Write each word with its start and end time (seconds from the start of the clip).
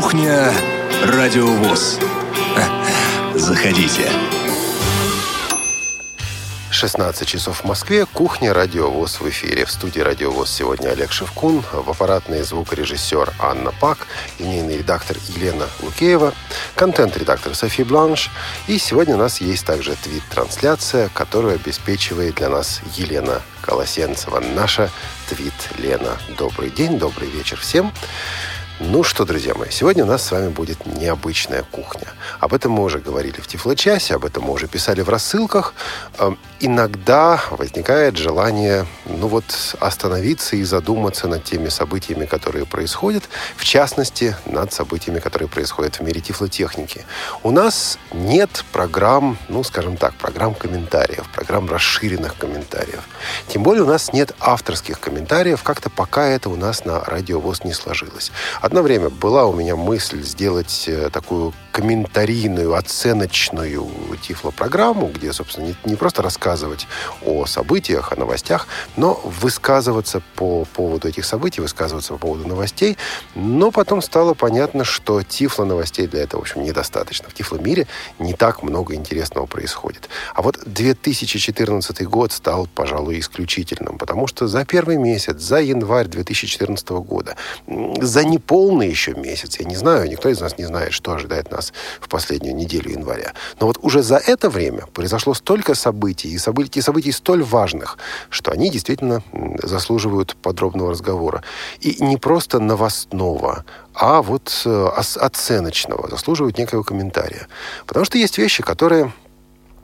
Кухня 0.00 0.52
Радиовоз. 1.04 2.00
Заходите. 3.36 4.10
16 6.72 7.28
часов 7.28 7.60
в 7.60 7.64
Москве. 7.64 8.04
Кухня 8.04 8.52
«Радиовоз» 8.52 9.20
в 9.20 9.28
эфире. 9.28 9.64
В 9.64 9.70
студии 9.70 10.00
«Радиовоз» 10.00 10.50
сегодня 10.50 10.88
Олег 10.88 11.12
Шевкун, 11.12 11.62
в 11.72 11.88
аппаратный 11.88 12.42
звукорежиссер 12.42 13.34
Анна 13.38 13.70
Пак, 13.80 14.08
линейный 14.40 14.78
редактор 14.78 15.16
Елена 15.28 15.66
Лукеева, 15.80 16.34
контент-редактор 16.74 17.54
Софи 17.54 17.84
Бланш. 17.84 18.32
И 18.66 18.78
сегодня 18.78 19.14
у 19.14 19.18
нас 19.18 19.40
есть 19.40 19.64
также 19.64 19.94
твит-трансляция, 19.94 21.08
которую 21.10 21.54
обеспечивает 21.54 22.34
для 22.34 22.48
нас 22.48 22.80
Елена 22.96 23.42
Колосенцева. 23.62 24.40
Наша 24.40 24.90
твит-Лена. 25.28 26.18
Добрый 26.36 26.70
день, 26.70 26.98
добрый 26.98 27.30
вечер 27.30 27.60
всем. 27.60 27.92
Ну 28.80 29.04
что, 29.04 29.24
друзья 29.24 29.54
мои, 29.54 29.70
сегодня 29.70 30.02
у 30.02 30.06
нас 30.08 30.24
с 30.24 30.32
вами 30.32 30.48
будет 30.48 30.84
необычная 30.84 31.62
кухня. 31.62 32.08
Об 32.40 32.54
этом 32.54 32.72
мы 32.72 32.82
уже 32.82 32.98
говорили 32.98 33.40
в 33.40 33.46
Тифлочасе, 33.46 34.16
об 34.16 34.24
этом 34.24 34.42
мы 34.42 34.52
уже 34.52 34.66
писали 34.66 35.00
в 35.00 35.08
рассылках. 35.08 35.74
Эм, 36.18 36.36
иногда 36.58 37.40
возникает 37.52 38.16
желание, 38.16 38.84
ну 39.06 39.28
вот, 39.28 39.44
остановиться 39.78 40.56
и 40.56 40.64
задуматься 40.64 41.28
над 41.28 41.44
теми 41.44 41.68
событиями, 41.68 42.26
которые 42.26 42.66
происходят, 42.66 43.22
в 43.56 43.64
частности, 43.64 44.34
над 44.44 44.72
событиями, 44.72 45.20
которые 45.20 45.48
происходят 45.48 46.00
в 46.00 46.00
мире 46.00 46.20
тифлотехники. 46.20 47.04
У 47.44 47.52
нас 47.52 47.96
нет 48.12 48.64
программ, 48.72 49.38
ну, 49.48 49.62
скажем 49.62 49.96
так, 49.96 50.14
программ 50.14 50.52
комментариев, 50.52 51.28
программ 51.32 51.70
расширенных 51.70 52.36
комментариев. 52.36 53.04
Тем 53.46 53.62
более 53.62 53.84
у 53.84 53.88
нас 53.88 54.12
нет 54.12 54.34
авторских 54.40 54.98
комментариев, 54.98 55.62
как-то 55.62 55.90
пока 55.90 56.26
это 56.26 56.50
у 56.50 56.56
нас 56.56 56.84
на 56.84 57.04
радиовоз 57.04 57.62
не 57.62 57.72
сложилось. 57.72 58.32
Одно 58.64 58.80
время 58.80 59.10
была 59.10 59.44
у 59.44 59.52
меня 59.52 59.76
мысль 59.76 60.22
сделать 60.22 60.84
э, 60.86 61.10
такую 61.12 61.52
комментарийную, 61.70 62.74
оценочную 62.74 63.86
тифлопрограмму, 64.22 65.08
где, 65.08 65.34
собственно, 65.34 65.66
не, 65.66 65.76
не 65.84 65.96
просто 65.96 66.22
рассказывать 66.22 66.86
о 67.26 67.44
событиях, 67.44 68.12
о 68.12 68.16
новостях, 68.16 68.66
но 68.96 69.20
высказываться 69.22 70.22
по 70.36 70.64
поводу 70.64 71.08
этих 71.08 71.26
событий, 71.26 71.60
высказываться 71.60 72.14
по 72.14 72.18
поводу 72.20 72.48
новостей. 72.48 72.96
Но 73.34 73.70
потом 73.70 74.00
стало 74.00 74.32
понятно, 74.32 74.84
что 74.84 75.22
тифло 75.22 75.64
новостей 75.64 76.06
для 76.06 76.22
этого, 76.22 76.40
в 76.40 76.44
общем, 76.44 76.62
недостаточно. 76.62 77.28
В 77.28 77.34
тифло 77.34 77.58
мире 77.58 77.86
не 78.18 78.32
так 78.32 78.62
много 78.62 78.94
интересного 78.94 79.44
происходит. 79.44 80.08
А 80.32 80.40
вот 80.40 80.58
2014 80.64 82.06
год 82.06 82.32
стал, 82.32 82.66
пожалуй, 82.74 83.18
исключительным, 83.18 83.98
потому 83.98 84.26
что 84.26 84.46
за 84.46 84.64
первый 84.64 84.96
месяц, 84.96 85.38
за 85.38 85.60
январь 85.60 86.06
2014 86.06 86.88
года, 86.90 87.36
за 87.66 88.24
непол 88.24 88.53
полный 88.54 88.88
еще 88.88 89.14
месяц. 89.14 89.58
Я 89.58 89.66
не 89.66 89.74
знаю, 89.74 90.08
никто 90.08 90.28
из 90.28 90.40
нас 90.40 90.58
не 90.58 90.64
знает, 90.64 90.92
что 90.92 91.12
ожидает 91.12 91.50
нас 91.50 91.72
в 92.00 92.08
последнюю 92.08 92.54
неделю 92.54 92.92
января. 92.92 93.32
Но 93.58 93.66
вот 93.66 93.78
уже 93.82 94.00
за 94.00 94.14
это 94.14 94.48
время 94.48 94.86
произошло 94.92 95.34
столько 95.34 95.74
событий, 95.74 96.28
и 96.28 96.38
событий, 96.38 96.80
событий 96.80 97.10
столь 97.10 97.42
важных, 97.42 97.98
что 98.30 98.52
они 98.52 98.70
действительно 98.70 99.24
заслуживают 99.60 100.36
подробного 100.36 100.92
разговора. 100.92 101.42
И 101.80 101.96
не 101.98 102.16
просто 102.16 102.60
новостного, 102.60 103.64
а 103.92 104.22
вот 104.22 104.62
э, 104.64 104.88
оценочного, 104.94 106.08
заслуживают 106.08 106.56
некого 106.56 106.84
комментария. 106.84 107.48
Потому 107.86 108.06
что 108.06 108.18
есть 108.18 108.38
вещи, 108.38 108.62
которые 108.62 109.12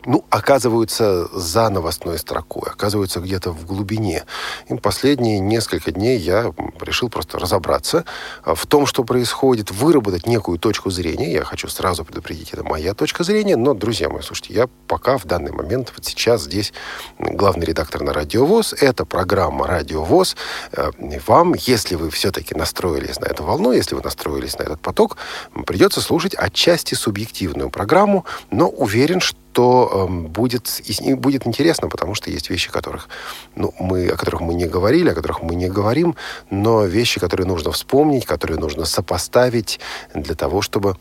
ну, 0.05 0.25
оказываются 0.31 1.27
за 1.37 1.69
новостной 1.69 2.19
строкой, 2.19 2.71
оказываются 2.71 3.21
где-то 3.21 3.53
в 3.53 3.67
глубине. 3.67 4.25
И 4.69 4.75
последние 4.75 5.39
несколько 5.41 5.93
дней 5.93 6.19
я 6.19 6.53
решил 6.81 7.09
просто 7.09 7.39
разобраться 7.39 8.05
а, 8.43 8.55
в 8.55 8.67
том, 8.67 8.87
что 8.87 9.05
происходит, 9.05 9.71
выработать 9.71 10.27
некую 10.27 10.59
точку 10.59 10.91
зрения. 10.91 11.33
Я 11.33 11.45
хочу 11.45 11.69
сразу 11.69 12.05
предупредить, 12.05 12.53
это 12.53 12.65
моя 12.65 12.95
точка 12.95 13.25
зрения, 13.25 13.57
но, 13.57 13.75
друзья 13.75 14.09
мои, 14.09 14.23
слушайте, 14.23 14.55
я 14.55 14.69
пока 14.87 15.19
в 15.19 15.25
данный 15.27 15.53
момент, 15.53 15.93
вот 15.95 16.05
сейчас 16.05 16.43
здесь 16.43 16.73
главный 17.19 17.67
редактор 17.67 18.03
на 18.03 18.13
Радиовоз, 18.13 18.73
это 18.73 19.05
программа 19.05 19.67
Радиовоз. 19.67 20.37
А, 20.73 20.91
вам, 21.27 21.55
если 21.55 21.95
вы 21.95 22.11
все-таки 22.11 22.55
настроились 22.55 23.21
на 23.21 23.27
эту 23.27 23.45
волну, 23.45 23.73
если 23.73 23.95
вы 23.95 24.03
настроились 24.03 24.59
на 24.59 24.65
этот 24.65 24.81
поток, 24.81 25.17
придется 25.67 26.01
слушать 26.01 26.35
отчасти 26.35 26.95
субъективную 26.95 27.71
программу, 27.71 28.25
но 28.51 28.69
уверен, 28.69 29.21
что 29.21 29.50
то 29.53 30.07
э, 30.09 30.13
будет, 30.29 30.81
будет 31.17 31.47
интересно, 31.47 31.89
потому 31.89 32.15
что 32.15 32.31
есть 32.31 32.51
вещи, 32.51 32.71
которых, 32.71 33.09
ну, 33.55 33.75
мы, 33.79 34.09
о 34.09 34.17
которых 34.17 34.41
мы 34.41 34.55
не 34.55 34.67
говорили, 34.67 35.11
о 35.11 35.15
которых 35.15 35.43
мы 35.43 35.55
не 35.55 35.69
говорим, 35.69 36.15
но 36.51 36.85
вещи, 36.85 37.21
которые 37.21 37.47
нужно 37.47 37.73
вспомнить, 37.73 38.27
которые 38.27 38.59
нужно 38.59 38.85
сопоставить 38.85 39.81
для 40.15 40.35
того, 40.35 40.63
чтобы 40.63 40.97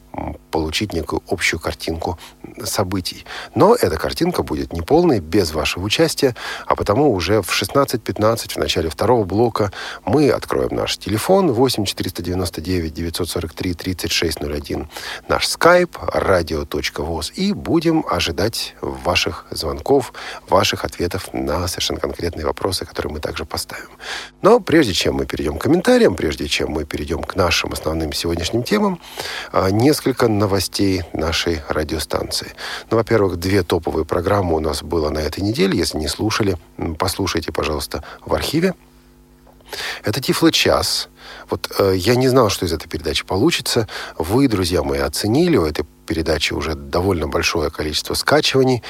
получить 0.51 0.93
некую 0.93 1.21
общую 1.27 1.59
картинку 1.59 2.17
событий. 2.63 3.25
Но 3.55 3.75
эта 3.75 3.97
картинка 3.97 4.43
будет 4.43 4.73
неполной, 4.73 5.19
без 5.19 5.53
вашего 5.53 5.85
участия, 5.85 6.35
а 6.65 6.75
потому 6.75 7.13
уже 7.13 7.41
в 7.41 7.49
16.15, 7.49 8.53
в 8.53 8.57
начале 8.57 8.89
второго 8.89 9.23
блока, 9.23 9.71
мы 10.05 10.29
откроем 10.29 10.75
наш 10.75 10.97
телефон 10.97 11.51
8 11.51 11.85
499 11.85 12.93
943 12.93 13.73
3601, 13.73 14.89
наш 15.27 15.45
skype 15.45 15.91
radio.voz 16.13 17.33
и 17.35 17.53
будем 17.53 18.05
ожидать 18.09 18.38
ждать 18.39 18.75
ваших 18.81 19.45
звонков, 19.51 20.13
ваших 20.47 20.85
ответов 20.85 21.33
на 21.33 21.67
совершенно 21.67 21.99
конкретные 21.99 22.45
вопросы, 22.45 22.85
которые 22.85 23.11
мы 23.11 23.19
также 23.19 23.43
поставим. 23.43 23.89
Но 24.41 24.61
прежде 24.61 24.93
чем 24.93 25.15
мы 25.15 25.25
перейдем 25.25 25.57
к 25.57 25.63
комментариям, 25.63 26.15
прежде 26.15 26.47
чем 26.47 26.69
мы 26.69 26.85
перейдем 26.85 27.21
к 27.21 27.35
нашим 27.35 27.73
основным 27.73 28.13
сегодняшним 28.13 28.63
темам, 28.63 29.01
а, 29.51 29.69
несколько 29.71 30.29
новостей 30.29 31.03
нашей 31.11 31.61
радиостанции. 31.67 32.53
Ну, 32.89 32.97
во-первых, 32.97 33.35
две 33.37 33.61
топовые 33.61 34.05
программы 34.05 34.55
у 34.55 34.59
нас 34.61 34.83
было 34.83 35.09
на 35.09 35.19
этой 35.19 35.41
неделе. 35.41 35.77
Если 35.77 35.97
не 35.97 36.07
слушали, 36.07 36.57
послушайте, 36.97 37.51
пожалуйста, 37.51 38.05
в 38.25 38.33
архиве. 38.33 38.73
Это 40.03 40.21
Тифло 40.21 40.51
час. 40.51 41.09
Вот 41.49 41.69
э, 41.77 41.93
я 41.95 42.15
не 42.15 42.27
знал, 42.29 42.49
что 42.49 42.65
из 42.65 42.73
этой 42.73 42.87
передачи 42.87 43.25
получится. 43.25 43.87
Вы, 44.17 44.47
друзья 44.47 44.81
мои, 44.81 44.99
оценили 44.99 45.57
у 45.57 45.65
этой 45.65 45.85
передачи 46.09 46.53
уже 46.53 46.73
довольно 46.73 47.27
большое 47.27 47.69
количество 47.69 48.15
скачиваний. 48.15 48.81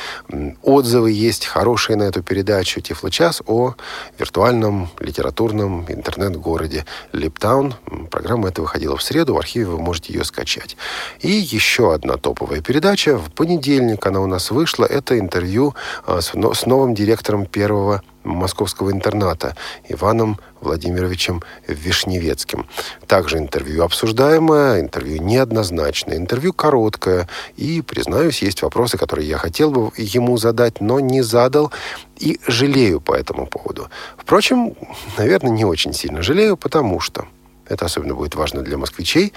Отзывы 0.64 1.12
есть 1.12 1.46
хорошие 1.46 1.98
на 1.98 2.04
эту 2.04 2.24
передачу 2.24 2.80
«Тифлочас» 2.80 3.42
о 3.46 3.76
виртуальном 4.18 4.88
литературном 5.02 5.86
интернет-городе 5.90 6.86
Липтаун. 7.12 7.76
Программа 8.10 8.48
эта 8.48 8.62
выходила 8.62 8.96
в 8.96 9.04
среду, 9.04 9.34
в 9.34 9.38
архиве 9.38 9.66
вы 9.66 9.80
можете 9.80 10.14
ее 10.14 10.24
скачать. 10.24 10.78
И 11.20 11.30
еще 11.30 11.94
одна 11.94 12.16
топовая 12.16 12.62
передача. 12.62 13.18
В 13.18 13.30
понедельник 13.34 14.06
она 14.06 14.22
у 14.22 14.26
нас 14.26 14.50
вышла. 14.50 14.86
Это 14.86 15.20
интервью 15.20 15.76
а, 16.06 16.22
с 16.22 16.66
новым 16.66 16.96
директором 16.96 17.46
первого 17.46 18.02
московского 18.24 18.92
интерната 18.92 19.56
Иваном 19.88 20.40
Владимировичем 20.62 21.42
Вишневецким. 21.68 22.68
Также 23.08 23.38
интервью 23.38 23.84
обсуждаемое, 23.84 24.82
интервью 24.82 25.22
неоднозначное, 25.22 26.18
интервью 26.18 26.54
короткое. 26.54 27.28
И, 27.56 27.82
признаюсь, 27.82 28.42
есть 28.42 28.62
вопросы, 28.62 28.98
которые 28.98 29.28
я 29.28 29.38
хотел 29.38 29.72
бы 29.72 29.92
ему 29.96 30.38
задать, 30.38 30.82
но 30.82 31.00
не 31.00 31.22
задал. 31.22 31.72
И 32.18 32.40
жалею 32.48 33.00
по 33.00 33.14
этому 33.14 33.48
поводу. 33.48 33.90
Впрочем, 34.18 34.76
наверное, 35.18 35.52
не 35.52 35.66
очень 35.66 35.94
сильно 35.94 36.22
жалею, 36.22 36.58
потому 36.58 37.00
что, 37.00 37.26
это 37.68 37.86
особенно 37.86 38.16
будет 38.16 38.36
важно 38.36 38.62
для 38.62 38.78
москвичей, 38.78 39.34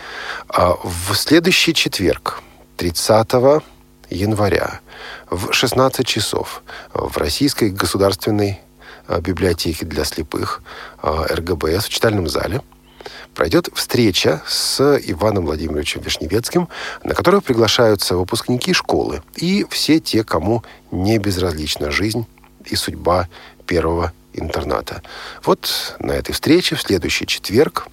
а 0.48 0.74
в 0.82 1.14
следующий 1.14 1.74
четверг, 1.74 2.42
30 2.76 3.62
января, 4.10 4.80
в 5.30 5.52
16 5.52 6.06
часов 6.06 6.62
в 6.92 7.16
Российской 7.16 7.70
государственной 7.70 8.60
библиотеки 9.20 9.84
для 9.84 10.04
слепых 10.04 10.62
э, 11.02 11.34
РГБС 11.34 11.86
в 11.86 11.88
читальном 11.88 12.28
зале 12.28 12.60
пройдет 13.34 13.68
встреча 13.74 14.42
с 14.46 14.80
Иваном 15.06 15.46
Владимировичем 15.46 16.02
Вишневецким, 16.02 16.68
на 17.02 17.14
которую 17.14 17.42
приглашаются 17.42 18.16
выпускники 18.16 18.72
школы 18.72 19.22
и 19.36 19.66
все 19.70 20.00
те, 20.00 20.24
кому 20.24 20.62
не 20.90 21.18
безразлична 21.18 21.90
жизнь 21.90 22.26
и 22.66 22.76
судьба 22.76 23.28
первого 23.66 24.12
интерната. 24.34 25.02
Вот 25.44 25.96
на 25.98 26.12
этой 26.12 26.32
встрече 26.32 26.76
в 26.76 26.82
следующий 26.82 27.26
четверг 27.26 27.88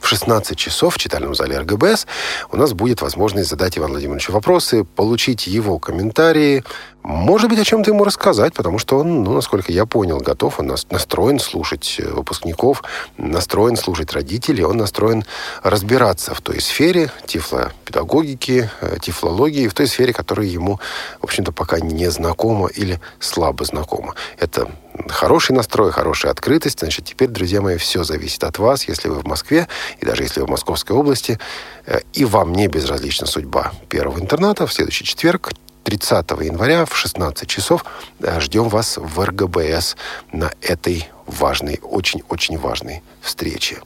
в 0.00 0.06
16 0.06 0.56
часов 0.56 0.94
в 0.94 0.98
читальном 0.98 1.34
зале 1.34 1.58
РГБС 1.58 2.06
у 2.50 2.56
нас 2.56 2.72
будет 2.72 3.02
возможность 3.02 3.50
задать 3.50 3.78
Ивану 3.78 3.94
Владимировичу 3.94 4.32
вопросы, 4.32 4.84
получить 4.84 5.46
его 5.46 5.78
комментарии, 5.78 6.64
может 7.06 7.48
быть, 7.48 7.60
о 7.60 7.64
чем-то 7.64 7.92
ему 7.92 8.02
рассказать, 8.02 8.52
потому 8.52 8.80
что 8.80 8.98
он, 8.98 9.22
ну, 9.22 9.32
насколько 9.32 9.70
я 9.70 9.86
понял, 9.86 10.18
готов, 10.18 10.58
он 10.58 10.74
настроен 10.90 11.38
слушать 11.38 12.00
э, 12.00 12.08
выпускников, 12.08 12.82
настроен 13.16 13.76
слушать 13.76 14.12
родителей, 14.12 14.64
он 14.64 14.78
настроен 14.78 15.24
разбираться 15.62 16.34
в 16.34 16.40
той 16.40 16.60
сфере 16.60 17.12
тифлопедагогики, 17.24 18.68
э, 18.80 18.96
тифлологии, 19.00 19.68
в 19.68 19.74
той 19.74 19.86
сфере, 19.86 20.12
которая 20.12 20.48
ему, 20.48 20.80
в 21.20 21.24
общем-то, 21.24 21.52
пока 21.52 21.78
не 21.78 22.10
знакома 22.10 22.66
или 22.66 23.00
слабо 23.20 23.64
знакома. 23.64 24.16
Это 24.36 24.68
хороший 25.08 25.52
настрой, 25.52 25.92
хорошая 25.92 26.32
открытость. 26.32 26.80
Значит, 26.80 27.04
теперь, 27.04 27.28
друзья 27.28 27.60
мои, 27.60 27.76
все 27.76 28.04
зависит 28.04 28.44
от 28.44 28.58
вас. 28.58 28.88
Если 28.88 29.08
вы 29.08 29.20
в 29.20 29.26
Москве, 29.26 29.68
и 30.00 30.06
даже 30.06 30.22
если 30.22 30.40
вы 30.40 30.46
в 30.46 30.50
Московской 30.50 30.96
области, 30.96 31.38
э, 31.86 32.00
и 32.12 32.24
вам 32.24 32.52
не 32.52 32.68
безразлична 32.68 33.26
судьба 33.26 33.72
первого 33.88 34.18
интерната, 34.18 34.66
в 34.66 34.72
следующий 34.72 35.04
четверг, 35.04 35.50
30 35.86 36.30
января 36.42 36.84
в 36.84 36.96
16 36.96 37.48
часов 37.48 37.84
э, 38.20 38.40
ждем 38.40 38.68
вас 38.68 38.96
в 38.96 39.24
РГБС 39.24 39.96
на 40.32 40.50
этой 40.60 41.08
важной, 41.26 41.78
очень-очень 41.82 42.58
важной 42.58 43.02
встрече. 43.20 43.78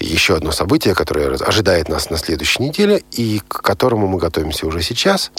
Еще 0.00 0.34
одно 0.34 0.50
событие, 0.50 0.94
которое 0.94 1.34
ожидает 1.34 1.88
нас 1.88 2.10
на 2.10 2.18
следующей 2.18 2.64
неделе 2.64 3.02
и 3.12 3.40
к 3.46 3.62
которому 3.62 4.08
мы 4.08 4.18
готовимся 4.18 4.66
уже 4.66 4.82
сейчас. 4.82 5.30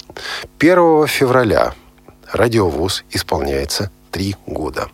1 0.58 1.06
февраля 1.08 1.74
радиовуз 2.32 3.04
исполняется 3.10 3.90
три 4.16 4.34
года. 4.46 4.88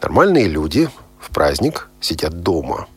Нормальные 0.00 0.46
люди 0.46 0.88
в 1.18 1.28
праздник 1.28 1.90
сидят 2.00 2.40
дома. 2.40 2.88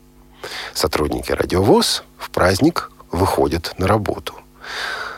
Сотрудники 0.74 1.34
радиовоз 1.34 2.06
в 2.18 2.30
праздник 2.30 2.90
выходят 3.12 3.76
на 3.78 3.86
работу. 3.86 4.36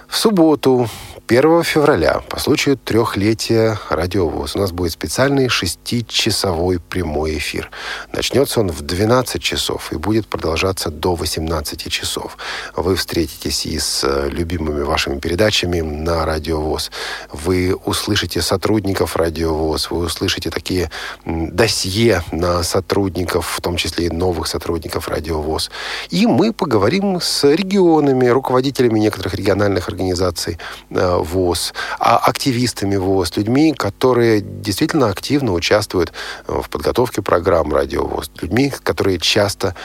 В 0.07 0.17
субботу 0.17 0.89
1 1.27 1.63
февраля 1.63 2.21
по 2.29 2.39
случаю 2.39 2.77
трехлетия 2.77 3.79
радиовоз 3.89 4.55
у 4.55 4.59
нас 4.59 4.71
будет 4.71 4.91
специальный 4.91 5.49
шестичасовой 5.49 6.79
прямой 6.79 7.39
эфир. 7.39 7.71
Начнется 8.13 8.59
он 8.59 8.69
в 8.69 8.81
12 8.83 9.41
часов 9.41 9.91
и 9.91 9.95
будет 9.95 10.27
продолжаться 10.27 10.91
до 10.91 11.15
18 11.15 11.91
часов. 11.91 12.37
Вы 12.75 12.95
встретитесь 12.95 13.65
и 13.65 13.79
с 13.79 14.03
э, 14.03 14.29
любимыми 14.29 14.83
вашими 14.83 15.19
передачами 15.19 15.81
на 15.81 16.25
радиовоз. 16.25 16.91
Вы 17.31 17.73
услышите 17.73 18.43
сотрудников 18.43 19.15
радиовоз, 19.15 19.89
вы 19.89 20.05
услышите 20.05 20.51
такие 20.51 20.91
досье 21.25 22.21
на 22.31 22.61
сотрудников, 22.61 23.47
в 23.47 23.61
том 23.61 23.77
числе 23.77 24.05
и 24.05 24.09
новых 24.11 24.45
сотрудников 24.45 25.07
радиовоз. 25.07 25.71
И 26.11 26.27
мы 26.27 26.53
поговорим 26.53 27.19
с 27.19 27.51
регионами, 27.51 28.27
руководителями 28.27 28.99
некоторых 28.99 29.33
региональных 29.33 29.89
организаций 29.89 30.59
э, 30.91 31.14
ВОЗ, 31.19 31.73
а 31.99 32.17
активистами 32.17 32.95
ВОЗ, 32.95 33.37
людьми, 33.37 33.73
которые 33.73 34.41
действительно 34.41 35.09
активно 35.09 35.53
участвуют 35.53 36.13
э, 36.47 36.61
в 36.61 36.69
подготовке 36.69 37.21
программ 37.21 37.73
Радио 37.73 38.05
ВОЗ, 38.05 38.31
людьми, 38.41 38.73
которые 38.83 39.19
часто 39.19 39.75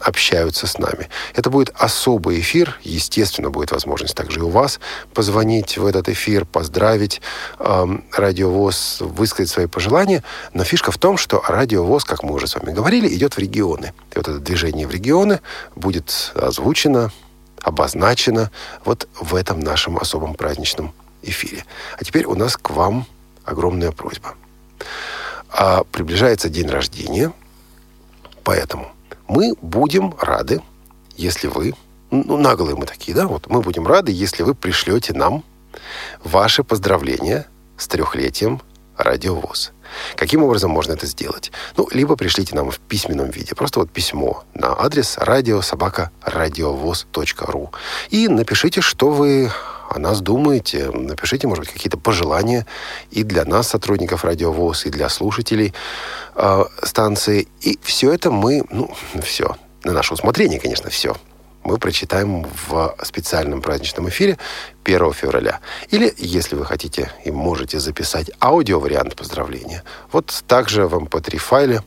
общаются 0.00 0.66
с 0.66 0.78
нами. 0.78 1.08
Это 1.34 1.50
будет 1.50 1.72
особый 1.74 2.40
эфир, 2.40 2.78
естественно, 2.82 3.50
будет 3.50 3.72
возможность 3.72 4.14
также 4.14 4.40
и 4.40 4.42
у 4.42 4.48
вас 4.48 4.80
позвонить 5.12 5.78
в 5.78 5.86
этот 5.86 6.08
эфир, 6.08 6.44
поздравить 6.44 7.20
э, 7.58 7.86
Радио 8.12 8.50
ВОЗ, 8.50 8.98
высказать 9.00 9.50
свои 9.50 9.66
пожелания, 9.66 10.22
но 10.52 10.64
фишка 10.64 10.92
в 10.92 10.98
том, 10.98 11.16
что 11.16 11.42
Радио 11.46 11.84
ВОЗ, 11.84 12.04
как 12.04 12.22
мы 12.22 12.34
уже 12.34 12.46
с 12.46 12.54
вами 12.54 12.72
говорили, 12.72 13.08
идет 13.08 13.34
в 13.34 13.38
регионы. 13.38 13.92
И 14.12 14.18
вот 14.18 14.28
это 14.28 14.38
движение 14.38 14.86
в 14.86 14.90
регионы 14.90 15.40
будет 15.74 16.32
озвучено 16.34 17.10
обозначено 17.64 18.50
вот 18.84 19.08
в 19.18 19.34
этом 19.34 19.58
нашем 19.58 19.96
особом 19.98 20.34
праздничном 20.34 20.92
эфире. 21.22 21.64
А 21.98 22.04
теперь 22.04 22.26
у 22.26 22.34
нас 22.34 22.56
к 22.56 22.70
вам 22.70 23.06
огромная 23.44 23.90
просьба. 23.90 24.34
А 25.48 25.84
приближается 25.84 26.48
день 26.48 26.68
рождения, 26.68 27.32
поэтому 28.44 28.92
мы 29.26 29.54
будем 29.62 30.14
рады, 30.20 30.60
если 31.16 31.48
вы, 31.48 31.74
ну, 32.10 32.36
наглые 32.36 32.76
мы 32.76 32.86
такие, 32.86 33.14
да, 33.14 33.26
вот 33.26 33.48
мы 33.48 33.62
будем 33.62 33.86
рады, 33.86 34.12
если 34.12 34.42
вы 34.42 34.54
пришлете 34.54 35.14
нам 35.14 35.42
ваши 36.22 36.62
поздравления 36.62 37.46
с 37.78 37.88
трехлетием 37.88 38.60
радиовоз. 38.96 39.72
Каким 40.16 40.42
образом 40.42 40.70
можно 40.70 40.92
это 40.92 41.06
сделать? 41.06 41.52
Ну, 41.76 41.88
либо 41.92 42.16
пришлите 42.16 42.54
нам 42.54 42.70
в 42.70 42.78
письменном 42.78 43.30
виде, 43.30 43.54
просто 43.54 43.80
вот 43.80 43.90
письмо 43.90 44.44
на 44.54 44.78
адрес 44.78 45.18
радиособака.радиовоз.ру 45.18 47.72
и 48.10 48.28
напишите, 48.28 48.80
что 48.80 49.10
вы 49.10 49.50
о 49.90 49.98
нас 49.98 50.20
думаете. 50.20 50.90
Напишите, 50.90 51.46
может 51.46 51.64
быть, 51.64 51.72
какие-то 51.72 51.98
пожелания 51.98 52.66
и 53.10 53.22
для 53.22 53.44
нас, 53.44 53.68
сотрудников 53.68 54.24
Радиовоз, 54.24 54.86
и 54.86 54.90
для 54.90 55.08
слушателей 55.08 55.74
э, 56.34 56.64
станции. 56.82 57.48
И 57.60 57.78
все 57.82 58.12
это 58.12 58.30
мы, 58.30 58.62
ну, 58.70 58.94
все, 59.22 59.56
на 59.84 59.92
наше 59.92 60.14
усмотрение, 60.14 60.60
конечно, 60.60 60.90
все 60.90 61.16
мы 61.64 61.78
прочитаем 61.78 62.46
в 62.66 62.94
специальном 63.02 63.62
праздничном 63.62 64.08
эфире 64.10 64.38
1 64.84 65.12
февраля. 65.14 65.60
Или, 65.90 66.14
если 66.18 66.56
вы 66.56 66.66
хотите 66.66 67.10
и 67.24 67.30
можете 67.30 67.80
записать 67.80 68.30
аудиовариант 68.40 69.16
поздравления, 69.16 69.82
вот 70.12 70.44
также 70.46 70.86
в 70.86 70.94
MP3 70.94 71.32
эм 71.32 71.38
файле. 71.38 71.82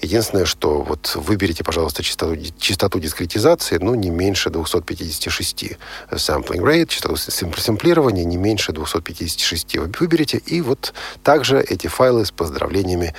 Единственное, 0.00 0.44
что 0.44 0.82
вот 0.82 1.12
выберите, 1.16 1.64
пожалуйста, 1.64 2.02
частоту, 2.02 2.36
частоту 2.58 3.00
дискретизации, 3.00 3.78
ну, 3.78 3.94
не 3.94 4.10
меньше 4.10 4.50
256 4.50 5.76
sampling 6.12 6.62
rate, 6.62 6.86
частоту 6.86 7.16
сэмплирования 7.16 8.24
не 8.24 8.36
меньше 8.36 8.72
256 8.72 9.76
выберите, 9.98 10.38
и 10.38 10.60
вот 10.60 10.94
также 11.22 11.60
эти 11.60 11.88
файлы 11.88 12.24
с 12.24 12.30
поздравлениями 12.30 13.14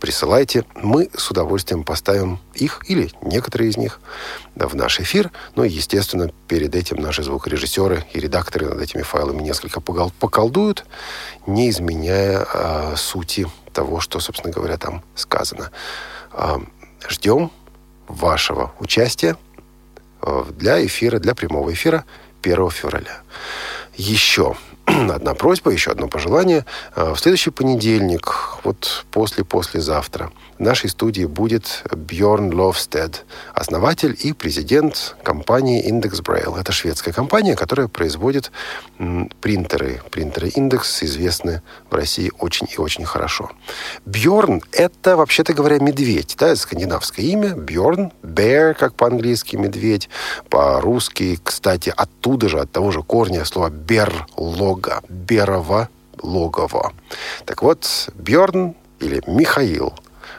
присылайте. 0.00 0.64
Мы 0.74 1.10
с 1.16 1.30
удовольствием 1.30 1.84
поставим 1.84 2.38
их 2.54 2.82
или 2.88 3.10
некоторые 3.22 3.70
из 3.70 3.76
них 3.76 4.00
в 4.54 4.74
наш 4.74 5.00
эфир. 5.00 5.30
Ну 5.54 5.64
и, 5.64 5.68
естественно, 5.68 6.30
перед 6.48 6.74
этим 6.74 6.96
наши 6.96 7.22
звукорежиссеры 7.22 8.04
и 8.12 8.20
редакторы 8.20 8.66
над 8.66 8.80
этими 8.80 9.02
файлами 9.02 9.42
несколько 9.42 9.80
поколдуют, 9.80 10.84
не 11.46 11.70
изменяя 11.70 12.46
э, 12.52 12.96
сути 12.96 13.48
того, 13.72 14.00
что, 14.00 14.20
собственно 14.20 14.52
говоря, 14.52 14.76
там 14.76 15.02
сказано. 15.14 15.70
Э, 16.32 16.56
ждем 17.08 17.50
вашего 18.08 18.72
участия 18.78 19.36
э, 20.22 20.44
для 20.56 20.84
эфира, 20.84 21.18
для 21.18 21.34
прямого 21.34 21.72
эфира 21.72 22.04
1 22.42 22.70
февраля. 22.70 23.20
Еще 23.96 24.56
одна 25.14 25.34
просьба, 25.34 25.70
еще 25.70 25.90
одно 25.90 26.08
пожелание. 26.08 26.64
А, 26.94 27.14
в 27.14 27.20
следующий 27.20 27.50
понедельник, 27.50 28.58
вот 28.64 29.04
после-послезавтра, 29.10 30.30
в 30.58 30.60
нашей 30.60 30.90
студии 30.90 31.24
будет 31.24 31.84
Бьорн 31.94 32.54
Ловстед, 32.54 33.24
основатель 33.54 34.16
и 34.18 34.32
президент 34.32 35.16
компании 35.22 35.86
Index 35.90 36.22
Braille. 36.22 36.58
Это 36.58 36.72
шведская 36.72 37.12
компания, 37.12 37.54
которая 37.56 37.88
производит 37.88 38.50
принтеры. 39.40 40.00
Принтеры 40.10 40.48
Index 40.48 41.04
известны 41.04 41.62
в 41.90 41.94
России 41.94 42.32
очень 42.38 42.66
и 42.70 42.78
очень 42.78 43.04
хорошо. 43.04 43.50
Бьорн— 44.04 44.62
это, 44.72 45.16
вообще-то 45.16 45.52
говоря, 45.52 45.78
медведь. 45.78 46.36
Да, 46.38 46.48
это 46.48 46.60
скандинавское 46.60 47.24
имя. 47.26 47.54
Бьорн, 47.54 48.12
bear, 48.22 48.74
как 48.74 48.94
по-английски, 48.94 49.56
медведь. 49.56 50.08
По-русски, 50.48 51.38
кстати, 51.42 51.92
оттуда 51.94 52.48
же, 52.48 52.60
от 52.60 52.70
того 52.72 52.90
же 52.90 53.02
корня 53.02 53.44
слова 53.44 53.70
берлога, 53.70 55.02
берова 55.08 55.88
логово. 56.22 56.92
Так 57.44 57.62
вот, 57.62 58.08
Бьорн 58.14 58.74
или 59.00 59.22
Михаил 59.26 59.92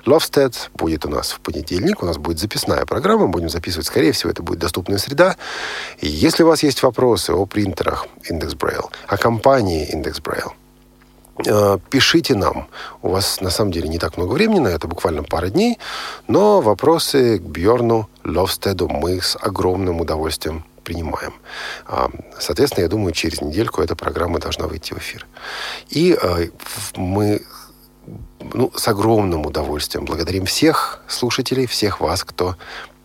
Ловстед 0.07 0.71
будет 0.73 1.05
у 1.05 1.09
нас 1.09 1.31
в 1.31 1.41
понедельник. 1.41 2.01
У 2.01 2.05
нас 2.05 2.17
будет 2.17 2.39
записная 2.39 2.85
программа. 2.85 3.27
Будем 3.27 3.49
записывать, 3.49 3.87
скорее 3.87 4.13
всего, 4.13 4.31
это 4.31 4.41
будет 4.41 4.59
доступная 4.59 4.97
среда. 4.97 5.35
И 5.99 6.07
если 6.07 6.43
у 6.43 6.47
вас 6.47 6.63
есть 6.63 6.81
вопросы 6.81 7.33
о 7.33 7.45
принтерах 7.45 8.07
Index 8.29 8.55
Braille, 8.55 8.89
о 9.07 9.17
компании 9.17 9.93
Index 9.93 10.21
Braille, 10.21 10.53
э, 11.45 11.77
пишите 11.89 12.35
нам. 12.35 12.69
У 13.01 13.09
вас 13.09 13.41
на 13.41 13.49
самом 13.49 13.73
деле 13.73 13.89
не 13.89 13.99
так 13.99 14.15
много 14.15 14.31
времени 14.31 14.59
на 14.59 14.69
это, 14.69 14.87
буквально 14.87 15.23
пара 15.23 15.49
дней, 15.49 15.77
но 16.29 16.61
вопросы 16.61 17.39
к 17.39 17.41
Бьорну 17.41 18.09
Ловстеду 18.23 18.87
мы 18.87 19.21
с 19.21 19.35
огромным 19.35 19.99
удовольствием 19.99 20.63
принимаем. 20.85 21.33
А, 21.85 22.09
соответственно, 22.39 22.83
я 22.83 22.89
думаю, 22.89 23.11
через 23.11 23.41
недельку 23.41 23.81
эта 23.81 23.93
программа 23.97 24.39
должна 24.39 24.67
выйти 24.67 24.93
в 24.93 24.99
эфир. 24.99 25.27
И 25.89 26.17
э, 26.19 26.47
мы 26.95 27.41
ну, 28.53 28.71
с 28.75 28.87
огромным 28.87 29.45
удовольствием 29.45 30.05
благодарим 30.05 30.45
всех 30.45 31.01
слушателей, 31.07 31.65
всех 31.65 31.99
вас, 31.99 32.23
кто 32.23 32.55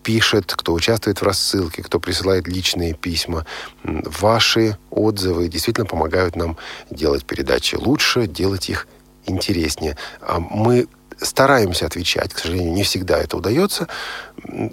пишет, 0.02 0.52
кто 0.54 0.72
участвует 0.72 1.20
в 1.20 1.24
рассылке, 1.24 1.82
кто 1.82 2.00
присылает 2.00 2.48
личные 2.48 2.94
письма. 2.94 3.46
Ваши 3.84 4.76
отзывы 4.90 5.48
действительно 5.48 5.86
помогают 5.86 6.36
нам 6.36 6.56
делать 6.90 7.24
передачи 7.24 7.76
лучше, 7.76 8.26
делать 8.26 8.68
их 8.68 8.88
интереснее. 9.26 9.96
А 10.20 10.40
мы 10.40 10.88
стараемся 11.20 11.86
отвечать, 11.86 12.32
к 12.32 12.38
сожалению, 12.38 12.72
не 12.72 12.82
всегда 12.82 13.18
это 13.18 13.36
удается. 13.36 13.88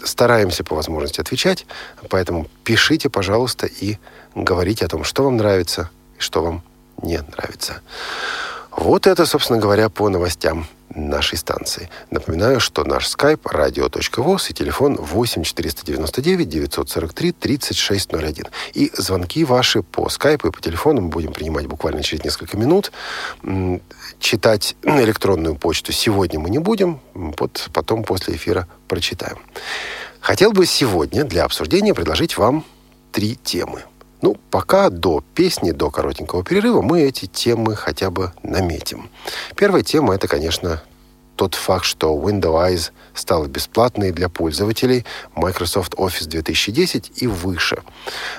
Стараемся 0.04 0.64
по 0.64 0.76
возможности 0.76 1.22
отвечать, 1.22 1.66
поэтому 2.10 2.48
пишите, 2.64 3.10
пожалуйста, 3.10 3.68
и 3.68 3.98
говорите 4.36 4.86
о 4.86 4.90
том, 4.90 5.04
что 5.04 5.24
вам 5.24 5.38
нравится 5.38 5.90
и 6.18 6.22
что 6.22 6.44
вам 6.44 6.64
не 7.02 7.20
нравится. 7.20 7.82
Вот 8.80 9.08
это, 9.08 9.26
собственно 9.26 9.60
говоря, 9.60 9.90
по 9.90 10.08
новостям 10.08 10.66
нашей 10.96 11.38
станции. 11.38 11.90
Напоминаю, 12.12 12.62
что 12.62 12.86
наш 12.86 13.08
скайп 13.08 13.46
radio.voz 13.46 14.50
и 14.50 14.54
телефон 14.54 14.96
8 14.96 15.44
499 15.44 16.48
943 16.48 17.32
3601. 17.34 18.46
И 18.74 18.90
звонки 18.96 19.44
ваши 19.44 19.84
по 19.84 20.08
скайпу 20.08 20.48
и 20.48 20.52
по 20.52 20.62
телефону 20.62 21.02
мы 21.02 21.10
будем 21.10 21.34
принимать 21.34 21.68
буквально 21.68 22.04
через 22.04 22.24
несколько 22.24 22.56
минут. 22.56 22.94
Читать 24.18 24.78
электронную 24.84 25.56
почту 25.56 25.92
сегодня 25.92 26.40
мы 26.40 26.50
не 26.50 26.60
будем, 26.60 27.02
вот 27.14 27.70
потом 27.74 28.06
после 28.06 28.36
эфира 28.36 28.66
прочитаем. 28.88 29.40
Хотел 30.22 30.54
бы 30.54 30.66
сегодня 30.66 31.26
для 31.26 31.44
обсуждения 31.44 31.94
предложить 31.94 32.38
вам 32.38 32.64
три 33.12 33.36
темы. 33.36 33.84
Ну, 34.22 34.36
пока 34.52 34.90
до 34.90 35.24
песни, 35.34 35.72
до 35.72 35.90
коротенького 35.90 36.44
перерыва 36.44 36.82
мы 36.82 37.02
эти 37.02 37.26
темы 37.26 37.76
хотя 37.76 38.10
бы 38.10 38.34
наметим. 38.44 39.10
Первая 39.56 39.84
тема– 39.84 40.16
это, 40.16 40.28
конечно, 40.28 40.82
тот 41.40 41.56
факт, 41.56 41.86
что 41.86 42.18
Windows 42.18 42.92
стала 43.14 43.48
бесплатной 43.48 44.12
для 44.12 44.28
пользователей 44.28 45.06
Microsoft 45.36 45.94
Office 45.94 46.28
2010 46.28 47.22
и 47.22 47.28
выше. 47.28 47.82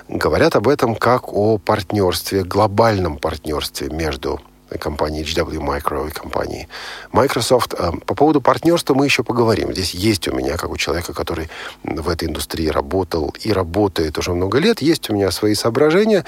Говорят 0.06 0.54
об 0.54 0.68
этом 0.68 0.94
как 0.94 1.32
о 1.32 1.56
партнерстве, 1.56 2.44
глобальном 2.44 3.16
партнерстве 3.16 3.88
между 3.88 4.38
компании 4.78 5.24
HW 5.24 5.58
Micro 5.58 6.08
и 6.08 6.12
компании 6.12 6.68
Microsoft. 7.12 7.74
Э, 7.74 7.92
по 8.06 8.14
поводу 8.14 8.40
партнерства 8.40 8.94
мы 8.94 9.04
еще 9.04 9.22
поговорим. 9.22 9.72
Здесь 9.72 9.94
есть 9.94 10.28
у 10.28 10.34
меня, 10.34 10.56
как 10.56 10.70
у 10.70 10.76
человека, 10.76 11.12
который 11.12 11.48
в 11.82 12.08
этой 12.08 12.28
индустрии 12.28 12.68
работал 12.68 13.34
и 13.40 13.52
работает 13.52 14.18
уже 14.18 14.32
много 14.32 14.58
лет, 14.58 14.82
есть 14.82 15.10
у 15.10 15.14
меня 15.14 15.30
свои 15.30 15.54
соображения. 15.54 16.24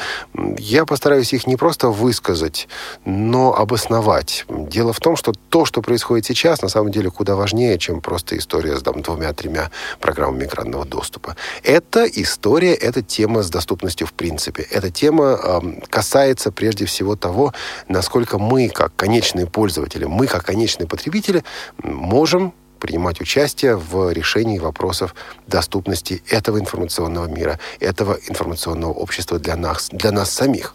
Я 0.59 0.85
постараюсь 0.87 1.33
их 1.33 1.47
не 1.47 1.57
просто 1.57 1.89
высказать, 1.89 2.69
но 3.05 3.55
обосновать. 3.55 4.45
Дело 4.49 4.93
в 4.93 5.01
том, 5.01 5.17
что 5.17 5.33
то, 5.49 5.65
что 5.65 5.83
происходит 5.83 6.27
сейчас, 6.27 6.63
на 6.63 6.69
самом 6.69 6.91
деле 6.91 7.11
куда 7.11 7.37
важнее, 7.37 7.79
чем 7.79 8.01
просто 8.01 8.37
история 8.37 8.77
с 8.77 8.83
двумя-тремя 8.83 9.71
программами 10.01 10.45
экранного 10.45 10.85
доступа. 10.85 11.37
Это 11.63 12.05
история, 12.05 12.75
это 12.75 13.03
тема 13.03 13.43
с 13.43 13.51
доступностью 13.51 14.07
в 14.07 14.13
принципе. 14.13 14.63
Эта 14.63 14.91
тема 14.91 15.39
э, 15.43 15.61
касается 15.89 16.53
прежде 16.53 16.87
всего 16.87 17.17
того, 17.17 17.53
насколько 17.89 18.32
только 18.33 18.39
мы, 18.39 18.69
как 18.69 18.97
конечные 18.97 19.47
пользователи, 19.47 20.07
мы, 20.07 20.27
как 20.27 20.47
конечные 20.47 20.87
потребители, 20.87 21.45
можем 21.83 22.53
принимать 22.81 23.21
участие 23.21 23.77
в 23.77 24.11
решении 24.13 24.59
вопросов 24.59 25.15
доступности 25.47 26.23
этого 26.29 26.59
информационного 26.59 27.27
мира, 27.27 27.59
этого 27.79 28.19
информационного 28.29 28.93
общества 28.93 29.39
для 29.39 29.57
нас, 29.57 29.91
для 29.93 30.13
нас 30.13 30.31
самих. 30.31 30.75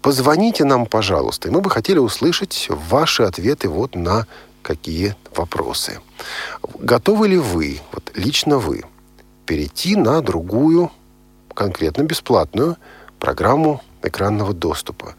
Позвоните 0.00 0.64
нам, 0.64 0.86
пожалуйста, 0.86 1.48
и 1.48 1.50
мы 1.50 1.60
бы 1.60 1.70
хотели 1.70 1.98
услышать 1.98 2.68
ваши 2.70 3.24
ответы 3.24 3.68
вот 3.68 3.96
на 3.96 4.26
какие 4.62 5.16
вопросы. 5.34 5.98
Готовы 6.78 7.28
ли 7.28 7.38
вы, 7.38 7.80
вот 7.92 8.12
лично 8.14 8.58
вы, 8.58 8.84
перейти 9.44 9.96
на 9.96 10.20
другую, 10.20 10.90
конкретно 11.54 12.04
бесплатную 12.04 12.76
программу 13.18 13.80
экранного 14.08 14.52
доступа. 14.52 15.14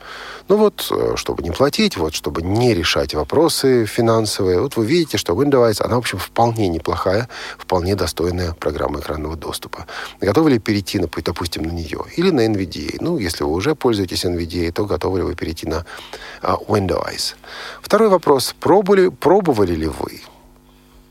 Ну 0.47 0.57
вот, 0.57 0.87
э, 0.91 1.13
чтобы 1.15 1.43
не 1.43 1.51
платить, 1.51 1.97
вот, 1.97 2.13
чтобы 2.13 2.41
не 2.41 2.73
решать 2.73 3.13
вопросы 3.13 3.85
финансовые, 3.85 4.61
вот 4.61 4.77
вы 4.77 4.85
видите, 4.85 5.17
что 5.17 5.33
Windows, 5.33 5.81
она, 5.81 5.95
в 5.95 5.99
общем, 5.99 6.17
вполне 6.17 6.67
неплохая, 6.69 7.27
вполне 7.57 7.95
достойная 7.95 8.53
программа 8.53 8.99
экранного 8.99 9.35
доступа. 9.35 9.85
Готовы 10.21 10.51
ли 10.51 10.59
перейти, 10.59 10.99
на, 10.99 11.07
допустим, 11.07 11.63
на 11.63 11.71
нее? 11.71 12.03
Или 12.15 12.31
на 12.31 12.45
NVDA? 12.45 12.97
Ну, 13.01 13.17
если 13.17 13.43
вы 13.43 13.51
уже 13.51 13.75
пользуетесь 13.75 14.25
NVDA, 14.25 14.71
то 14.71 14.85
готовы 14.85 15.19
ли 15.19 15.23
вы 15.25 15.35
перейти 15.35 15.67
на 15.67 15.85
uh, 16.41 16.65
Windows? 16.67 17.35
Второй 17.81 18.09
вопрос. 18.09 18.55
Пробовали, 18.59 19.09
пробовали 19.09 19.75
ли 19.75 19.87
вы? 19.87 20.21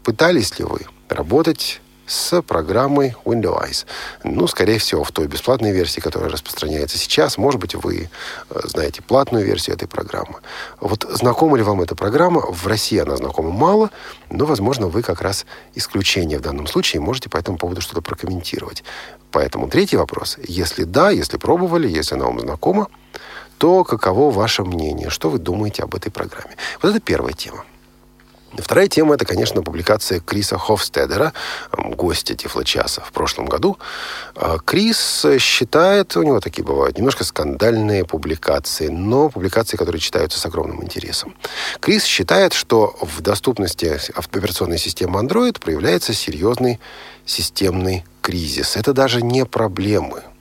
Пытались 0.03 0.59
ли 0.59 0.65
вы 0.65 0.81
работать 1.09 1.81
с 2.07 2.41
программой 2.43 3.15
Windows. 3.25 3.87
Ну, 4.25 4.47
скорее 4.47 4.79
всего, 4.79 5.05
в 5.05 5.13
той 5.13 5.27
бесплатной 5.27 5.73
версии, 5.73 6.01
которая 6.01 6.31
распространяется 6.31 6.99
сейчас. 6.99 7.39
Может 7.39 7.61
быть, 7.61 7.75
вы 7.75 8.09
э, 8.51 8.61
знаете 8.65 9.03
платную 9.03 9.45
версию 9.45 9.77
этой 9.77 9.89
программы. 9.89 10.37
Вот 10.81 11.07
знакома 11.11 11.57
ли 11.57 11.63
вам 11.63 11.81
эта 11.81 11.95
программа? 11.95 12.41
В 12.41 12.67
России 12.67 12.99
она 12.99 13.17
знакома 13.17 13.51
мало, 13.51 13.91
но, 14.31 14.47
возможно, 14.47 14.87
вы 14.87 15.03
как 15.03 15.21
раз 15.21 15.47
исключение 15.75 16.39
в 16.39 16.43
данном 16.43 16.67
случае 16.67 17.01
можете 17.01 17.29
по 17.29 17.37
этому 17.37 17.59
поводу 17.59 17.81
что-то 17.81 18.03
прокомментировать. 18.03 18.85
Поэтому 19.31 19.69
третий 19.69 19.97
вопрос. 19.97 20.39
Если 20.47 20.85
да, 20.85 21.11
если 21.11 21.37
пробовали, 21.37 21.89
если 21.89 22.15
она 22.15 22.27
вам 22.27 22.41
знакома, 22.41 22.89
то 23.59 23.85
каково 23.85 24.31
ваше 24.31 24.63
мнение? 24.65 25.11
Что 25.11 25.31
вы 25.31 25.39
думаете 25.39 25.83
об 25.83 25.95
этой 25.95 26.11
программе? 26.11 26.57
Вот 26.83 26.91
это 26.91 27.01
первая 27.01 27.33
тема. 27.33 27.65
Вторая 28.63 28.89
тема– 28.89 29.15
это, 29.17 29.25
конечно, 29.25 29.63
публикация 29.63 30.21
Криса 30.21 30.59
Хофстедера, 30.59 31.33
гостя 31.73 32.35
Тифлочаса 32.35 33.01
в 33.01 33.13
прошлом 33.13 33.47
году. 33.47 33.79
А, 34.35 34.59
Крис 34.59 35.27
считает, 35.39 36.17
у 36.17 36.23
него 36.23 36.41
такие 36.41 36.65
бывают, 36.65 36.99
немножко 36.99 37.25
скандальные 37.25 38.05
публикации, 38.05 38.89
но 38.89 39.29
публикации, 39.29 39.77
которые 39.77 40.01
читаются 40.01 40.39
с 40.39 40.47
огромным 40.47 40.83
интересом. 40.83 41.35
Крис 41.81 42.05
считает, 42.05 42.53
что 42.53 42.97
в 43.01 43.21
доступности 43.21 43.99
операционной 44.15 44.79
системы 44.79 45.21
Android 45.21 45.61
проявляется 45.61 46.13
серьезный 46.13 46.81
системный 47.25 48.05
кризис. 48.23 48.77
Это 48.77 48.93
даже 48.93 49.23
не 49.23 49.45
проблемы– 49.45 50.23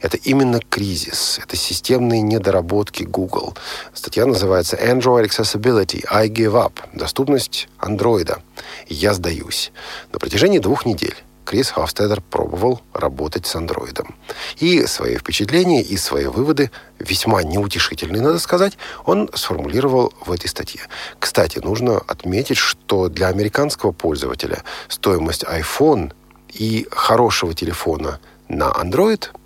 это 0.00 0.16
именно 0.16 0.60
кризис, 0.60 1.38
это 1.42 1.56
системные 1.56 2.22
недоработки 2.22 3.04
Google. 3.04 3.56
Статья 3.94 4.26
называется 4.26 4.76
Android 4.76 5.26
Accessibility, 5.26 6.04
I 6.10 6.28
Give 6.28 6.52
Up, 6.52 6.72
доступность 6.92 7.68
андроида. 7.78 8.42
Я 8.88 9.14
сдаюсь. 9.14 9.72
На 10.12 10.18
протяжении 10.18 10.58
двух 10.58 10.86
недель 10.86 11.16
Крис 11.46 11.70
Хофстедер 11.70 12.20
пробовал 12.20 12.82
работать 12.92 13.46
с 13.46 13.54
андроидом. 13.54 14.16
И 14.56 14.84
свои 14.86 15.16
впечатления, 15.16 15.80
и 15.80 15.96
свои 15.96 16.26
выводы, 16.26 16.72
весьма 16.98 17.44
неутешительные, 17.44 18.20
надо 18.20 18.40
сказать, 18.40 18.76
он 19.04 19.30
сформулировал 19.32 20.12
в 20.20 20.32
этой 20.32 20.48
статье. 20.48 20.82
Кстати, 21.20 21.60
нужно 21.60 21.98
отметить, 21.98 22.58
что 22.58 23.08
для 23.08 23.28
американского 23.28 23.92
пользователя 23.92 24.64
стоимость 24.88 25.44
iPhone 25.44 26.12
и 26.52 26.88
хорошего 26.90 27.54
телефона 27.54 28.18
на 28.48 28.72
Android– 28.72 29.28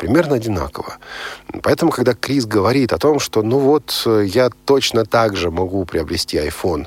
примерно 0.00 0.36
одинаково. 0.36 0.96
Поэтому, 1.62 1.92
когда 1.92 2.14
Крис 2.14 2.46
говорит 2.46 2.92
о 2.92 2.98
том, 2.98 3.20
что 3.20 3.42
ну 3.42 3.58
вот 3.58 4.02
э, 4.06 4.24
я 4.26 4.50
точно 4.64 5.04
так 5.04 5.36
же 5.36 5.50
могу 5.50 5.84
приобрести 5.84 6.38
iPhone, 6.38 6.86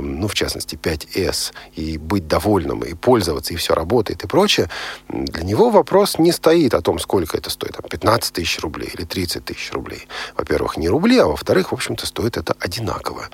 ну, 0.00 0.28
в 0.28 0.34
частности, 0.34 0.76
5S, 0.76 1.52
и 1.76 1.98
быть 1.98 2.28
довольным, 2.28 2.80
и 2.80 2.94
пользоваться, 2.94 3.54
и 3.54 3.56
все 3.56 3.74
работает, 3.74 4.24
и 4.24 4.26
прочее, 4.26 4.68
для 5.08 5.42
него 5.42 5.70
вопрос 5.70 6.18
не 6.18 6.32
стоит 6.32 6.74
о 6.74 6.82
том, 6.82 6.98
сколько 6.98 7.38
это 7.38 7.48
стоит, 7.50 7.76
там, 7.76 7.88
15 7.88 8.34
тысяч 8.34 8.60
рублей 8.60 8.90
или 8.94 9.04
30 9.04 9.44
тысяч 9.44 9.72
рублей. 9.72 10.06
Во-первых, 10.36 10.76
не 10.76 10.88
рубли, 10.88 11.18
а 11.18 11.26
во-вторых, 11.26 11.70
в 11.70 11.74
общем-то, 11.74 12.06
стоит 12.06 12.36
это 12.36 12.54
одинаково. 12.60 13.28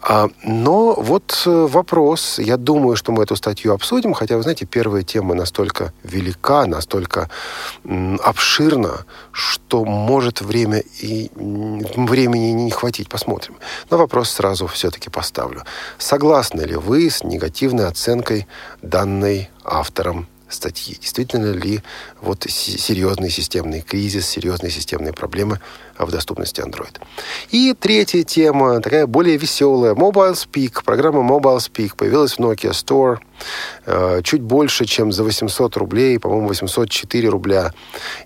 А, 0.00 0.28
но 0.42 0.94
вот 0.94 1.42
э, 1.46 1.66
вопрос, 1.70 2.38
я 2.38 2.56
думаю, 2.56 2.96
что 2.96 3.12
мы 3.12 3.22
эту 3.24 3.36
статью 3.36 3.74
обсудим, 3.74 4.14
хотя, 4.14 4.36
вы 4.36 4.42
знаете, 4.42 4.64
первая 4.64 5.02
тема 5.02 5.34
настолько 5.34 5.92
велика, 6.04 6.66
настолько 6.66 7.28
обширна, 7.84 8.61
обширно, 8.62 9.04
что 9.32 9.84
может 9.84 10.40
время 10.40 10.82
и 11.00 11.30
времени 11.36 12.52
не 12.52 12.70
хватить. 12.70 13.08
Посмотрим. 13.08 13.56
Но 13.90 13.96
вопрос 13.96 14.30
сразу 14.30 14.66
все-таки 14.66 15.10
поставлю. 15.10 15.64
Согласны 15.98 16.62
ли 16.62 16.76
вы 16.76 17.10
с 17.10 17.24
негативной 17.24 17.86
оценкой 17.88 18.46
данной 18.82 19.50
автором 19.64 20.26
статьи. 20.48 20.96
Действительно 21.00 21.52
ли 21.52 21.82
вот 22.20 22.44
серьезный 22.48 23.30
системный 23.30 23.80
кризис, 23.80 24.28
серьезные 24.28 24.70
системные 24.70 25.12
проблемы 25.12 25.60
в 25.98 26.10
доступности 26.10 26.60
Android. 26.60 27.00
И 27.50 27.74
третья 27.78 28.22
тема, 28.22 28.80
такая 28.80 29.06
более 29.06 29.36
веселая. 29.36 29.94
Mobile 29.94 30.34
Speak. 30.34 30.84
Программа 30.84 31.20
Mobile 31.20 31.58
Speak 31.58 31.96
появилась 31.96 32.34
в 32.34 32.38
Nokia 32.38 32.70
Store– 32.70 33.18
Э, 33.84 34.20
чуть 34.22 34.42
больше, 34.42 34.84
чем 34.84 35.12
за 35.12 35.24
800 35.24 35.76
рублей, 35.76 36.18
по-моему, 36.18 36.48
804 36.48 37.28
рубля. 37.28 37.72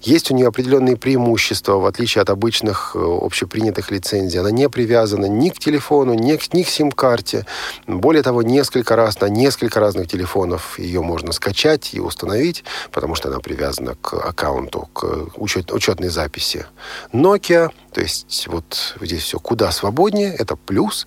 Есть 0.03 0.31
у 0.31 0.35
нее 0.35 0.49
определенные 0.49 0.97
преимущества, 0.97 1.75
в 1.77 1.87
отличие 1.87 2.23
от 2.23 2.31
обычных 2.31 2.93
э, 2.95 2.99
общепринятых 2.99 3.91
лицензий. 3.91 4.41
Она 4.41 4.51
не 4.51 4.69
привязана 4.69 5.27
ни 5.27 5.49
к 5.49 5.59
телефону, 5.59 6.15
ни 6.15 6.37
к, 6.37 6.53
ни 6.53 6.63
к 6.63 6.69
сим-карте. 6.69 7.47
Более 7.87 8.23
того, 8.23 8.43
несколько 8.43 8.97
раз 8.97 9.21
на 9.21 9.27
несколько 9.27 9.81
разных 9.81 10.09
телефонов 10.09 10.79
ее 10.79 11.01
можно 11.01 11.33
скачать 11.33 11.95
и 11.95 12.01
установить, 12.01 12.65
потому 12.93 13.15
что 13.15 13.29
она 13.29 13.41
привязана 13.41 13.97
к 14.01 14.15
аккаунту, 14.15 14.89
к 14.93 15.29
учет, 15.37 15.73
учетной 15.73 16.09
записи. 16.09 16.67
Nokia 17.13 17.66
то 17.93 18.01
есть 18.01 18.47
вот 18.49 18.97
здесь 19.01 19.23
все 19.23 19.39
куда 19.39 19.71
свободнее, 19.73 20.35
это 20.35 20.57
плюс. 20.57 21.07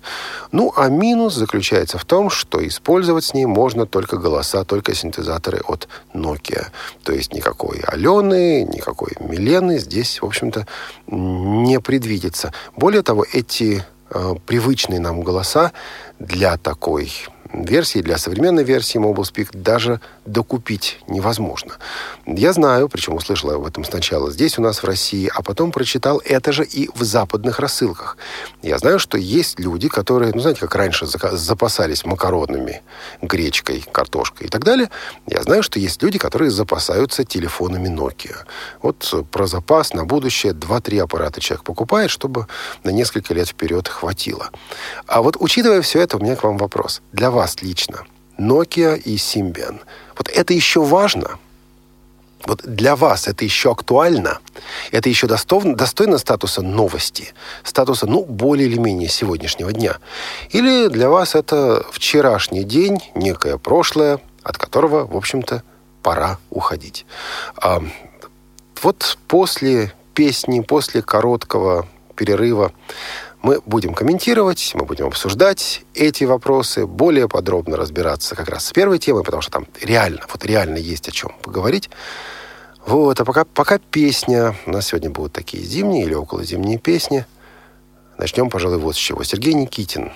Ну, 0.52 0.72
а 0.76 0.88
минус 0.88 1.34
заключается 1.34 1.98
в 1.98 2.04
том, 2.04 2.30
что 2.30 2.66
использовать 2.66 3.24
с 3.24 3.34
ней 3.34 3.46
можно 3.46 3.86
только 3.86 4.16
голоса, 4.16 4.64
только 4.64 4.94
синтезаторы 4.94 5.60
от 5.66 5.88
Nokia. 6.14 6.66
То 7.04 7.12
есть 7.12 7.32
никакой 7.32 7.80
Алены, 7.80 8.64
никакой 8.64 9.12
Милены 9.20 9.78
здесь, 9.78 10.20
в 10.20 10.26
общем-то, 10.26 10.66
не 11.06 11.80
предвидится. 11.80 12.52
Более 12.76 13.02
того, 13.02 13.24
эти 13.32 13.84
э, 14.10 14.34
привычные 14.46 15.00
нам 15.00 15.22
голоса 15.22 15.72
для 16.18 16.56
такой 16.56 17.12
версии, 17.52 18.00
для 18.00 18.18
современной 18.18 18.64
версии 18.64 18.98
Mobile 18.98 19.22
Speak 19.22 19.48
даже 19.52 20.00
докупить 20.26 21.00
невозможно. 21.08 21.74
Я 22.26 22.52
знаю, 22.52 22.88
причем 22.88 23.14
услышал 23.14 23.50
об 23.50 23.66
этом 23.66 23.84
сначала 23.84 24.30
здесь 24.30 24.58
у 24.58 24.62
нас 24.62 24.82
в 24.82 24.84
России, 24.84 25.30
а 25.34 25.42
потом 25.42 25.72
прочитал 25.72 26.20
это 26.24 26.52
же 26.52 26.64
и 26.64 26.88
в 26.94 27.02
западных 27.02 27.58
рассылках. 27.58 28.16
Я 28.62 28.78
знаю, 28.78 28.98
что 28.98 29.18
есть 29.18 29.58
люди, 29.58 29.88
которые, 29.88 30.32
ну, 30.34 30.40
знаете, 30.40 30.60
как 30.60 30.74
раньше 30.74 31.06
запасались 31.06 32.04
макаронами, 32.04 32.82
гречкой, 33.22 33.84
картошкой 33.90 34.46
и 34.46 34.50
так 34.50 34.64
далее. 34.64 34.90
Я 35.26 35.42
знаю, 35.42 35.62
что 35.62 35.78
есть 35.80 36.02
люди, 36.02 36.18
которые 36.18 36.50
запасаются 36.50 37.24
телефонами 37.24 37.88
Nokia. 37.88 38.36
Вот 38.82 39.26
про 39.30 39.46
запас 39.46 39.92
на 39.92 40.04
будущее 40.04 40.52
2-3 40.52 41.02
аппарата 41.02 41.40
человек 41.40 41.64
покупает, 41.64 42.10
чтобы 42.10 42.46
на 42.84 42.90
несколько 42.90 43.34
лет 43.34 43.48
вперед 43.48 43.88
хватило. 43.88 44.50
А 45.06 45.22
вот 45.22 45.36
учитывая 45.40 45.82
все 45.82 46.00
это, 46.00 46.16
у 46.16 46.20
меня 46.20 46.36
к 46.36 46.44
вам 46.44 46.56
вопрос. 46.56 47.02
Для 47.12 47.30
вас 47.30 47.39
вас 47.40 47.62
лично, 47.62 48.04
Nokia 48.38 48.98
и 48.98 49.16
Symbian. 49.16 49.80
Вот 50.18 50.28
это 50.28 50.52
еще 50.52 50.82
важно? 50.82 51.38
Вот 52.44 52.60
для 52.64 52.96
вас 52.96 53.28
это 53.28 53.46
еще 53.46 53.70
актуально? 53.70 54.40
Это 54.92 55.08
еще 55.08 55.26
достойно, 55.26 55.74
достойно 55.74 56.18
статуса 56.18 56.60
новости? 56.60 57.32
Статуса, 57.64 58.06
ну, 58.06 58.24
более 58.24 58.68
или 58.68 58.78
менее 58.78 59.08
сегодняшнего 59.08 59.72
дня? 59.72 59.96
Или 60.50 60.88
для 60.88 61.08
вас 61.08 61.34
это 61.34 61.82
вчерашний 61.92 62.64
день, 62.64 62.98
некое 63.14 63.56
прошлое, 63.56 64.20
от 64.42 64.58
которого, 64.58 65.06
в 65.06 65.16
общем-то, 65.16 65.62
пора 66.02 66.38
уходить? 66.50 67.06
А, 67.56 67.82
вот 68.82 69.18
после 69.28 69.94
песни, 70.12 70.60
после 70.60 71.00
короткого 71.00 71.86
перерыва 72.16 72.72
мы 73.42 73.60
будем 73.64 73.94
комментировать, 73.94 74.72
мы 74.74 74.84
будем 74.84 75.06
обсуждать 75.06 75.82
эти 75.94 76.24
вопросы, 76.24 76.86
более 76.86 77.28
подробно 77.28 77.76
разбираться 77.76 78.36
как 78.36 78.48
раз 78.48 78.66
с 78.66 78.72
первой 78.72 78.98
темой, 78.98 79.24
потому 79.24 79.40
что 79.40 79.52
там 79.52 79.66
реально, 79.80 80.20
вот 80.30 80.44
реально 80.44 80.76
есть 80.76 81.08
о 81.08 81.12
чем 81.12 81.32
поговорить. 81.42 81.90
Вот, 82.86 83.20
а 83.20 83.24
пока, 83.24 83.44
пока 83.44 83.78
песня, 83.78 84.54
у 84.66 84.70
нас 84.70 84.88
сегодня 84.88 85.10
будут 85.10 85.32
такие 85.32 85.62
зимние 85.62 86.04
или 86.04 86.14
около 86.14 86.44
зимние 86.44 86.78
песни. 86.78 87.24
Начнем, 88.18 88.50
пожалуй, 88.50 88.78
вот 88.78 88.96
с 88.96 88.98
чего. 88.98 89.22
Сергей 89.22 89.54
Никитин. 89.54 90.12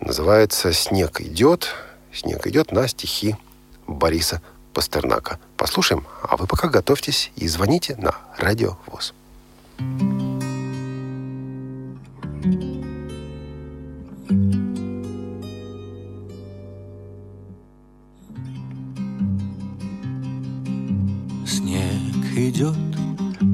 Называется 0.00 0.72
«Снег 0.72 1.20
идет». 1.20 1.74
«Снег 2.12 2.46
идет» 2.46 2.72
на 2.72 2.88
стихи 2.88 3.36
Бориса 3.86 4.42
Пастернака. 4.72 5.38
Послушаем, 5.56 6.06
а 6.22 6.36
вы 6.36 6.46
пока 6.46 6.68
готовьтесь 6.68 7.30
и 7.36 7.46
звоните 7.46 7.96
на 7.96 8.14
Радио 8.36 8.76
ВОЗ. 8.86 9.14
thank 9.78 10.02
you 10.02 10.19
идет, 22.50 22.76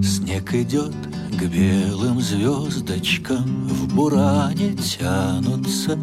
снег 0.02 0.54
идет 0.54 0.94
К 1.38 1.44
белым 1.44 2.20
звездочкам. 2.20 3.68
В 3.68 3.94
буране 3.94 4.74
тянутся 4.74 5.98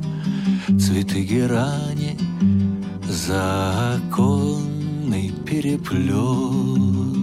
Цветы 0.68 1.24
герани 1.24 2.18
За 3.10 3.96
оконный 3.96 5.32
переплет 5.46 7.23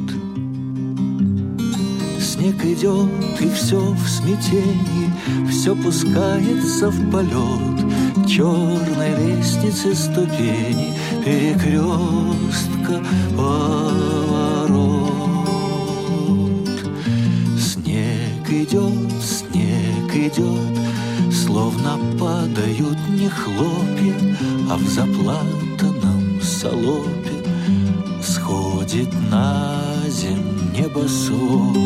Снег 2.40 2.64
идет, 2.64 3.10
и 3.38 3.50
все 3.50 3.78
в 3.78 4.08
смятении 4.08 5.12
Все 5.50 5.76
пускается 5.76 6.88
в 6.88 7.10
полет. 7.10 8.26
Черной 8.26 9.10
лестницы 9.18 9.94
ступени 9.94 10.94
Перекрестка 11.22 13.02
поворот. 13.36 15.10
Идет, 18.48 19.12
снег 19.22 20.14
идет, 20.14 20.78
Словно 21.30 21.98
падают 22.18 22.98
не 23.10 23.28
хлопья, 23.28 24.16
А 24.70 24.76
в 24.76 24.88
заплатанном 24.88 26.40
солопе 26.42 27.29
Сходит 28.22 29.08
на 29.30 29.82
земь 30.08 30.72
небосвод, 30.76 31.76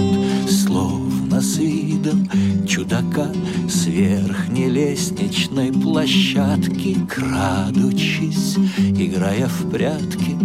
Словно 0.51 1.41
с 1.41 1.57
видом 1.59 2.29
чудака 2.67 3.29
С 3.69 3.87
верхней 3.87 4.69
лестничной 4.69 5.73
площадки 5.73 6.97
Крадучись, 7.09 8.57
играя 8.79 9.49
в 9.49 9.71
прятки, 9.71 10.37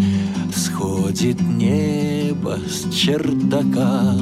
Сходит 0.56 1.41
небо 1.41 2.58
с 2.67 2.93
чердака. 2.93 4.15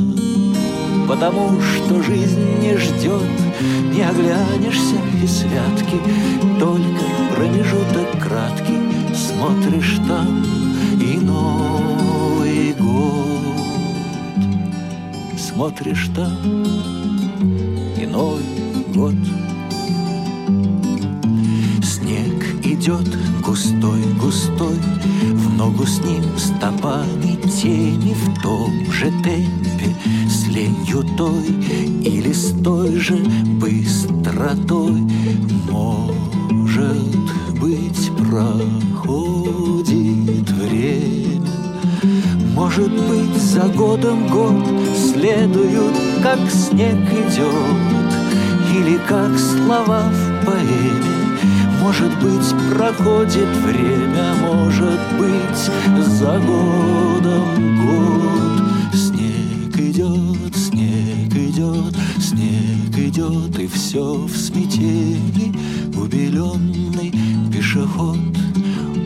Потому 1.07 1.61
что 1.61 2.03
жизнь 2.03 2.41
не 2.61 2.75
ждет, 2.77 3.23
не 3.93 4.01
оглянешься 4.01 4.95
и 5.23 5.27
святки, 5.27 5.97
только 6.59 7.05
промежуток 7.35 8.21
краткий, 8.21 8.86
смотришь 9.37 9.99
там 10.07 10.43
и 10.99 11.19
Новый 11.19 12.73
год. 12.73 13.27
Смотришь 15.37 16.09
там 16.15 16.63
и 17.97 18.05
Новый 18.07 18.43
год. 18.95 19.13
Снег 21.83 22.65
идет 22.65 23.07
густой-густой, 23.45 24.79
в 25.33 25.53
ногу 25.55 25.85
с 25.85 25.99
ним 25.99 26.23
стопами 26.37 27.35
тени 27.47 28.15
в 28.15 28.41
том 28.41 28.91
же 28.91 29.11
темпе 29.23 29.95
ленью 30.57 31.03
той 31.15 31.45
или 32.03 32.31
с 32.31 32.51
той 32.63 32.95
же 32.99 33.15
быстротой 33.61 35.01
Может 35.69 37.26
быть, 37.67 38.11
проходит 38.17 39.85
время. 40.51 41.51
Может 42.53 42.91
быть, 42.91 43.35
за 43.35 43.67
годом 43.67 44.27
год 44.27 44.65
следуют, 44.95 45.93
как 46.23 46.39
снег 46.49 46.97
идет 47.11 48.09
Или 48.73 48.97
как 49.07 49.37
слова 49.37 50.09
в 50.09 50.45
поэме. 50.45 51.17
Может 51.81 52.11
быть, 52.21 52.55
проходит 52.73 53.55
время, 53.65 54.33
может 54.41 54.99
быть, 55.19 55.61
за 56.07 56.39
годом 56.39 57.77
год. 57.85 58.27
Идет, 59.79 60.55
снег 60.55 61.33
идет, 61.33 61.95
снег 62.19 62.97
идет, 62.97 63.59
и 63.59 63.67
все 63.67 64.13
в 64.13 64.35
смятении, 64.35 65.51
убеленный 65.95 67.26
пешеход, 67.67 68.15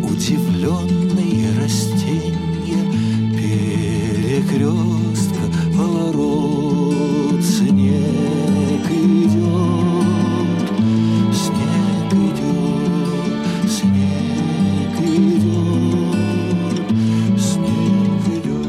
удивленные 0.03 1.49
растения, 1.59 2.85
перекрестка, 3.35 4.65
поворот, 5.75 7.43
снег 7.43 8.85
идет, 8.91 10.69
снег 11.33 12.13
идет, 12.13 13.33
снег 13.67 14.95
идет. 18.27 18.61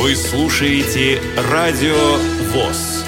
Вы 0.00 0.10
слушаете 0.16 1.20
Радио 1.50 2.16
ВОЗ. 2.54 2.99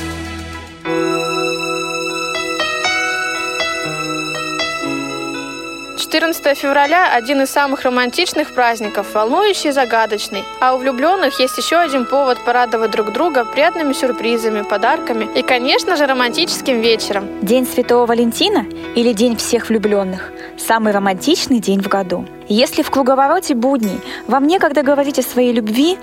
Четырнадцатое 6.12 6.54
февраля– 6.54 7.10
один 7.14 7.40
из 7.40 7.48
самых 7.48 7.84
романтичных 7.84 8.52
праздников, 8.52 9.14
волнующий 9.14 9.70
и 9.70 9.72
загадочный. 9.72 10.44
А 10.60 10.74
у 10.74 10.76
влюбленных 10.76 11.40
есть 11.40 11.56
еще 11.56 11.76
один 11.76 12.04
повод 12.04 12.36
порадовать 12.44 12.90
друг 12.90 13.14
друга 13.14 13.46
приятными 13.46 13.94
сюрпризами, 13.94 14.60
подарками 14.60 15.26
и, 15.34 15.40
конечно 15.40 15.96
же, 15.96 16.04
романтическим 16.04 16.82
вечером. 16.82 17.28
День 17.40 17.66
Святого 17.66 18.04
Валентина 18.04 18.66
или 18.94 19.14
День 19.14 19.38
всех 19.38 19.70
влюбленных– 19.70 20.32
самый 20.58 20.92
романтичный 20.92 21.60
день 21.60 21.80
в 21.80 21.88
году. 21.88 22.26
Если 22.46 22.82
в 22.82 22.90
круговороте 22.90 23.54
будней 23.54 23.98
вам 24.26 24.46
некогда 24.46 24.82
говорить 24.82 25.18
о 25.18 25.22
своей 25.22 25.54
любви, 25.54 25.96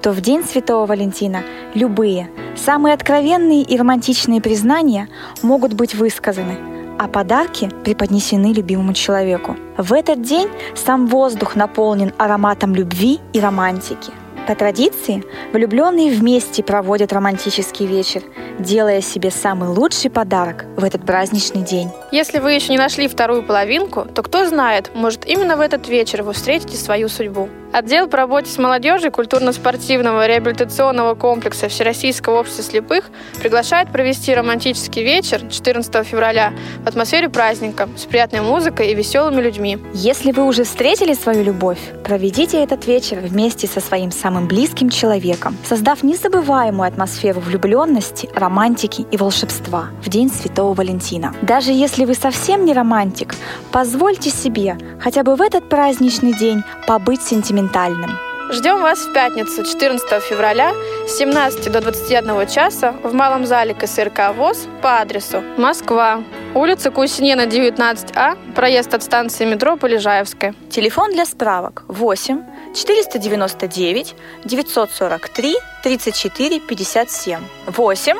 то 0.00 0.12
в 0.12 0.20
День 0.20 0.44
Святого 0.44 0.86
Валентина 0.86 1.42
любые, 1.74 2.30
самые 2.54 2.94
откровенные 2.94 3.62
и 3.62 3.76
романтичные 3.76 4.40
признания 4.40 5.08
могут 5.42 5.72
быть 5.72 5.96
высказаны, 5.96 6.56
а 6.98 7.08
подарки 7.08 7.70
преподнесены 7.84 8.52
любимому 8.52 8.92
человеку. 8.92 9.56
В 9.76 9.92
этот 9.92 10.22
день 10.22 10.48
сам 10.74 11.06
воздух 11.06 11.56
наполнен 11.56 12.12
ароматом 12.18 12.74
любви 12.74 13.20
и 13.32 13.40
романтики. 13.40 14.12
По 14.46 14.54
традиции, 14.54 15.24
влюбленные 15.52 16.12
вместе 16.12 16.62
проводят 16.62 17.12
романтический 17.12 17.84
вечер, 17.84 18.22
делая 18.60 19.00
себе 19.00 19.32
самый 19.32 19.68
лучший 19.68 20.08
подарок 20.08 20.66
в 20.76 20.84
этот 20.84 21.04
праздничный 21.04 21.62
день. 21.62 21.90
Если 22.12 22.38
вы 22.38 22.52
еще 22.52 22.70
не 22.70 22.78
нашли 22.78 23.08
вторую 23.08 23.42
половинку, 23.42 24.04
то 24.04 24.22
кто 24.22 24.46
знает, 24.46 24.92
может 24.94 25.26
именно 25.26 25.56
в 25.56 25.60
этот 25.60 25.88
вечер 25.88 26.22
вы 26.22 26.32
встретите 26.32 26.76
свою 26.76 27.08
судьбу. 27.08 27.48
Отдел 27.76 28.08
по 28.08 28.16
работе 28.16 28.50
с 28.50 28.56
молодежью 28.56 29.12
культурно-спортивного 29.12 30.26
реабилитационного 30.26 31.14
комплекса 31.14 31.68
Всероссийского 31.68 32.40
общества 32.40 32.64
слепых 32.64 33.10
приглашает 33.38 33.92
провести 33.92 34.34
романтический 34.34 35.04
вечер 35.04 35.42
14 35.46 36.06
февраля 36.06 36.54
в 36.82 36.88
атмосфере 36.88 37.28
праздника 37.28 37.86
с 37.94 38.06
приятной 38.06 38.40
музыкой 38.40 38.92
и 38.92 38.94
веселыми 38.94 39.42
людьми. 39.42 39.76
Если 39.92 40.32
вы 40.32 40.46
уже 40.46 40.64
встретили 40.64 41.12
свою 41.12 41.44
любовь, 41.44 41.78
проведите 42.02 42.64
этот 42.64 42.86
вечер 42.86 43.18
вместе 43.18 43.66
со 43.66 43.80
своим 43.80 44.10
самым 44.10 44.48
близким 44.48 44.88
человеком, 44.88 45.54
создав 45.62 46.02
незабываемую 46.02 46.88
атмосферу 46.88 47.40
влюбленности, 47.40 48.30
романтики 48.34 49.04
и 49.10 49.18
волшебства 49.18 49.88
в 50.02 50.08
День 50.08 50.30
Святого 50.30 50.72
Валентина. 50.72 51.34
Даже 51.42 51.72
если 51.72 52.06
вы 52.06 52.14
совсем 52.14 52.64
не 52.64 52.72
романтик, 52.72 53.34
позвольте 53.70 54.30
себе 54.30 54.78
хотя 54.98 55.22
бы 55.22 55.36
в 55.36 55.42
этот 55.42 55.68
праздничный 55.68 56.32
день 56.32 56.62
побыть 56.86 57.20
сентиментальным 57.20 57.65
сентиментальным. 57.66 58.18
Ждем 58.50 58.80
вас 58.80 59.00
в 59.00 59.12
пятницу, 59.12 59.64
14 59.64 60.22
февраля, 60.22 60.72
с 61.08 61.16
17 61.18 61.72
до 61.72 61.80
21 61.80 62.46
часа 62.46 62.92
в 63.02 63.12
Малом 63.12 63.44
зале 63.44 63.74
КСРК 63.74 64.32
ВОЗ 64.36 64.68
по 64.82 65.00
адресу 65.00 65.42
Москва, 65.56 66.22
улица 66.54 66.92
Кусинена, 66.92 67.46
19А, 67.46 68.36
проезд 68.54 68.94
от 68.94 69.02
станции 69.02 69.44
метро 69.44 69.76
Полежаевская. 69.76 70.54
Телефон 70.70 71.10
для 71.12 71.26
справок 71.26 71.82
8 71.88 72.44
499 72.72 74.14
943 74.44 75.56
34 75.82 76.60
57 76.60 77.40
8 77.66 78.16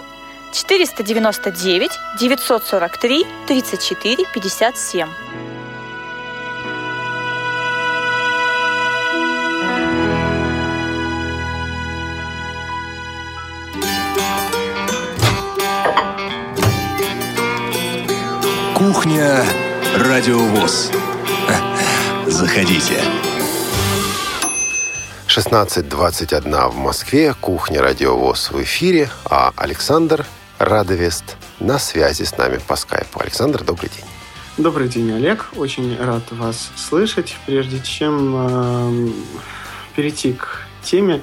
499 0.52 1.90
943 2.18 3.26
34 3.46 4.24
57 4.34 5.08
Кухня 18.86 19.44
Радиовоз. 19.96 20.92
Заходите. 22.28 23.02
16.21 25.26 26.70
в 26.70 26.76
Москве. 26.76 27.34
Кухня 27.40 27.82
Радиовоз 27.82 28.52
в 28.52 28.62
эфире. 28.62 29.10
А 29.24 29.52
Александр 29.56 30.24
Радовест 30.60 31.36
на 31.58 31.80
связи 31.80 32.22
с 32.22 32.38
нами 32.38 32.60
по 32.64 32.76
скайпу. 32.76 33.18
Александр, 33.18 33.64
добрый 33.64 33.90
день. 33.90 34.04
Добрый 34.56 34.86
день, 34.86 35.10
Олег. 35.10 35.46
Очень 35.56 35.98
рад 35.98 36.22
вас 36.30 36.70
слышать. 36.76 37.36
Прежде 37.44 37.80
чем 37.80 38.34
э, 38.36 39.10
перейти 39.96 40.32
к 40.34 40.60
теме, 40.84 41.22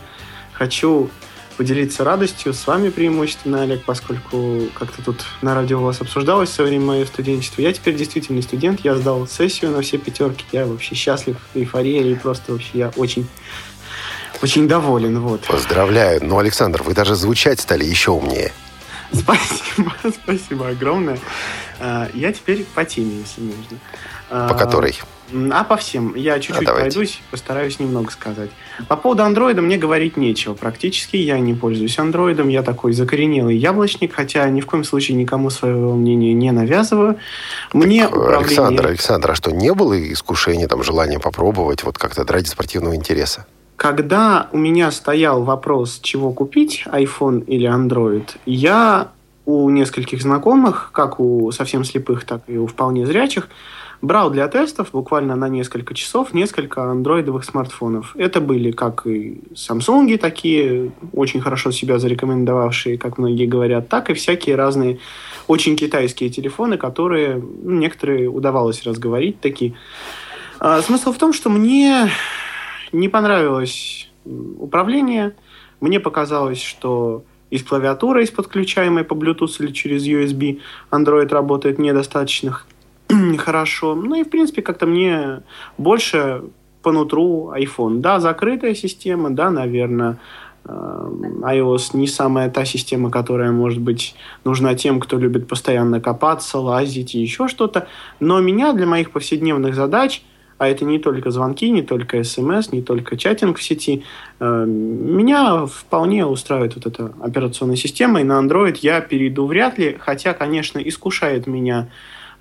хочу 0.51 1.09
поделиться 1.53 2.03
радостью 2.03 2.53
с 2.53 2.67
вами 2.67 2.89
преимущественно, 2.89 3.61
Олег, 3.63 3.83
поскольку 3.85 4.61
как-то 4.73 5.01
тут 5.03 5.25
на 5.41 5.55
радио 5.55 5.79
у 5.79 5.83
вас 5.83 6.01
обсуждалось 6.01 6.49
в 6.49 6.53
свое 6.53 6.71
время 6.71 6.85
мое 6.85 7.05
студенчество. 7.05 7.61
Я 7.61 7.73
теперь 7.73 7.95
действительно 7.95 8.41
студент, 8.41 8.81
я 8.83 8.95
сдал 8.95 9.27
сессию 9.27 9.71
на 9.71 9.81
все 9.81 9.97
пятерки, 9.97 10.45
я 10.51 10.65
вообще 10.65 10.95
счастлив, 10.95 11.37
эйфория, 11.53 12.03
и 12.03 12.15
просто 12.15 12.51
вообще 12.51 12.69
я 12.73 12.93
очень 12.95 13.27
очень 14.41 14.67
доволен. 14.67 15.19
Вот. 15.19 15.41
Поздравляю. 15.41 16.19
Ну, 16.23 16.37
Александр, 16.37 16.83
вы 16.83 16.93
даже 16.93 17.15
звучать 17.15 17.61
стали 17.61 17.85
еще 17.85 18.11
умнее. 18.11 18.51
Спасибо, 19.13 19.93
спасибо 20.23 20.69
огромное. 20.69 21.19
А, 21.79 22.09
я 22.13 22.33
теперь 22.33 22.65
по 22.75 22.83
теме, 22.83 23.19
если 23.19 23.41
нужно. 23.41 23.77
По 24.29 24.55
которой? 24.55 24.99
А 25.51 25.63
по 25.63 25.77
всем. 25.77 26.15
Я 26.15 26.39
чуть-чуть 26.39 26.67
а 26.67 26.73
пройдусь, 26.73 27.21
постараюсь 27.31 27.79
немного 27.79 28.11
сказать. 28.11 28.49
По 28.87 28.95
поводу 28.95 29.23
андроида 29.23 29.61
мне 29.61 29.77
говорить 29.77 30.17
нечего. 30.17 30.53
Практически 30.53 31.15
я 31.15 31.39
не 31.39 31.53
пользуюсь 31.53 31.97
андроидом. 31.97 32.49
Я 32.49 32.61
такой 32.61 32.93
закоренелый 32.93 33.57
яблочник, 33.57 34.13
хотя 34.13 34.47
ни 34.49 34.61
в 34.61 34.65
коем 34.65 34.83
случае 34.83 35.17
никому 35.17 35.49
своего 35.49 35.95
мнения 35.95 36.33
не 36.33 36.51
навязываю. 36.51 37.17
Мне 37.73 38.03
так, 38.03 38.11
управление... 38.11 38.45
Александр, 38.45 38.87
Александр, 38.87 39.31
а 39.31 39.35
что, 39.35 39.51
не 39.51 39.73
было 39.73 40.11
искушения, 40.11 40.67
там, 40.67 40.83
желания 40.83 41.19
попробовать 41.19 41.83
вот 41.83 41.97
как-то 41.97 42.25
ради 42.25 42.47
спортивного 42.47 42.95
интереса? 42.95 43.45
Когда 43.75 44.47
у 44.51 44.57
меня 44.57 44.91
стоял 44.91 45.43
вопрос, 45.43 45.99
чего 46.01 46.31
купить, 46.31 46.83
iPhone 46.85 47.43
или 47.45 47.67
Android, 47.69 48.29
я 48.45 49.09
у 49.45 49.69
нескольких 49.69 50.21
знакомых, 50.21 50.91
как 50.93 51.19
у 51.19 51.51
совсем 51.51 51.83
слепых, 51.83 52.23
так 52.23 52.41
и 52.47 52.57
у 52.57 52.67
вполне 52.67 53.05
зрячих, 53.05 53.49
брал 54.03 54.29
для 54.29 54.49
тестов 54.49 54.89
буквально 54.91 55.35
на 55.37 55.47
несколько 55.47 55.93
часов 55.93 56.33
несколько 56.33 56.83
андроидовых 56.83 57.45
смартфонов. 57.45 58.13
Это 58.17 58.41
были 58.41 58.71
как 58.71 59.07
и 59.07 59.41
Samsung 59.53 60.17
такие, 60.17 60.91
очень 61.13 61.39
хорошо 61.39 61.71
себя 61.71 61.97
зарекомендовавшие, 61.99 62.97
как 62.97 63.17
многие 63.17 63.45
говорят, 63.45 63.87
так 63.87 64.09
и 64.09 64.13
всякие 64.13 64.57
разные 64.57 64.99
очень 65.47 65.77
китайские 65.77 66.29
телефоны, 66.29 66.77
которые 66.77 67.37
ну, 67.37 67.79
некоторые 67.79 68.27
удавалось 68.27 68.83
разговорить 68.83 69.39
такие. 69.39 69.73
А, 70.59 70.81
смысл 70.81 71.13
в 71.13 71.17
том, 71.17 71.31
что 71.31 71.49
мне 71.49 72.09
не 72.91 73.07
понравилось 73.07 74.09
управление, 74.25 75.33
мне 75.79 76.01
показалось, 76.01 76.61
что 76.61 77.23
и 77.49 77.57
с 77.57 77.63
клавиатурой, 77.63 78.25
с 78.27 78.31
подключаемой 78.31 79.05
по 79.05 79.13
Bluetooth 79.13 79.55
или 79.59 79.71
через 79.71 80.05
USB, 80.07 80.59
Android 80.91 81.29
работает 81.29 81.79
недостаточно 81.79 82.51
хорошо. 83.37 83.95
Ну 83.95 84.15
и, 84.15 84.23
в 84.23 84.29
принципе, 84.29 84.61
как-то 84.61 84.85
мне 84.85 85.43
больше 85.77 86.43
по 86.81 86.91
нутру 86.91 87.53
iPhone. 87.55 87.99
Да, 87.99 88.19
закрытая 88.19 88.75
система, 88.75 89.29
да, 89.29 89.49
наверное, 89.49 90.19
э, 90.65 91.09
iOS 91.41 91.91
не 91.93 92.07
самая 92.07 92.49
та 92.49 92.65
система, 92.65 93.09
которая, 93.09 93.51
может 93.51 93.79
быть, 93.79 94.15
нужна 94.43 94.75
тем, 94.75 94.99
кто 94.99 95.17
любит 95.17 95.47
постоянно 95.47 96.01
копаться, 96.01 96.59
лазить 96.59 97.15
и 97.15 97.19
еще 97.19 97.47
что-то. 97.47 97.87
Но 98.19 98.39
меня 98.41 98.73
для 98.73 98.85
моих 98.85 99.11
повседневных 99.11 99.75
задач, 99.75 100.23
а 100.57 100.67
это 100.67 100.85
не 100.85 100.99
только 100.99 101.31
звонки, 101.31 101.69
не 101.71 101.81
только 101.81 102.23
смс, 102.23 102.71
не 102.71 102.81
только 102.81 103.17
chatting 103.17 103.57
в 103.57 103.63
сети, 103.63 104.03
э, 104.39 104.65
меня 104.65 105.65
вполне 105.65 106.25
устраивает 106.25 106.75
вот 106.75 106.85
эта 106.85 107.13
операционная 107.21 107.77
система, 107.77 108.21
и 108.21 108.23
на 108.23 108.39
Android 108.41 108.77
я 108.81 108.99
перейду 109.01 109.45
вряд 109.45 109.77
ли, 109.77 109.97
хотя, 109.99 110.33
конечно, 110.33 110.79
искушает 110.79 111.47
меня 111.47 111.87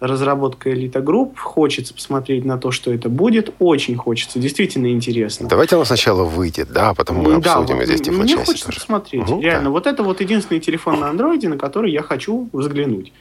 разработка 0.03 0.73
Элита 0.73 1.01
Групп. 1.01 1.39
Хочется 1.39 1.95
посмотреть 1.95 2.45
на 2.45 2.59
то, 2.59 2.73
что 2.73 2.93
это 2.93 3.09
будет. 3.09 3.55
Очень 3.61 3.97
хочется. 3.97 4.41
Действительно 4.41 4.91
интересно. 4.91 5.49
Давайте 5.49 5.77
оно 5.77 5.85
сначала 5.85 6.25
выйдет, 6.25 6.73
да, 6.73 6.91
а 6.91 6.95
потом 6.95 7.19
мы 7.19 7.41
да, 7.41 7.55
обсудим 7.55 7.77
вот, 7.77 7.87
здесь 7.87 8.07
Мне 8.09 8.37
хочется 8.37 8.67
тоже. 8.67 8.81
посмотреть. 8.81 9.23
Угу, 9.23 9.41
Реально, 9.41 9.65
да. 9.67 9.71
вот 9.71 9.87
это 9.87 10.03
вот 10.03 10.21
единственный 10.21 10.59
телефон 10.59 10.99
на 10.99 11.09
андроиде, 11.09 11.49
на 11.49 11.57
который 11.57 11.93
я 11.93 12.03
хочу 12.03 12.49
взглянуть. 12.53 13.13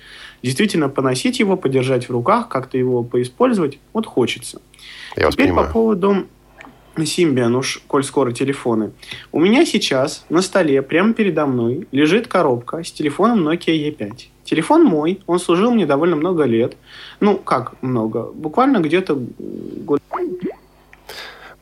Действительно, 0.42 0.90
поносить 0.90 1.40
его, 1.40 1.56
подержать 1.56 2.10
в 2.10 2.12
руках, 2.12 2.48
как-то 2.48 2.80
его 2.80 3.04
поиспользовать. 3.04 3.78
Вот 3.94 4.08
хочется. 4.08 4.60
Я 5.16 5.30
Теперь 5.30 5.50
понимаю. 5.50 5.68
по 5.68 5.74
поводу 5.74 6.26
Symbian, 6.96 7.56
уж 7.56 7.82
коль 7.88 8.04
скоро 8.04 8.32
телефоны. 8.32 8.92
У 9.32 9.40
меня 9.40 9.66
сейчас 9.66 10.26
на 10.30 10.42
столе, 10.42 10.82
прямо 10.82 11.14
передо 11.14 11.46
мной, 11.46 11.88
лежит 11.92 12.28
коробка 12.28 12.84
с 12.84 12.92
телефоном 12.92 13.48
Nokia 13.48 13.74
E5. 13.74 14.28
Телефон 14.44 14.84
мой, 14.84 15.22
он 15.28 15.40
служил 15.40 15.72
мне 15.72 15.86
довольно 15.86 16.16
много 16.16 16.44
лет. 16.44 16.76
Ну, 17.20 17.38
как 17.38 17.82
много? 17.82 18.32
Буквально 18.34 18.80
где-то 18.80 19.18
год 19.38 20.02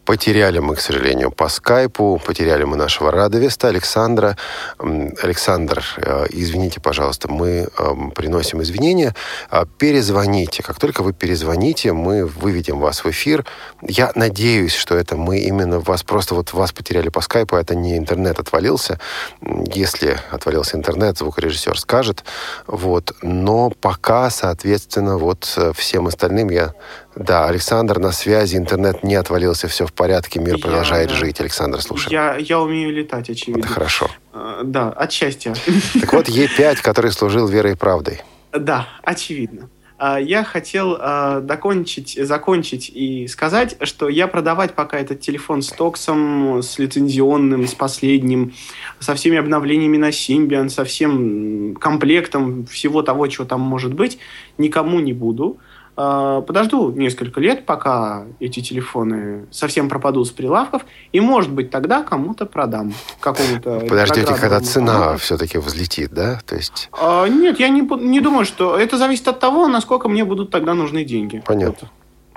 Потеряли 0.09 0.57
мы, 0.57 0.75
к 0.75 0.79
сожалению, 0.79 1.29
по 1.29 1.49
скайпу, 1.49 2.19
потеряли 2.25 2.63
мы 2.63 2.77
нашего 2.77 3.11
Радовеста 3.11 3.67
Александра. 3.67 4.37
Александр, 4.79 5.85
э, 5.97 6.25
извините, 6.31 6.81
пожалуйста, 6.81 7.27
мы 7.27 7.67
эм, 7.77 8.09
приносим 8.09 8.59
извинения. 8.63 9.13
А, 9.51 9.67
перезвоните. 9.67 10.63
Как 10.63 10.79
только 10.79 11.03
вы 11.03 11.13
перезвоните, 11.13 11.93
мы 11.93 12.25
выведем 12.25 12.79
вас 12.79 13.03
в 13.03 13.09
эфир. 13.11 13.45
Я 13.83 14.11
надеюсь, 14.15 14.73
что 14.73 14.95
это 14.95 15.15
мы 15.15 15.41
именно 15.41 15.79
вас, 15.79 16.01
просто 16.01 16.33
вот 16.33 16.53
вас 16.53 16.71
потеряли 16.71 17.09
по 17.09 17.21
скайпу, 17.21 17.55
это 17.55 17.75
не 17.75 17.95
интернет 17.95 18.39
отвалился. 18.39 18.99
Если 19.43 20.17
отвалился 20.31 20.75
интернет, 20.75 21.19
звукорежиссер 21.19 21.79
скажет. 21.79 22.23
Вот. 22.65 23.13
Но 23.21 23.69
пока, 23.69 24.31
соответственно, 24.31 25.19
вот 25.19 25.53
э, 25.55 25.71
всем 25.75 26.07
остальным 26.07 26.49
я 26.49 26.73
да, 27.19 27.47
Александр 27.47 27.99
на 27.99 28.11
связи, 28.11 28.55
интернет 28.55 29.03
не 29.03 29.15
отвалился, 29.15 29.67
все 29.67 29.85
в 29.85 29.93
порядке, 29.93 30.39
мир 30.39 30.55
я, 30.55 30.61
продолжает 30.61 31.11
жить. 31.11 31.41
Александр, 31.41 31.81
слушай. 31.81 32.11
Я, 32.11 32.37
я 32.37 32.59
умею 32.59 32.93
летать, 32.93 33.29
очевидно. 33.29 33.59
Это 33.59 33.67
хорошо. 33.67 34.09
Uh, 34.33 34.63
да, 34.63 34.89
от 34.89 35.11
счастья. 35.11 35.53
Так 35.99 36.13
вот, 36.13 36.29
Е5, 36.29 36.81
который 36.81 37.11
служил 37.11 37.47
верой 37.47 37.73
и 37.73 37.75
правдой. 37.75 38.21
Да, 38.53 38.87
очевидно. 39.03 39.69
А, 39.99 40.17
я 40.17 40.45
хотел 40.45 40.95
а, 40.97 41.41
докончить, 41.41 42.17
закончить 42.25 42.89
и 42.89 43.27
сказать, 43.27 43.75
что 43.81 44.07
я 44.07 44.27
продавать 44.27 44.73
пока 44.73 44.97
этот 44.97 45.19
телефон 45.19 45.61
с 45.61 45.67
токсом, 45.67 46.63
с 46.63 46.79
лицензионным, 46.79 47.67
с 47.67 47.73
последним, 47.73 48.53
со 48.99 49.13
всеми 49.15 49.37
обновлениями 49.37 49.97
на 49.97 50.09
Symbian, 50.09 50.69
со 50.69 50.85
всем 50.85 51.75
комплектом 51.75 52.65
всего 52.65 53.01
того, 53.01 53.27
чего 53.27 53.45
там 53.45 53.59
может 53.59 53.93
быть, 53.93 54.19
никому 54.57 55.01
не 55.01 55.11
буду. 55.11 55.59
А, 56.01 56.39
подожду 56.39 56.91
несколько 56.91 57.41
лет, 57.41 57.65
пока 57.65 58.23
эти 58.39 58.61
телефоны 58.61 59.47
совсем 59.51 59.89
пропадут 59.89 60.27
с 60.27 60.31
прилавков, 60.31 60.83
и, 61.11 61.19
может 61.19 61.51
быть, 61.51 61.71
тогда 61.71 62.03
кому-то 62.03 62.45
продам. 62.45 62.93
Какому-то 63.19 63.81
Подождите, 63.89 64.33
когда 64.33 64.61
цена 64.61 65.17
все-таки 65.17 65.57
взлетит, 65.57 66.13
да? 66.13 66.39
То 66.45 66.55
есть... 66.55 66.89
А, 66.93 67.27
нет, 67.27 67.59
я 67.59 67.67
не, 67.67 67.81
не 67.81 68.21
думаю, 68.21 68.45
что... 68.45 68.77
Это 68.77 68.97
зависит 68.97 69.27
от 69.27 69.41
того, 69.41 69.67
насколько 69.67 70.07
мне 70.07 70.23
будут 70.23 70.51
тогда 70.51 70.73
нужны 70.73 71.03
деньги. 71.03 71.43
Понятно. 71.45 71.89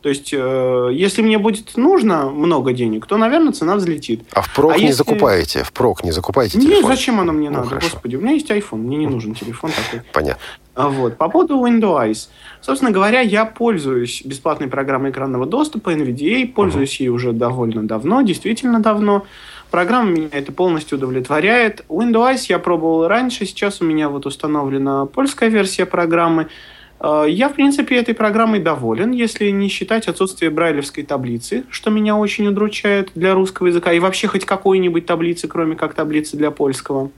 То 0.03 0.09
есть, 0.09 0.31
э, 0.33 0.89
если 0.93 1.23
мне 1.23 1.39
будет 1.39 1.77
нужно 1.77 2.29
много 2.29 2.73
денег, 2.73 3.07
то, 3.07 3.17
наверное, 3.17 3.53
цена 3.53 3.77
взлетит. 3.77 4.23
А 4.33 4.43
в 4.43 4.53
прок 4.53 4.73
А 4.73 4.77
не 4.77 4.87
если- 4.87 4.97
закупаете? 4.97 5.63
В 5.63 5.73
прок 5.73 6.03
не 6.03 6.11
закупаете 6.11 6.59
Нет, 6.59 6.69
телефон? 6.69 6.91
зачем 6.91 7.21
оно 7.21 7.33
мне 7.33 7.51
Ну, 7.51 7.59
надо? 7.59 7.69
хорошо. 7.69 7.89
Господи, 7.93 8.17
у 8.17 8.21
меня 8.21 8.33
есть 8.33 8.51
iPhone, 8.51 8.79
мне 8.79 8.97
не 8.97 9.07
нужен 9.07 9.35
телефон 9.35 9.71
такой. 9.71 10.05
Понятно. 10.13 10.43
А 10.75 10.89
Вот. 10.89 11.17
По 11.19 11.29
поводу 11.29 11.55
Windows. 11.65 12.29
Собственно 12.61 12.91
говоря, 12.91 13.21
я 13.21 13.45
пользуюсь 13.45 14.23
бесплатной 14.25 14.67
программой 14.69 15.11
экранного 15.11 15.47
доступа 15.47 15.91
NVDA, 15.95 16.47
пользуюсь 16.49 16.99
ей 16.99 17.09
уже 17.09 17.33
довольно 17.33 17.87
давно, 17.87 18.23
действительно 18.23 18.81
давно. 18.81 19.25
Программа 19.71 20.11
меня 20.11 20.29
это 20.33 20.51
полностью 20.51 20.99
удовлетворяет. 20.99 21.85
Windows 21.89 22.47
я 22.49 22.59
пробовал 22.59 23.07
раньше, 23.07 23.47
сейчас 23.47 23.81
у 23.81 23.85
меня 23.85 24.09
вот 24.09 24.27
установлена 24.27 25.07
польская 25.07 25.49
версия 25.49 25.87
программы. 25.87 26.49
Э, 27.03 27.27
Я, 27.29 27.49
в 27.49 27.55
принципе, 27.55 27.97
этой 27.97 28.15
программой 28.15 28.61
доволен, 28.61 29.11
если 29.11 29.51
не 29.51 29.69
считать 29.69 30.09
отсутствие 30.09 30.51
брайлевской 30.51 31.05
таблицы, 31.05 31.65
что 31.69 31.91
меня 31.91 32.17
очень 32.17 32.47
удручает 32.47 33.11
для 33.15 33.35
русского 33.35 33.67
языка, 33.67 33.93
и 33.93 33.99
вообще 33.99 34.29
хоть 34.29 34.45
какой-нибудь 34.45 35.05
таблицы, 35.05 35.49
кроме 35.49 35.77
как 35.77 35.95
таблицы 35.95 36.37
для 36.37 36.51
польского. 36.51 37.11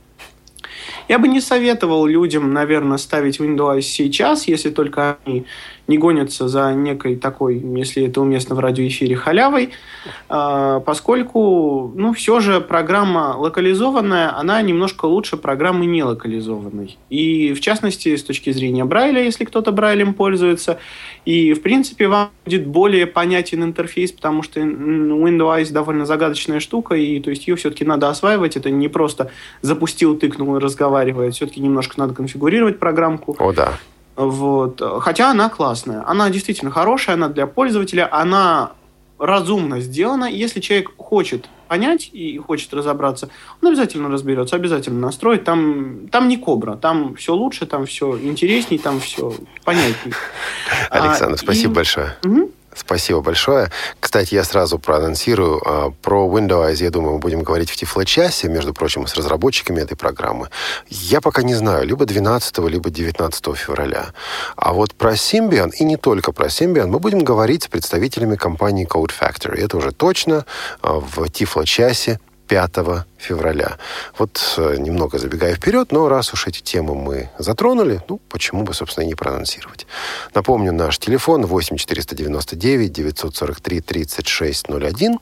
Я 1.09 1.19
бы 1.19 1.29
не 1.29 1.41
советовал 1.41 2.07
людям, 2.07 2.53
наверное, 2.53 2.97
ставить 2.97 3.39
Windows 3.39 3.83
сейчас, 3.83 4.49
если 4.49 4.71
только 4.71 5.19
они 5.25 5.45
не 5.87 5.99
гонятся 5.99 6.49
за 6.49 6.73
некой 6.73 7.17
такой, 7.17 7.59
если 7.59 8.05
это 8.07 8.21
уместно 8.21 8.55
в 8.55 8.59
радиоэфире, 8.59 9.17
халявой, 9.17 9.71
а, 10.29 10.81
поскольку, 10.81 11.93
ну, 11.95 12.13
все 12.15 12.41
же 12.41 12.61
программа 12.61 13.35
локализованная, 13.37 14.37
она 14.37 14.61
немножко 14.63 15.07
лучше 15.07 15.37
программы 15.37 15.87
нелокализованной. 15.87 16.97
И, 17.11 17.53
в 17.53 17.61
частности, 17.61 18.17
с 18.17 18.23
точки 18.23 18.51
зрения 18.53 18.85
Брайля, 18.85 19.23
если 19.23 19.45
кто-то 19.45 19.73
Брайлем 19.73 20.15
пользуется, 20.15 20.79
и, 21.25 21.53
в 21.53 21.63
принципе, 21.63 22.09
вам 22.09 22.31
будет 22.45 22.67
более 22.67 23.07
понятен 23.07 23.63
интерфейс, 23.63 24.13
потому 24.13 24.43
что 24.43 24.61
Windows 24.61 25.73
довольно 25.73 26.07
загадочная 26.07 26.61
штука, 26.61 26.95
и 26.95 27.21
то 27.21 27.31
есть 27.31 27.47
ее 27.47 27.57
все-таки 27.57 27.85
надо 27.85 28.09
осваивать. 28.09 28.57
Это 28.57 28.71
не 28.71 28.89
просто 28.89 29.31
запустил, 29.63 30.17
тыкнул 30.17 30.57
и 30.57 30.61
разговаривает. 30.61 31.35
Все-таки 31.35 31.61
немножко 31.61 31.99
надо 31.99 32.15
конфигурировать 32.15 32.79
программку. 32.79 33.37
О, 33.39 33.53
да. 33.53 33.75
Вот. 34.17 34.81
Хотя 35.01 35.31
она 35.31 35.49
классная. 35.49 36.05
Она 36.07 36.31
действительно 36.31 36.71
хорошая, 36.71 37.15
она 37.17 37.29
для 37.29 37.47
пользователя, 37.47 38.09
она 38.13 38.73
разумно 39.19 39.81
сделана. 39.81 40.25
Если 40.27 40.61
человек 40.61 40.91
хочет 40.97 41.49
понять 41.69 42.11
и 42.13 42.39
хочет 42.39 42.73
разобраться, 42.75 43.29
он 43.63 43.69
обязательно 43.69 44.09
разберется, 44.09 44.57
обязательно 44.57 45.01
настроит. 45.01 45.45
Там, 45.45 46.09
там 46.11 46.29
не 46.29 46.37
кобра, 46.37 46.77
там 46.77 47.15
все 47.17 47.35
лучше, 47.35 47.67
там 47.67 47.87
все 47.87 48.17
интересней, 48.19 48.79
там 48.79 49.01
все 49.01 49.35
понятней. 49.65 50.13
Александр, 50.91 51.35
А, 51.35 51.39
спасибо 51.39 51.73
и- 51.73 51.75
большое. 51.77 52.17
Мгм. 52.23 52.49
Спасибо 52.75 53.21
большое. 53.21 53.71
Кстати, 54.01 54.35
я 54.35 54.45
сразу 54.45 54.79
проанонсирую. 54.79 55.63
а, 55.65 55.91
Про 56.03 56.27
Windows, 56.27 56.83
я 56.83 56.91
думаю, 56.91 57.15
мы 57.15 57.19
будем 57.21 57.43
говорить 57.43 57.71
в 57.71 57.77
Тифло-часе, 57.77 58.49
между 58.49 58.75
прочим, 58.75 59.07
с 59.07 59.15
разработчиками 59.15 59.81
этой 59.81 59.97
программы. 59.97 60.49
Я 60.89 61.21
пока 61.21 61.43
не 61.43 61.55
знаю, 61.55 61.87
либо 61.87 62.05
12, 62.05 62.59
либо 62.69 62.91
19 62.91 63.57
февраля. 63.57 64.07
А 64.57 64.73
вот 64.73 64.95
про 64.95 65.13
Symbian, 65.13 65.71
и 65.71 65.85
не 65.85 65.97
только 65.97 66.33
про 66.33 66.47
Symbian, 66.47 66.87
мы 66.87 66.99
будем 66.99 67.21
говорить 67.21 67.63
с 67.65 67.69
представителями 67.69 68.37
компании 68.37 68.87
Code 68.87 69.13
Factory. 69.19 69.65
Это 69.65 69.77
уже 69.77 69.93
точно 69.93 70.45
а, 70.83 70.95
в 70.95 71.29
Тифло-часе 71.31 72.19
5 72.47 73.07
февраля. 73.19 73.79
Вот 74.19 74.55
э, 74.59 74.77
немного 74.79 75.19
забегая 75.19 75.55
вперед, 75.55 75.93
но 75.93 76.09
раз 76.09 76.33
уж 76.33 76.47
эти 76.47 76.61
темы 76.61 76.95
мы 76.95 77.31
затронули, 77.39 78.03
ну, 78.09 78.21
почему 78.29 78.65
бы, 78.65 78.75
собственно, 78.75 79.05
и 79.05 79.09
не 79.09 79.15
проанонсировать. 79.15 79.87
Напомню, 80.35 80.73
наш 80.73 80.99
телефон 80.99 81.47
8499 81.47 82.93
943 82.93 83.81
3601 83.81 85.19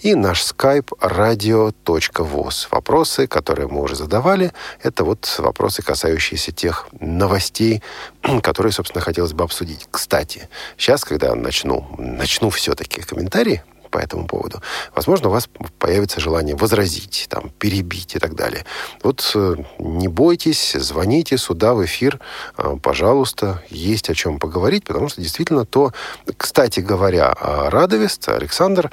и 0.00 0.14
наш 0.14 0.42
скайп 0.42 0.92
radio.voz. 1.00 2.68
Вопросы, 2.70 3.26
которые 3.26 3.68
мы 3.68 3.82
уже 3.82 3.96
задавали, 3.96 4.52
это 4.82 5.04
вот 5.04 5.34
вопросы, 5.38 5.82
касающиеся 5.82 6.52
тех 6.52 6.86
новостей, 7.00 7.82
которые, 8.42 8.72
собственно, 8.72 9.02
хотелось 9.02 9.32
бы 9.32 9.44
обсудить. 9.44 9.86
Кстати, 9.90 10.48
сейчас, 10.76 11.04
когда 11.04 11.34
начну, 11.34 11.86
начну 11.98 12.50
все-таки 12.50 13.00
комментарии, 13.02 13.62
по 13.90 13.98
этому 13.98 14.26
поводу. 14.26 14.62
Возможно, 14.94 15.28
у 15.28 15.32
вас 15.32 15.48
появится 15.78 16.20
желание 16.20 16.56
возразить, 16.56 17.26
там, 17.28 17.50
перебить 17.58 18.14
и 18.14 18.18
так 18.18 18.34
далее. 18.34 18.64
Вот 19.02 19.30
э, 19.34 19.56
не 19.78 20.08
бойтесь, 20.08 20.72
звоните 20.72 21.38
сюда 21.38 21.74
в 21.74 21.84
эфир, 21.84 22.20
э, 22.56 22.76
пожалуйста, 22.82 23.62
есть 23.68 24.10
о 24.10 24.14
чем 24.14 24.38
поговорить, 24.38 24.84
потому 24.84 25.08
что 25.08 25.20
действительно 25.20 25.64
то, 25.64 25.92
кстати 26.36 26.80
говоря, 26.80 27.28
о 27.28 27.70
Радовест, 27.70 28.28
Александр 28.28 28.90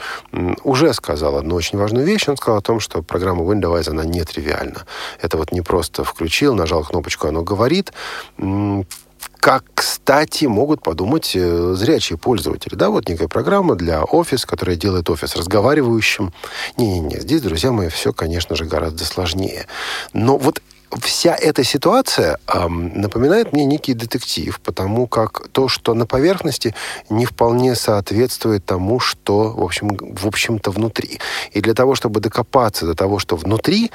уже 0.63 0.93
сказал 0.93 1.37
одну 1.37 1.55
очень 1.55 1.77
важную 1.77 2.05
вещь. 2.05 2.27
Он 2.27 2.37
сказал 2.37 2.59
о 2.59 2.61
том, 2.61 2.79
что 2.79 3.01
программа 3.01 3.43
Windows, 3.43 3.89
она 3.89 4.03
нетривиальна. 4.03 4.85
Это 5.21 5.37
вот 5.37 5.51
не 5.51 5.61
просто 5.61 6.03
включил, 6.03 6.55
нажал 6.55 6.83
кнопочку, 6.83 7.27
оно 7.27 7.43
говорит. 7.43 7.93
Как, 9.39 9.63
кстати, 9.73 10.45
могут 10.45 10.81
подумать 10.81 11.31
э, 11.35 11.73
зрячие 11.75 12.17
пользователи. 12.17 12.75
Да, 12.75 12.89
вот 12.89 13.07
некая 13.07 13.27
программа 13.27 13.75
для 13.75 14.03
офис, 14.03 14.45
которая 14.45 14.75
делает 14.75 15.09
офис 15.09 15.35
разговаривающим. 15.35 16.33
Не-не-не, 16.77 17.19
здесь, 17.19 17.41
друзья 17.41 17.71
мои, 17.71 17.89
все, 17.89 18.13
конечно 18.13 18.55
же, 18.55 18.65
гораздо 18.65 19.05
сложнее. 19.05 19.67
Но 20.13 20.37
вот 20.37 20.61
вся 20.91 21.35
эта 21.35 21.63
ситуация 21.63 22.37
ам, 22.47 22.91
напоминает 23.01 23.53
мне 23.53 23.65
некий 23.65 23.93
детектив, 23.93 24.59
потому 24.61 25.07
как 25.07 25.47
то, 25.51 25.67
что 25.67 25.93
на 25.93 26.05
поверхности, 26.05 26.73
не 27.09 27.25
вполне 27.25 27.75
соответствует 27.75 28.65
тому, 28.65 28.99
что, 28.99 29.49
в, 29.49 29.63
общем, 29.63 29.97
в 29.97 30.25
общем-то, 30.25 30.71
внутри. 30.71 31.19
И 31.51 31.61
для 31.61 31.73
того, 31.73 31.95
чтобы 31.95 32.19
докопаться 32.19 32.85
до 32.85 32.95
того, 32.95 33.19
что 33.19 33.35
внутри, 33.35 33.91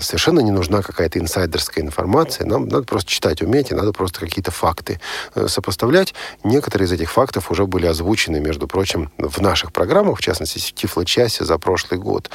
совершенно 0.00 0.40
не 0.40 0.50
нужна 0.50 0.82
какая-то 0.82 1.18
инсайдерская 1.18 1.84
информация. 1.84 2.46
Нам 2.46 2.68
надо 2.68 2.84
просто 2.84 3.10
читать 3.10 3.42
уметь, 3.42 3.70
и 3.70 3.74
надо 3.74 3.92
просто 3.92 4.20
какие-то 4.20 4.50
факты 4.50 5.00
э, 5.34 5.48
сопоставлять. 5.48 6.14
Некоторые 6.44 6.86
из 6.86 6.92
этих 6.92 7.10
фактов 7.10 7.50
уже 7.50 7.66
были 7.66 7.86
озвучены, 7.86 8.40
между 8.40 8.68
прочим, 8.68 9.10
в 9.18 9.40
наших 9.40 9.72
программах, 9.72 10.18
в 10.18 10.22
частности, 10.22 10.58
в 10.58 10.74
Тифло-часе 10.74 11.44
за 11.44 11.58
прошлый 11.58 11.98
год. 11.98 12.30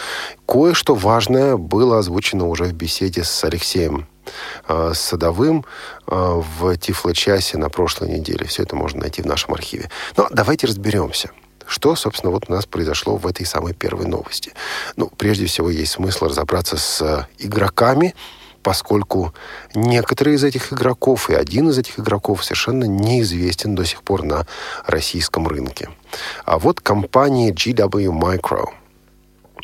Кое-что 0.48 0.96
важное 0.96 1.58
было 1.58 2.00
озвучено 2.00 2.48
уже 2.48 2.66
в 2.66 2.74
беседе 2.74 3.24
с 3.24 3.44
Алексеем 3.44 3.91
э, 4.68 4.92
Садовым 4.94 5.66
э, 6.08 6.16
в 6.16 6.78
Тифло-часе 6.78 7.58
на 7.58 7.70
прошлой 7.70 8.10
неделе. 8.10 8.46
Все 8.46 8.64
это 8.64 8.76
можно 8.76 9.02
найти 9.02 9.22
в 9.22 9.26
нашем 9.26 9.54
архиве. 9.54 9.90
Но 10.18 10.28
давайте 10.32 10.68
разберемся. 10.68 11.32
Что, 11.68 11.96
собственно, 11.96 12.32
вот 12.32 12.50
у 12.50 12.52
нас 12.52 12.66
произошло 12.66 13.16
в 13.16 13.26
этой 13.28 13.46
самой 13.46 13.74
первой 13.74 14.06
новости? 14.06 14.54
Ну, 14.98 15.10
прежде 15.18 15.46
всего, 15.46 15.70
есть 15.70 15.94
смысл 15.94 16.26
разобраться 16.26 16.78
с 16.78 17.28
игроками, 17.38 18.14
поскольку 18.62 19.34
некоторые 19.74 20.36
из 20.36 20.44
этих 20.44 20.74
игроков 20.74 21.30
и 21.30 21.34
один 21.34 21.70
из 21.70 21.78
этих 21.78 22.00
игроков 22.00 22.44
совершенно 22.44 22.84
неизвестен 22.84 23.76
до 23.76 23.86
сих 23.86 24.04
пор 24.04 24.24
на 24.24 24.46
российском 24.86 25.48
рынке. 25.48 25.90
А 26.46 26.60
вот 26.60 26.82
компания 26.82 27.52
GW 27.52 28.12
Micro– 28.12 28.66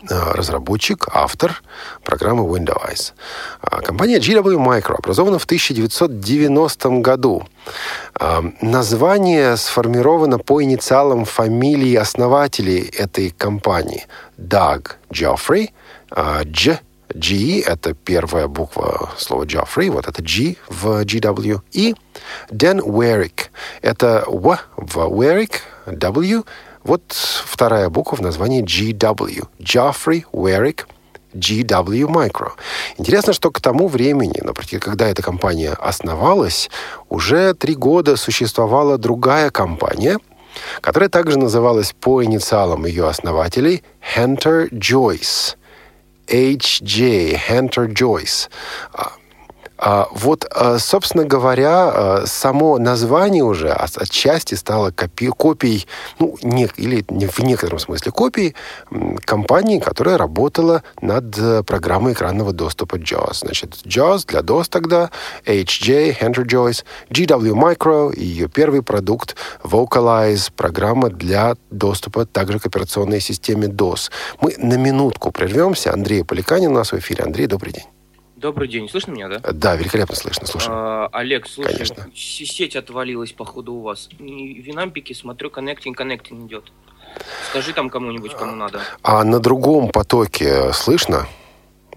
разработчик, 0.09 1.07
автор 1.13 1.61
программы 2.03 2.43
Windows. 2.43 3.13
А, 3.61 3.81
Компания 3.81 4.19
GW 4.19 4.57
Micro 4.57 4.95
образована 4.95 5.39
в 5.39 5.45
1990 5.45 7.01
году. 7.01 7.47
А, 8.19 8.43
Название 8.61 9.57
сформировано 9.57 10.39
по 10.39 10.61
инициалам 10.63 11.25
фамилии 11.25 11.95
основателей 11.95 12.89
этой 12.97 13.29
компании. 13.29 14.05
Даг 14.37 14.97
Джоффри, 15.11 15.71
а, 16.11 16.43
Дж 16.43 16.79
G– 17.13 17.61
это 17.65 17.93
первая 17.93 18.47
буква 18.47 19.11
слова 19.17 19.43
Joffrey, 19.43 19.89
вот 19.89 20.07
это 20.07 20.21
G 20.21 20.55
в 20.67 21.03
GW, 21.03 21.61
и 21.71 21.95
Дэн 22.51 22.81
Уэрик– 22.81 23.51
это 23.81 24.23
W 24.27 24.57
в 24.75 24.97
Уэрик, 25.07 25.61
W, 25.85 26.45
вот 26.83 27.03
вторая 27.11 27.89
буква 27.89 28.17
в 28.17 28.21
названии 28.21 28.63
GW. 28.63 29.47
Joffrey 29.59 30.25
Уэрик 30.31 30.87
GW 31.33 32.07
Micro. 32.07 32.51
Интересно, 32.97 33.33
что 33.33 33.51
к 33.51 33.61
тому 33.61 33.87
времени, 33.87 34.39
например, 34.41 34.81
когда 34.81 35.07
эта 35.07 35.21
компания 35.21 35.71
основалась, 35.71 36.69
уже 37.09 37.53
три 37.53 37.75
года 37.75 38.15
существовала 38.15 38.97
другая 38.97 39.49
компания, 39.49 40.19
которая 40.81 41.09
также 41.09 41.37
называлась 41.37 41.93
по 41.93 42.23
инициалам 42.23 42.85
ее 42.85 43.07
основателей 43.07 43.83
Hunter 44.15 44.69
Joyce. 44.71 45.55
H.J. 46.29 47.41
Hunter 47.49 47.87
Joyce. 47.87 48.49
А, 49.77 50.07
вот, 50.11 50.45
а, 50.49 50.79
собственно 50.79 51.25
говоря, 51.25 51.91
а, 51.93 52.23
само 52.25 52.77
название 52.79 53.43
уже 53.43 53.71
отчасти 53.71 54.55
стало 54.55 54.91
копи 54.91 55.27
копией, 55.27 55.87
ну, 56.19 56.37
не, 56.41 56.69
или 56.77 57.05
в 57.07 57.39
некотором 57.43 57.79
смысле 57.79 58.11
копией 58.11 58.55
компании, 59.23 59.79
которая 59.79 60.17
работала 60.17 60.83
над 61.01 61.37
э, 61.37 61.63
программой 61.63 62.13
экранного 62.13 62.53
доступа 62.53 62.95
JAWS. 62.95 63.39
Значит, 63.41 63.75
JAWS 63.85 64.27
для 64.27 64.39
DOS 64.39 64.65
тогда, 64.69 65.11
HJ, 65.45 66.19
Hunter 66.19 66.45
Joyce, 66.45 66.83
GW 67.09 67.53
Micro 67.53 68.13
и 68.13 68.23
ее 68.23 68.47
первый 68.47 68.81
продукт 68.81 69.35
Vocalize, 69.63 70.51
программа 70.55 71.09
для 71.09 71.55
доступа 71.69 72.25
также 72.25 72.59
к 72.59 72.65
операционной 72.65 73.19
системе 73.19 73.67
DOS. 73.67 74.09
Мы 74.41 74.55
на 74.57 74.75
минутку 74.75 75.31
прервемся. 75.31 75.93
Андрей 75.93 76.23
Поликанин 76.23 76.71
у 76.71 76.75
нас 76.75 76.91
в 76.91 76.97
эфире. 76.97 77.23
Андрей, 77.23 77.47
добрый 77.47 77.73
день. 77.73 77.96
Добрый 78.37 78.67
день. 78.67 78.87
Слышно 78.87 79.13
меня, 79.13 79.29
да? 79.29 79.39
Да, 79.51 79.75
великолепно 79.75 80.15
слышно. 80.15 80.45
Слушай. 80.45 80.67
А, 80.69 81.09
Олег, 81.11 81.47
слушай, 81.47 81.73
Конечно. 81.73 82.07
сеть 82.13 82.75
отвалилась, 82.75 83.31
походу, 83.31 83.73
у 83.73 83.81
вас. 83.81 84.09
И 84.19 84.61
в 84.61 85.13
смотрю, 85.15 85.49
коннектинг, 85.49 85.97
коннектинг 85.97 86.45
идет. 86.47 86.71
Скажи 87.49 87.73
там 87.73 87.89
кому-нибудь, 87.89 88.35
кому 88.35 88.55
надо. 88.55 88.81
А 89.01 89.23
на 89.23 89.39
другом 89.39 89.89
потоке 89.89 90.71
слышно? 90.73 91.27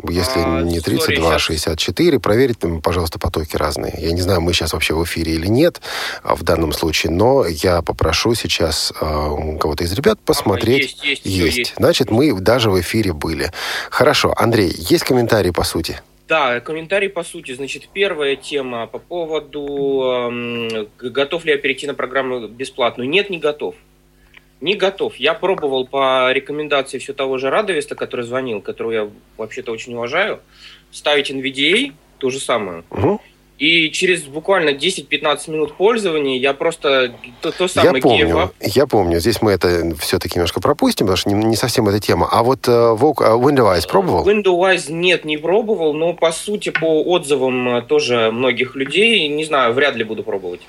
Если 0.09 0.41
А, 0.41 0.63
не 0.63 0.79
sorry, 0.79 1.05
32, 1.05 1.29
а 1.29 1.33
щас. 1.33 1.43
64, 1.43 2.21
проверить, 2.21 2.57
пожалуйста, 2.83 3.19
потоки 3.19 3.57
разные. 3.57 3.93
Я 3.99 4.13
не 4.13 4.23
знаю, 4.23 4.41
мы 4.41 4.55
сейчас 4.55 4.73
вообще 4.73 4.95
в 4.95 5.05
эфире 5.05 5.35
или 5.35 5.47
нет 5.47 5.83
а, 6.23 6.37
в 6.37 6.43
данном 6.43 6.73
случае, 6.73 7.13
но 7.13 7.45
я 7.47 7.83
попрошу 7.83 8.35
сейчас 8.35 8.95
а, 8.99 9.29
у 9.29 9.59
кого-то 9.59 9.85
из 9.85 9.93
ребят 9.93 10.19
посмотреть. 10.21 10.83
есть, 10.85 11.05
есть, 11.05 11.21
всё 11.21 11.45
есть. 11.45 11.75
Значит, 11.77 12.11
мы 12.11 12.33
даже 12.33 12.71
в 12.71 12.81
эфире 12.81 13.13
были. 13.13 13.53
Хорошо, 13.91 14.33
Андрей, 14.39 14.75
есть 14.75 15.05
комментарии 15.05 15.51
по 15.51 15.65
сути? 15.65 16.01
Да, 16.31 16.61
комментарий 16.61 17.09
по 17.09 17.25
сути. 17.25 17.51
Значит, 17.51 17.89
первая 17.93 18.37
тема 18.37 18.87
по 18.87 19.01
поводу 19.01 20.31
г- 20.97 21.11
готов 21.11 21.45
ли 21.45 21.51
я 21.51 21.59
перейти 21.59 21.89
на 21.89 21.95
программу 21.95 22.47
бесплатную. 22.47 23.11
Нет, 23.11 23.31
не 23.31 23.39
готов. 23.39 23.75
Не 24.61 24.77
готов. 24.77 25.17
Я 25.17 25.35
пробовал 25.35 25.89
по 25.89 26.31
рекомендации 26.33 26.99
все 26.99 27.15
того 27.15 27.39
же 27.39 27.51
Радовеста, 27.51 27.97
который 27.97 28.25
звонил, 28.25 28.61
которого 28.61 28.93
я 28.93 29.11
вообще-то 29.39 29.73
очень 29.73 29.95
уважаю, 29.95 30.39
ставить 30.93 31.33
NVDA, 31.33 31.95
то 32.19 32.31
же 32.31 32.39
самое. 32.39 32.85
Мгм. 32.91 33.19
И 33.61 33.91
через 33.91 34.23
буквально 34.23 34.71
10-15 34.71 35.51
минут 35.51 35.75
пользования 35.75 36.39
я 36.39 36.55
просто 36.55 37.13
то, 37.43 37.53
то 37.53 37.69
самое 37.69 37.97
я 37.97 38.03
помню, 38.03 38.37
up. 38.37 38.53
я 38.61 38.87
помню. 38.87 39.21
Здесь 39.21 39.43
мы 39.43 39.53
это 39.53 39.95
все-таки 39.99 40.37
немножко 40.37 40.61
пропустим, 40.63 41.07
потому 41.07 41.19
что 41.19 41.29
не, 41.29 41.45
не 41.45 41.57
совсем 41.57 41.87
эта 41.87 42.01
тема. 42.01 42.27
А 42.33 42.43
вот 42.43 42.67
э, 42.67 42.71
Windows 42.71 43.87
пробовал? 43.87 44.27
Windows 44.27 44.91
нет, 44.91 45.27
не 45.27 45.37
пробовал, 45.37 45.93
но 45.93 46.15
по 46.15 46.33
сути 46.33 46.71
по 46.71 47.03
отзывам 47.03 47.77
э, 47.77 47.83
тоже 47.83 48.31
многих 48.33 48.77
людей, 48.77 49.29
не 49.29 49.45
знаю, 49.45 49.75
вряд 49.75 49.95
ли 49.95 50.05
буду 50.05 50.23
пробовать. 50.23 50.63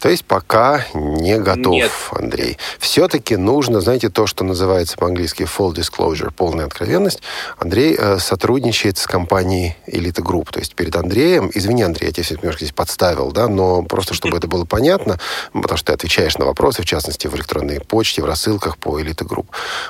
То 0.00 0.08
есть 0.08 0.24
пока 0.24 0.86
не 0.94 1.38
готов, 1.38 1.74
Нет. 1.74 1.90
Андрей. 2.12 2.56
Все-таки 2.78 3.36
нужно, 3.36 3.82
знаете, 3.82 4.08
то, 4.08 4.26
что 4.26 4.42
называется 4.42 4.96
по-английски 4.96 5.42
full 5.42 5.74
disclosure, 5.74 6.32
полная 6.34 6.64
откровенность. 6.64 7.20
Андрей 7.58 7.94
э, 7.98 8.18
сотрудничает 8.18 8.96
с 8.96 9.06
компанией 9.06 9.76
Elite 9.86 10.22
Group. 10.22 10.50
То 10.50 10.60
есть 10.60 10.74
перед 10.74 10.96
Андреем, 10.96 11.50
извини, 11.52 11.82
Андрей, 11.82 12.06
я 12.06 12.12
тебя 12.12 12.37
немножко 12.42 12.64
здесь 12.64 12.74
подставил, 12.74 13.32
да, 13.32 13.48
но 13.48 13.82
просто 13.82 14.14
чтобы 14.14 14.36
это 14.36 14.46
было 14.46 14.64
понятно, 14.64 15.18
потому 15.52 15.76
что 15.76 15.86
ты 15.88 15.92
отвечаешь 15.92 16.38
на 16.38 16.46
вопросы, 16.46 16.82
в 16.82 16.86
частности, 16.86 17.26
в 17.26 17.36
электронной 17.36 17.80
почте, 17.80 18.22
в 18.22 18.26
рассылках 18.26 18.78
по 18.78 19.00
Elite 19.00 19.26
Group. 19.26 19.46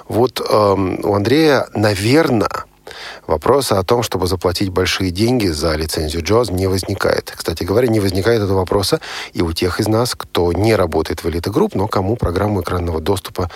Вот 0.09 0.41
эм, 0.41 1.01
у 1.05 1.15
Андрея, 1.15 1.69
наверное, 1.75 2.65
Вопроса 3.27 3.79
о 3.79 3.83
том, 3.83 4.03
чтобы 4.03 4.27
заплатить 4.27 4.71
большие 4.71 5.11
деньги 5.11 5.47
за 5.47 5.75
лицензию 5.77 6.23
JAWS 6.23 6.53
не 6.53 6.67
возникает. 6.67 7.33
Кстати 7.37 7.65
говоря, 7.65 7.89
не 7.89 8.01
возникает 8.01 8.43
этого 8.43 8.59
вопроса 8.59 9.01
и 9.33 9.43
у 9.43 9.53
тех 9.53 9.81
из 9.81 9.89
нас, 9.89 10.15
кто 10.15 10.53
не 10.53 10.75
работает 10.75 11.25
в 11.25 11.27
Elite 11.27 11.53
Group, 11.53 11.73
но 11.75 11.89
кому 11.89 12.17
программу 12.17 12.63
экранного 12.63 13.01
доступа 13.01 13.51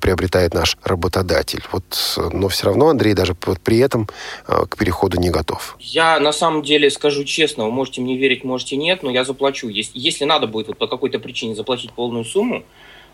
приобретает 0.00 0.54
наш 0.54 0.76
работодатель. 0.84 1.64
Вот, 1.72 1.84
но 2.32 2.48
все 2.48 2.66
равно 2.66 2.88
Андрей 2.88 3.14
даже 3.14 3.34
при 3.34 3.78
этом 3.78 4.08
э, 4.46 4.64
к 4.68 4.76
переходу 4.76 5.18
не 5.18 5.30
готов. 5.30 5.76
Я 5.80 6.18
на 6.20 6.32
самом 6.32 6.62
деле 6.62 6.90
скажу 6.90 7.24
честно, 7.24 7.64
вы 7.64 7.70
можете 7.70 8.00
мне 8.00 8.16
верить, 8.16 8.44
можете 8.44 8.76
нет, 8.76 9.02
но 9.02 9.10
я 9.10 9.24
заплачу. 9.24 9.68
Если 9.68 10.24
надо 10.24 10.46
будет 10.46 10.68
вот 10.68 10.78
по 10.78 10.86
какой-то 10.86 11.18
причине 11.18 11.54
заплатить 11.54 11.92
полную 11.92 12.24
сумму, 12.24 12.64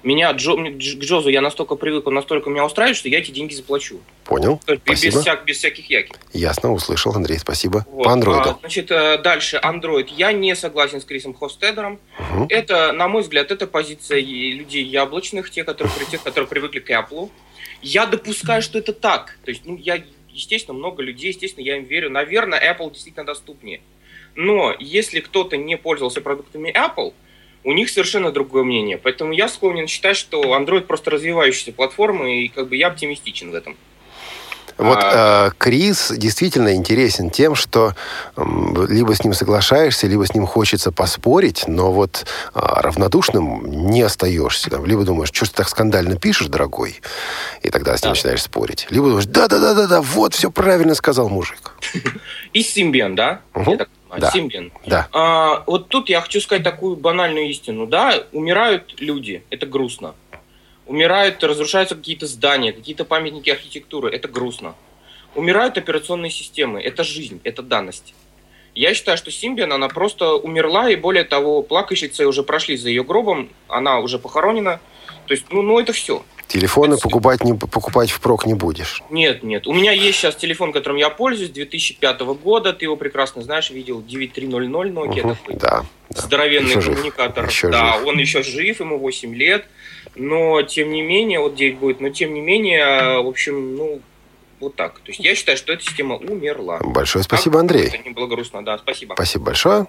меня 0.02 0.30
Джо- 0.32 0.56
Дж- 0.56 0.96
к 0.98 1.00
Джозу 1.04 1.28
я 1.28 1.40
настолько 1.40 1.74
привык, 1.74 2.06
он 2.06 2.14
настолько 2.14 2.50
меня 2.50 2.64
устраивает, 2.64 2.96
что 2.96 3.08
я 3.08 3.18
эти 3.18 3.30
деньги 3.30 3.54
заплачу. 3.54 4.00
Понял? 4.24 4.60
То 4.64 4.72
есть 4.72 4.84
без, 4.84 4.98
Спасибо. 5.00 5.20
всяк- 5.22 5.44
без 5.44 5.58
всяких 5.58 5.90
яких. 5.90 6.16
Ясно, 6.32 6.72
услышал, 6.72 7.14
Андрей, 7.14 7.38
спасибо. 7.38 7.84
Вот. 7.90 8.04
По 8.04 8.12
андроиду. 8.12 8.50
А, 8.50 8.58
значит, 8.60 8.90
э, 8.90 9.18
дальше 9.18 9.60
Android. 9.62 10.08
Я 10.16 10.32
не 10.32 10.54
согласен 10.54 11.00
с 11.00 11.04
Крисом 11.04 11.34
Хофстедером. 11.34 11.98
Мгм. 12.32 12.46
Это, 12.48 12.92
на 12.92 13.08
мой 13.08 13.22
взгляд, 13.22 13.50
это 13.50 13.66
позиция 13.66 14.20
людей 14.20 14.84
яблочных, 14.84 15.50
те, 15.50 15.64
которые, 15.64 15.92
те, 16.10 16.18
которые 16.18 16.48
привыкли 16.48 16.78
к 16.80 16.90
Apple. 16.90 17.30
Я 17.82 18.06
допускаю, 18.06 18.62
что 18.62 18.78
это 18.78 18.92
так. 18.92 19.38
То 19.44 19.50
есть, 19.50 19.62
ну, 19.64 19.76
я, 19.76 20.02
естественно, 20.32 20.76
много 20.76 21.02
людей, 21.02 21.28
естественно, 21.30 21.64
я 21.64 21.76
им 21.76 21.84
верю. 21.84 22.10
Наверное, 22.10 22.58
Apple 22.60 22.92
действительно 22.92 23.24
доступнее. 23.26 23.80
Но 24.34 24.74
если 24.78 25.20
кто-то 25.20 25.56
не 25.56 25.76
пользовался 25.76 26.20
продуктами 26.20 26.70
Apple, 26.72 27.12
у 27.68 27.72
них 27.72 27.90
совершенно 27.90 28.32
другое 28.32 28.64
мнение. 28.64 28.96
Поэтому 28.96 29.32
я 29.34 29.46
склонен 29.46 29.86
считать, 29.88 30.16
что 30.16 30.40
Android 30.58 30.82
просто 30.86 31.10
развивающаяся 31.10 31.72
платформа, 31.72 32.26
и 32.32 32.48
как 32.48 32.68
бы 32.68 32.76
я 32.76 32.86
оптимистичен 32.86 33.50
в 33.50 33.54
этом. 33.54 33.76
Вот 34.78 34.98
А- 35.02 35.48
э, 35.48 35.50
Крис 35.58 36.12
действительно 36.16 36.74
интересен 36.74 37.28
тем, 37.30 37.56
что 37.56 37.94
м, 38.36 38.86
либо 38.88 39.12
с 39.14 39.22
ним 39.24 39.34
соглашаешься, 39.34 40.06
либо 40.06 40.24
с 40.24 40.32
ним 40.34 40.46
хочется 40.46 40.92
поспорить, 40.92 41.64
но 41.66 41.92
вот 41.92 42.24
а, 42.54 42.80
равнодушным 42.80 43.90
не 43.90 44.00
остаешься. 44.02 44.70
Там, 44.70 44.86
либо 44.86 45.02
думаешь, 45.02 45.30
что 45.34 45.44
ты 45.46 45.52
так 45.52 45.68
скандально 45.68 46.16
пишешь, 46.16 46.46
дорогой, 46.46 47.00
и 47.62 47.68
тогда 47.70 47.96
с 47.98 48.02
ним 48.02 48.12
Да. 48.12 48.16
начинаешь 48.16 48.42
спорить. 48.44 48.86
Либо 48.90 49.08
думаешь, 49.08 49.26
да-да-да-да-да, 49.26 50.00
вот, 50.00 50.34
все 50.34 50.50
правильно 50.50 50.94
сказал 50.94 51.28
мужик. 51.28 51.72
И 52.54 52.60
Symbian, 52.62 53.14
да? 53.14 53.40
Я 53.66 53.76
так 53.76 53.88
Да. 54.16 54.30
Symbian. 54.34 54.72
Да. 54.86 55.08
А, 55.12 55.64
вот 55.66 55.88
тут 55.88 56.08
я 56.08 56.20
хочу 56.20 56.40
сказать 56.40 56.64
такую 56.64 56.96
банальную 56.96 57.48
истину. 57.50 57.86
Да, 57.86 58.24
умирают 58.32 59.00
люди, 59.00 59.42
это 59.50 59.66
грустно. 59.66 60.14
Умирают, 60.86 61.44
разрушаются 61.44 61.94
какие-то 61.94 62.26
здания, 62.26 62.72
какие-то 62.72 63.04
памятники 63.04 63.50
архитектуры, 63.50 64.10
это 64.10 64.28
грустно. 64.28 64.74
Умирают 65.34 65.76
операционные 65.76 66.30
системы, 66.30 66.80
это 66.80 67.04
жизнь, 67.04 67.40
это 67.44 67.62
данность. 67.62 68.14
Я 68.74 68.94
считаю, 68.94 69.18
что 69.18 69.30
Симбиан, 69.30 69.72
она 69.72 69.88
просто 69.88 70.34
умерла, 70.34 70.88
и 70.88 70.96
более 70.96 71.24
того, 71.24 71.62
плакальщицы 71.62 72.26
уже 72.26 72.42
прошли 72.42 72.76
за 72.76 72.88
ее 72.88 73.04
гробом, 73.04 73.50
она 73.66 73.98
уже 73.98 74.18
похоронена. 74.18 74.80
То 75.28 75.34
есть, 75.34 75.44
ну, 75.50 75.60
ну 75.62 75.78
это 75.78 75.92
все. 75.92 76.24
Телефоны 76.46 76.94
Это- 76.94 77.02
покупать, 77.02 77.44
не, 77.44 77.52
покупать 77.52 78.10
впрок 78.10 78.46
не 78.46 78.54
будешь. 78.54 79.02
Нет, 79.10 79.42
нет. 79.42 79.66
У 79.66 79.74
меня 79.74 79.92
есть 79.92 80.18
сейчас 80.18 80.34
телефон, 80.34 80.72
которым 80.72 80.96
я 80.96 81.10
пользуюсь, 81.10 81.50
2005 81.50 82.20
года. 82.34 82.72
Ты 82.72 82.86
его 82.86 82.96
прекрасно 82.96 83.42
знаешь, 83.42 83.68
видел 83.70 84.00
9300 84.02 84.88
Nokia 84.88 85.26
Мгм. 85.26 85.36
такой. 85.36 85.54
Да. 85.56 85.84
да. 86.08 86.20
Здоровенный 86.22 86.70
Еще 86.70 86.80
жив. 86.80 86.94
коммуникатор. 86.94 87.46
Еще 87.46 87.68
да, 87.68 87.98
жив. 87.98 88.06
он 88.06 88.18
еще 88.18 88.42
жив, 88.42 88.80
ему 88.80 88.98
8 88.98 89.34
лет. 89.34 89.66
Но, 90.16 90.62
тем 90.62 90.90
не 90.90 91.02
менее, 91.02 91.38
вот 91.40 91.54
9 91.54 91.76
будет, 91.78 92.00
но, 92.00 92.08
тем 92.08 92.32
не 92.32 92.40
менее, 92.40 93.20
в 93.22 93.28
общем, 93.28 93.76
ну, 93.76 94.00
вот 94.60 94.76
так. 94.76 94.94
То 94.94 95.08
есть 95.08 95.20
я 95.20 95.34
считаю, 95.34 95.56
что 95.56 95.72
эта 95.72 95.82
система 95.82 96.16
умерла. 96.16 96.78
Большое 96.80 97.22
спасибо, 97.22 97.54
бы 97.54 97.60
Андрей. 97.60 97.86
Это 97.86 97.98
не 97.98 98.10
было 98.10 98.26
грустно, 98.26 98.64
да, 98.64 98.78
спасибо. 98.78 99.14
Спасибо 99.14 99.44
большое. 99.46 99.86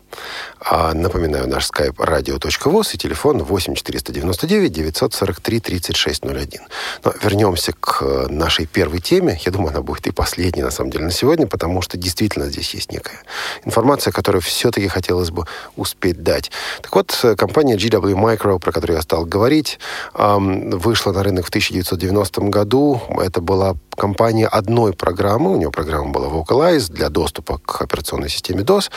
А, 0.59 0.93
напоминаю, 0.93 1.47
наш 1.47 1.69
skype 1.69 1.95
radio.voz 1.95 2.91
и 2.93 2.97
телефон 2.97 3.43
8 3.43 3.75
499 3.75 4.71
943 4.71 5.59
3601. 5.59 6.61
Но 7.03 7.13
вернемся 7.21 7.73
к 7.73 8.01
э, 8.01 8.27
нашей 8.29 8.65
первой 8.65 8.99
теме. 8.99 9.39
Я 9.45 9.51
думаю, 9.51 9.71
она 9.71 9.81
будет 9.81 10.07
и 10.07 10.11
последней, 10.11 10.63
на 10.63 10.71
самом 10.71 10.91
деле, 10.91 11.05
на 11.05 11.11
сегодня, 11.11 11.47
потому 11.47 11.81
что 11.81 11.97
действительно 11.97 12.45
здесь 12.49 12.73
есть 12.73 12.91
некая 12.91 13.19
информация, 13.65 14.11
которую 14.11 14.41
все-таки 14.41 14.87
хотелось 14.87 15.31
бы 15.31 15.45
успеть 15.75 16.23
дать. 16.23 16.51
Так 16.81 16.95
вот, 16.95 17.17
э, 17.23 17.35
компания 17.35 17.75
GW 17.75 18.13
Micro, 18.15 18.59
про 18.59 18.71
которую 18.71 18.97
я 18.97 19.01
стал 19.01 19.25
говорить, 19.25 19.79
вышла 20.13 21.11
на 21.11 21.23
рынок 21.23 21.45
в 21.45 21.49
1990 21.49 22.41
году. 22.49 23.01
Это 23.21 23.41
была 23.41 23.75
компания 23.95 24.47
одной 24.59 24.93
программы. 24.93 25.51
У 25.51 25.57
нее 25.57 25.71
программа 25.71 26.11
была 26.11 26.27
Vocalize 26.27 26.91
для 26.91 27.09
доступа 27.09 27.57
к 27.57 27.81
операционной 27.81 28.29
системе 28.29 28.61
DOS. 28.61 28.91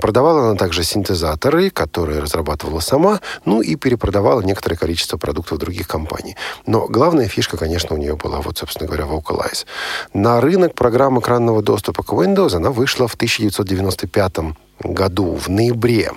Продавала 0.00 0.48
она 0.48 0.54
также 0.54 0.84
синтезаторы, 0.84 1.70
которые 1.70 2.20
разрабатывала 2.20 2.80
сама, 2.80 3.20
ну 3.44 3.60
и 3.60 3.76
перепродавала 3.76 4.40
некоторое 4.40 4.76
количество 4.76 5.18
продуктов 5.18 5.58
других 5.58 5.86
компаний. 5.86 6.36
Но 6.66 6.86
главная 6.88 7.28
фишка, 7.28 7.56
конечно, 7.56 7.94
у 7.94 7.98
нее 7.98 8.16
была, 8.16 8.40
вот, 8.40 8.58
собственно 8.58 8.86
говоря, 8.86 9.04
Vocalize. 9.04 9.66
На 10.14 10.40
рынок 10.40 10.74
программ 10.74 11.18
экранного 11.20 11.62
доступа 11.62 12.02
к 12.02 12.12
Windows 12.12 12.54
она 12.54 12.70
вышла 12.70 13.06
в 13.06 13.14
1995 13.14 14.38
году, 14.38 14.56
в 14.82 15.48
ноябре 15.48 16.12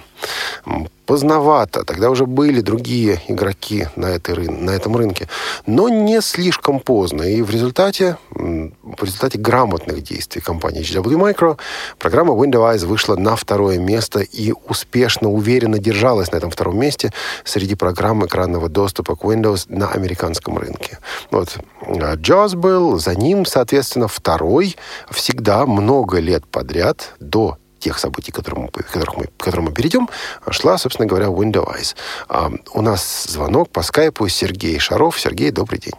поздновато. 1.06 1.84
Тогда 1.84 2.10
уже 2.10 2.26
были 2.26 2.62
другие 2.62 3.20
игроки 3.28 3.88
на, 3.96 4.06
этой, 4.06 4.48
на 4.48 4.72
этом 4.72 4.96
рынке. 4.96 5.28
Но 5.66 5.90
не 5.90 6.22
слишком 6.22 6.80
поздно. 6.80 7.24
И 7.24 7.42
в 7.42 7.50
результате, 7.50 8.18
в 8.32 9.04
результате 9.04 9.38
грамотных 9.38 10.02
действий 10.02 10.42
компании 10.42 10.82
HW 10.82 11.18
Micro 11.18 11.58
программа 12.00 12.34
Windows 12.34 12.86
вышла 12.86 13.16
на 13.16 13.36
второе 13.36 13.80
место 13.80 14.20
и 14.20 14.54
успешно, 14.68 15.30
уверенно 15.30 15.78
держалась 15.78 16.32
на 16.32 16.38
этом 16.38 16.52
втором 16.52 16.80
месте 16.80 17.12
среди 17.44 17.76
программ 17.76 18.26
экранного 18.26 18.70
доступа 18.70 19.16
к 19.16 19.24
Windows 19.24 19.66
на 19.68 19.90
американском 19.90 20.58
рынке. 20.58 21.00
Вот. 21.32 21.58
JAWS 21.86 22.56
был, 22.56 22.98
за 22.98 23.16
ним, 23.16 23.46
соответственно, 23.46 24.08
второй 24.08 24.78
всегда 25.12 25.66
много 25.66 26.20
лет 26.20 26.48
подряд 26.48 27.14
до 27.20 27.58
тех 27.84 28.00
событий, 28.00 28.32
к 28.32 28.36
которым, 28.36 28.70
к 28.70 28.92
которым 28.92 29.16
мы, 29.18 29.26
к 29.26 29.44
которым 29.44 29.66
мы 29.66 29.74
перейдем, 29.74 30.10
шла, 30.50 30.78
собственно 30.78 31.08
говоря, 31.08 31.28
Windows. 31.28 31.96
А, 32.30 32.52
у 32.74 32.82
нас 32.82 33.26
звонок 33.26 33.70
по 33.70 33.82
скайпу 33.82 34.28
Сергей 34.30 34.80
Шаров. 34.80 35.20
Сергей, 35.20 35.52
добрый 35.52 35.80
день. 35.80 35.94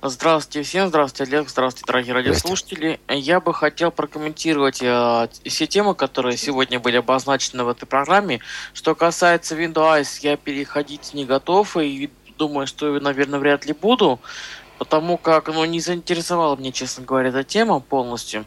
Здравствуйте 0.00 0.62
всем, 0.62 0.88
здравствуйте, 0.88 1.30
Олег, 1.30 1.48
здравствуйте, 1.48 1.84
дорогие 1.86 2.14
радиослушатели. 2.14 3.00
Я 3.08 3.40
бы 3.40 3.52
хотел 3.52 3.90
прокомментировать 3.90 4.78
э, 4.80 5.28
все 5.44 5.66
темы, 5.66 5.96
которые 5.96 6.36
сегодня 6.36 6.78
были 6.78 6.98
обозначены 6.98 7.64
в 7.64 7.68
этой 7.68 7.86
программе. 7.86 8.38
Что 8.74 8.94
касается 8.94 9.56
Windows, 9.56 10.20
я 10.22 10.36
переходить 10.36 11.14
не 11.14 11.24
готов 11.24 11.76
и 11.76 12.10
думаю, 12.38 12.68
что, 12.68 12.98
наверное, 13.00 13.40
вряд 13.40 13.66
ли 13.66 13.72
буду 13.72 14.20
потому 14.78 15.18
как 15.18 15.48
ну, 15.48 15.64
не 15.64 15.80
заинтересовала 15.80 16.56
меня, 16.56 16.72
честно 16.72 17.04
говоря, 17.04 17.28
эта 17.28 17.44
тема 17.44 17.80
полностью. 17.80 18.44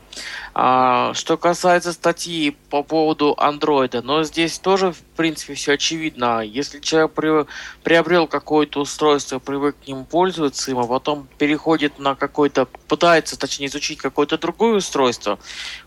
А, 0.53 1.13
что 1.13 1.37
касается 1.37 1.93
статьи 1.93 2.57
по 2.69 2.83
поводу 2.83 3.35
андроида, 3.37 4.01
но 4.01 4.23
здесь 4.23 4.59
тоже, 4.59 4.91
в 4.91 5.01
принципе, 5.15 5.53
все 5.53 5.73
очевидно. 5.73 6.41
Если 6.41 6.79
человек 6.79 7.11
при, 7.11 7.45
приобрел 7.83 8.27
какое-то 8.27 8.81
устройство, 8.81 9.39
привык 9.39 9.77
к 9.81 9.87
нему 9.87 10.03
пользоваться 10.03 10.69
им, 10.71 10.79
а 10.79 10.87
потом 10.87 11.27
переходит 11.37 11.99
на 11.99 12.15
какой-то, 12.15 12.65
пытается, 12.65 13.39
точнее, 13.39 13.67
изучить 13.67 13.99
какое-то 13.99 14.37
другое 14.37 14.75
устройство, 14.75 15.39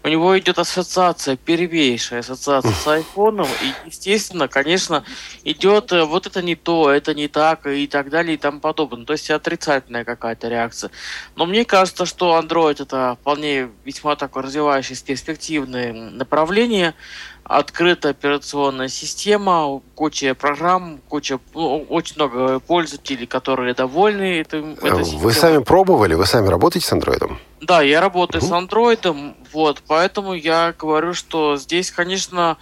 у 0.03 0.09
него 0.09 0.39
идет 0.39 0.59
ассоциация, 0.59 1.37
первейшая 1.37 2.21
ассоциация 2.21 2.73
с 2.73 2.87
айфоном, 2.87 3.49
и, 3.63 3.89
естественно, 3.89 4.49
конечно, 4.49 5.05
идет 5.45 5.93
э, 5.93 6.05
вот 6.05 6.27
это 6.27 6.41
не 6.41 6.55
то, 6.55 6.91
это 6.91 7.13
не 7.13 7.29
так, 7.29 7.67
и 7.67 7.87
так 7.87 8.09
далее, 8.09 8.35
и 8.35 8.39
тому 8.39 8.61
подобное. 8.61 9.05
То 9.05 9.13
есть 9.13 9.31
отрицательная 9.31 10.05
какая-то 10.05 10.49
реакция. 10.49 10.91
Но 11.37 11.45
мне 11.45 11.67
кажется, 11.67 12.07
что 12.07 12.39
Android 12.39 12.83
это 12.83 13.19
вполне 13.21 13.69
весьма 13.85 14.17
такой 14.17 14.43
развивающееся 14.55 15.05
перспективное 15.05 15.93
направление, 15.93 16.95
открытая 17.43 18.13
операционная 18.13 18.89
система, 18.89 19.81
куча 19.95 20.35
программ, 20.35 21.01
куча, 21.09 21.39
ну, 21.55 21.85
очень 21.89 22.15
много 22.17 22.61
пользователей, 22.61 23.27
которые 23.27 23.75
довольны 23.75 24.41
этим. 24.41 24.77
Вы 24.77 25.05
системой. 25.05 25.33
сами 25.35 25.63
пробовали, 25.63 26.15
вы 26.15 26.27
сами 26.27 26.49
работаете 26.49 26.87
с 26.87 26.93
андроидом? 26.93 27.39
Да, 27.61 27.83
я 27.83 28.01
работаю 28.01 28.43
угу. 28.43 28.49
с 28.49 28.53
андроидом, 28.53 29.37
вот, 29.53 29.83
поэтому 29.87 30.35
я 30.35 30.75
говорю, 30.79 31.15
что 31.15 31.57
здесь, 31.57 31.91
конечно, 31.91 32.57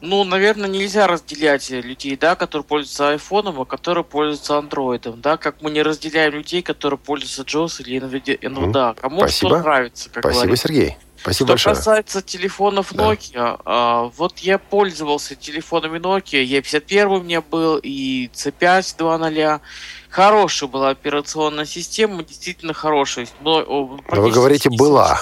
ну, 0.00 0.24
наверное, 0.24 0.68
нельзя 0.68 1.06
разделять 1.06 1.70
людей, 1.70 2.16
да, 2.16 2.34
которые 2.34 2.64
пользуются 2.64 3.10
айфоном, 3.10 3.60
а 3.60 3.64
которые 3.64 4.04
пользуются 4.04 4.58
андроидом, 4.58 5.20
да, 5.20 5.36
как 5.36 5.62
мы 5.62 5.70
не 5.70 5.82
разделяем 5.82 6.32
людей, 6.32 6.62
которые 6.62 6.98
пользуются 6.98 7.42
JOS 7.42 7.82
или 7.82 8.00
NVIDIA. 8.00 8.98
Кому 9.00 9.20
Спасибо. 9.20 9.50
что 9.50 9.58
нравится, 9.58 10.10
как 10.10 10.22
Спасибо, 10.22 10.42
говорится. 10.42 10.68
Сергей. 10.68 10.96
Спасибо 11.22 11.46
Что 11.58 11.68
большое. 11.68 11.76
касается 11.76 12.22
телефонов 12.22 12.92
Nokia, 12.92 13.34
да. 13.34 13.56
а, 13.64 14.10
вот 14.16 14.38
я 14.38 14.58
пользовался 14.58 15.34
телефонами 15.34 15.98
Nokia, 15.98 16.42
E51 16.42 17.06
у 17.06 17.22
меня 17.22 17.42
был, 17.42 17.78
и 17.82 18.30
C5 18.32 18.96
2.0. 18.98 19.60
Хорошая 20.08 20.68
была 20.68 20.90
операционная 20.90 21.66
система, 21.66 22.22
действительно 22.22 22.72
хорошая. 22.72 23.28
Но, 23.40 23.62
Но 23.62 24.20
вы 24.20 24.30
говорите 24.30 24.70
«была». 24.70 25.20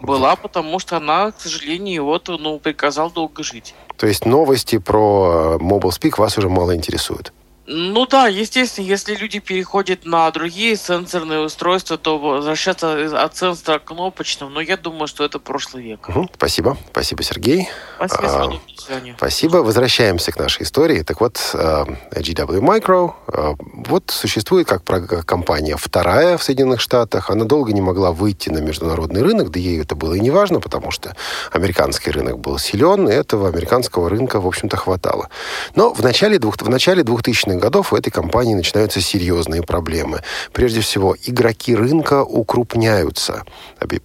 Была, 0.00 0.36
потому 0.36 0.78
что 0.80 0.98
она, 0.98 1.30
к 1.30 1.40
сожалению, 1.40 2.04
вот, 2.04 2.28
ну, 2.28 2.58
приказал 2.58 3.10
долго 3.10 3.42
жить. 3.42 3.74
То 3.96 4.06
есть 4.06 4.26
новости 4.26 4.76
про 4.76 5.56
Mobile 5.58 5.90
Speak 5.98 6.18
вас 6.18 6.36
уже 6.36 6.50
мало 6.50 6.76
интересуют? 6.76 7.32
Ну 7.66 8.06
да, 8.06 8.28
естественно, 8.28 8.84
если 8.84 9.14
люди 9.14 9.38
переходят 9.38 10.04
на 10.04 10.30
другие 10.30 10.76
сенсорные 10.76 11.40
устройства, 11.40 11.96
то 11.96 12.18
возвращаться 12.18 13.22
от 13.22 13.36
сенсора 13.36 13.78
к 13.78 13.84
кнопочным, 13.84 14.52
но 14.52 14.60
я 14.60 14.76
думаю, 14.76 15.06
что 15.06 15.24
это 15.24 15.38
прошлый 15.38 15.82
век. 15.82 16.08
Угу, 16.10 16.30
спасибо. 16.34 16.76
Спасибо, 16.90 17.22
Сергей. 17.22 17.68
Спасибо, 17.96 18.60
а, 18.88 19.14
Спасибо. 19.16 19.56
Возвращаемся 19.58 20.30
к 20.30 20.38
нашей 20.38 20.64
истории. 20.64 21.02
Так 21.02 21.22
вот, 21.22 21.40
а, 21.54 21.86
GW 22.14 22.60
Micro 22.60 23.14
а, 23.28 23.54
вот 23.58 24.10
существует 24.10 24.68
как 24.68 24.84
компания 25.24 25.76
вторая 25.78 26.36
в 26.36 26.42
Соединенных 26.42 26.82
Штатах. 26.82 27.30
Она 27.30 27.46
долго 27.46 27.72
не 27.72 27.80
могла 27.80 28.12
выйти 28.12 28.50
на 28.50 28.58
международный 28.58 29.22
рынок, 29.22 29.50
да 29.50 29.58
ей 29.58 29.80
это 29.80 29.94
было 29.94 30.12
и 30.14 30.20
не 30.20 30.30
важно, 30.30 30.60
потому 30.60 30.90
что 30.90 31.16
американский 31.50 32.10
рынок 32.10 32.38
был 32.38 32.58
силен, 32.58 33.08
и 33.08 33.12
этого 33.12 33.48
американского 33.48 34.10
рынка, 34.10 34.38
в 34.38 34.46
общем-то, 34.46 34.76
хватало. 34.76 35.30
Но 35.74 35.94
в 35.94 36.02
начале, 36.02 36.38
двух, 36.38 36.56
в 36.58 36.68
начале 36.68 37.02
2000-х 37.02 37.53
2000-х 37.54 37.60
годов 37.60 37.92
у 37.92 37.96
этой 37.96 38.10
компании 38.10 38.54
начинаются 38.54 39.00
серьезные 39.00 39.62
проблемы. 39.62 40.20
Прежде 40.52 40.80
всего, 40.80 41.16
игроки 41.24 41.74
рынка 41.74 42.22
укрупняются. 42.22 43.44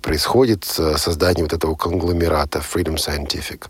Происходит 0.02 0.66
э, 0.78 0.98
создание 0.98 1.44
вот 1.44 1.54
этого 1.54 1.76
конгломерата 1.76 2.60
Freedom 2.60 2.96
Scientific. 2.96 3.66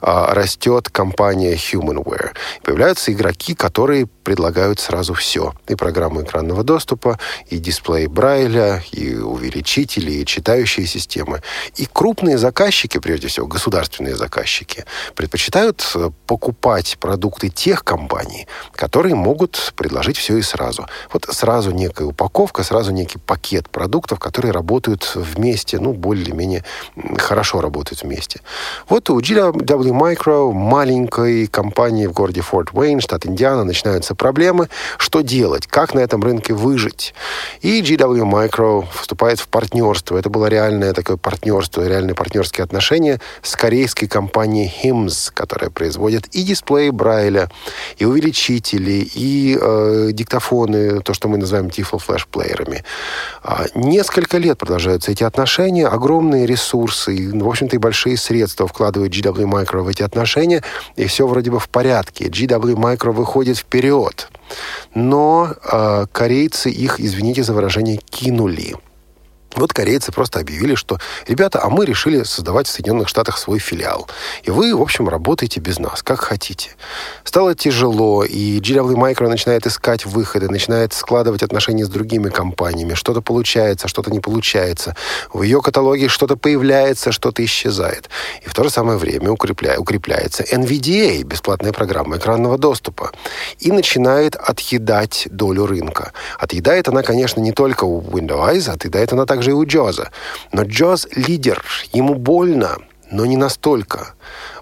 А, 0.00 0.34
растет 0.34 0.88
компания 0.88 1.54
Humanware. 1.54 2.30
Появляются 2.62 3.12
игроки, 3.12 3.54
которые 3.54 4.06
предлагают 4.06 4.80
сразу 4.80 5.14
все. 5.14 5.52
И 5.68 5.74
программу 5.74 6.22
экранного 6.22 6.62
доступа, 6.62 7.18
и 7.48 7.58
дисплей 7.58 8.06
Брайля, 8.06 8.82
и 8.92 9.14
увеличители, 9.16 10.12
и 10.12 10.26
читающие 10.26 10.86
системы. 10.86 11.42
И 11.76 11.86
крупные 11.86 12.38
заказчики, 12.38 12.98
прежде 12.98 13.28
всего 13.28 13.46
государственные 13.46 14.16
заказчики, 14.16 14.84
предпочитают 15.14 15.84
э, 15.94 16.10
покупать 16.26 16.96
продукты 17.00 17.48
тех 17.48 17.84
компаний, 17.84 18.46
которые 18.74 19.14
могут 19.20 19.72
предложить 19.76 20.16
все 20.16 20.36
и 20.36 20.42
сразу. 20.42 20.86
Вот 21.12 21.26
сразу 21.30 21.70
некая 21.70 22.04
упаковка, 22.04 22.62
сразу 22.62 22.92
некий 22.92 23.18
пакет 23.18 23.68
продуктов, 23.68 24.18
которые 24.18 24.52
работают 24.52 25.12
вместе, 25.14 25.78
ну, 25.78 25.92
более-менее 25.92 26.64
хорошо 27.18 27.60
работают 27.60 28.02
вместе. 28.02 28.40
Вот 28.88 29.10
у 29.10 29.20
GW 29.20 29.52
Micro, 29.66 30.52
маленькой 30.52 31.46
компании 31.46 32.06
в 32.06 32.12
городе 32.12 32.40
Форт 32.40 32.70
Уэйн, 32.72 33.00
штат 33.00 33.26
Индиана, 33.26 33.64
начинаются 33.64 34.14
проблемы. 34.14 34.68
Что 34.98 35.20
делать? 35.20 35.66
Как 35.66 35.94
на 35.94 36.00
этом 36.00 36.22
рынке 36.22 36.54
выжить? 36.54 37.14
И 37.60 37.82
GW 37.82 38.22
Micro 38.24 38.86
вступает 38.94 39.40
в 39.40 39.48
партнерство. 39.48 40.16
Это 40.16 40.30
было 40.30 40.46
реальное 40.46 40.92
такое 40.92 41.16
партнерство, 41.16 41.86
реальные 41.86 42.14
партнерские 42.14 42.64
отношения 42.64 43.20
с 43.42 43.54
корейской 43.56 44.06
компанией 44.06 44.72
HIMS, 44.82 45.30
которая 45.32 45.70
производит 45.70 46.26
и 46.32 46.42
дисплеи 46.42 46.90
Брайля, 46.90 47.50
и 47.98 48.04
увеличители, 48.04 49.09
и 49.14 49.58
э, 49.60 50.10
диктофоны, 50.12 51.00
то, 51.00 51.14
что 51.14 51.28
мы 51.28 51.38
называем 51.38 51.68
тифло-флеш-плеерами. 51.68 52.84
А, 53.42 53.66
несколько 53.74 54.38
лет 54.38 54.58
продолжаются 54.58 55.12
эти 55.12 55.24
отношения, 55.24 55.86
огромные 55.86 56.46
ресурсы, 56.46 57.14
и, 57.14 57.28
в 57.28 57.48
общем-то, 57.48 57.76
и 57.76 57.78
большие 57.78 58.16
средства 58.16 58.66
вкладывает 58.66 59.12
GW 59.12 59.44
Micro 59.44 59.82
в 59.82 59.88
эти 59.88 60.02
отношения, 60.02 60.62
и 60.96 61.06
все 61.06 61.26
вроде 61.26 61.50
бы 61.50 61.58
в 61.58 61.68
порядке. 61.68 62.26
GW 62.26 62.74
Micro 62.74 63.12
выходит 63.12 63.58
вперед. 63.58 64.28
Но 64.94 65.54
э, 65.62 66.06
корейцы 66.12 66.70
их, 66.70 67.00
извините 67.00 67.42
за 67.42 67.52
выражение, 67.52 67.98
кинули. 68.10 68.76
Вот 69.56 69.72
корейцы 69.72 70.12
просто 70.12 70.38
объявили, 70.40 70.74
что, 70.74 70.98
ребята, 71.26 71.60
а 71.62 71.70
мы 71.70 71.84
решили 71.84 72.22
создавать 72.22 72.68
в 72.68 72.70
Соединенных 72.70 73.08
Штатах 73.08 73.36
свой 73.36 73.58
филиал. 73.58 74.08
И 74.44 74.50
вы, 74.50 74.74
в 74.74 74.80
общем, 74.80 75.08
работаете 75.08 75.60
без 75.60 75.78
нас, 75.78 76.02
как 76.02 76.20
хотите. 76.20 76.70
Стало 77.24 77.54
тяжело, 77.54 78.24
и 78.24 78.60
GW 78.60 78.94
Micro 78.94 79.28
начинает 79.28 79.66
искать 79.66 80.06
выходы, 80.06 80.48
начинает 80.48 80.92
складывать 80.92 81.42
отношения 81.42 81.84
с 81.84 81.88
другими 81.88 82.28
компаниями. 82.28 82.94
Что-то 82.94 83.22
получается, 83.22 83.88
что-то 83.88 84.10
не 84.10 84.20
получается. 84.20 84.94
В 85.32 85.42
ее 85.42 85.60
каталоге 85.60 86.08
что-то 86.08 86.36
появляется, 86.36 87.10
что-то 87.10 87.44
исчезает. 87.44 88.08
И 88.42 88.48
в 88.48 88.54
то 88.54 88.62
же 88.62 88.70
самое 88.70 88.98
время 88.98 89.30
укрепля... 89.30 89.78
укрепляется 89.78 90.44
NVDA, 90.44 91.22
бесплатная 91.24 91.72
программа 91.72 92.18
экранного 92.18 92.56
доступа, 92.56 93.10
и 93.58 93.72
начинает 93.72 94.36
отъедать 94.36 95.26
долю 95.30 95.66
рынка. 95.66 96.12
Отъедает 96.38 96.88
она, 96.88 97.02
конечно, 97.02 97.40
не 97.40 97.52
только 97.52 97.84
у 97.84 98.00
Windows, 98.00 98.70
отъедает 98.70 99.12
она 99.12 99.26
также 99.26 99.39
также 99.40 99.52
и 99.52 99.54
у 99.54 99.64
Джоза. 99.64 100.10
Но 100.52 100.64
Джоз 100.64 101.08
лидер, 101.16 101.64
ему 101.94 102.14
больно, 102.14 102.76
но 103.10 103.24
не 103.24 103.36
настолько. 103.36 104.14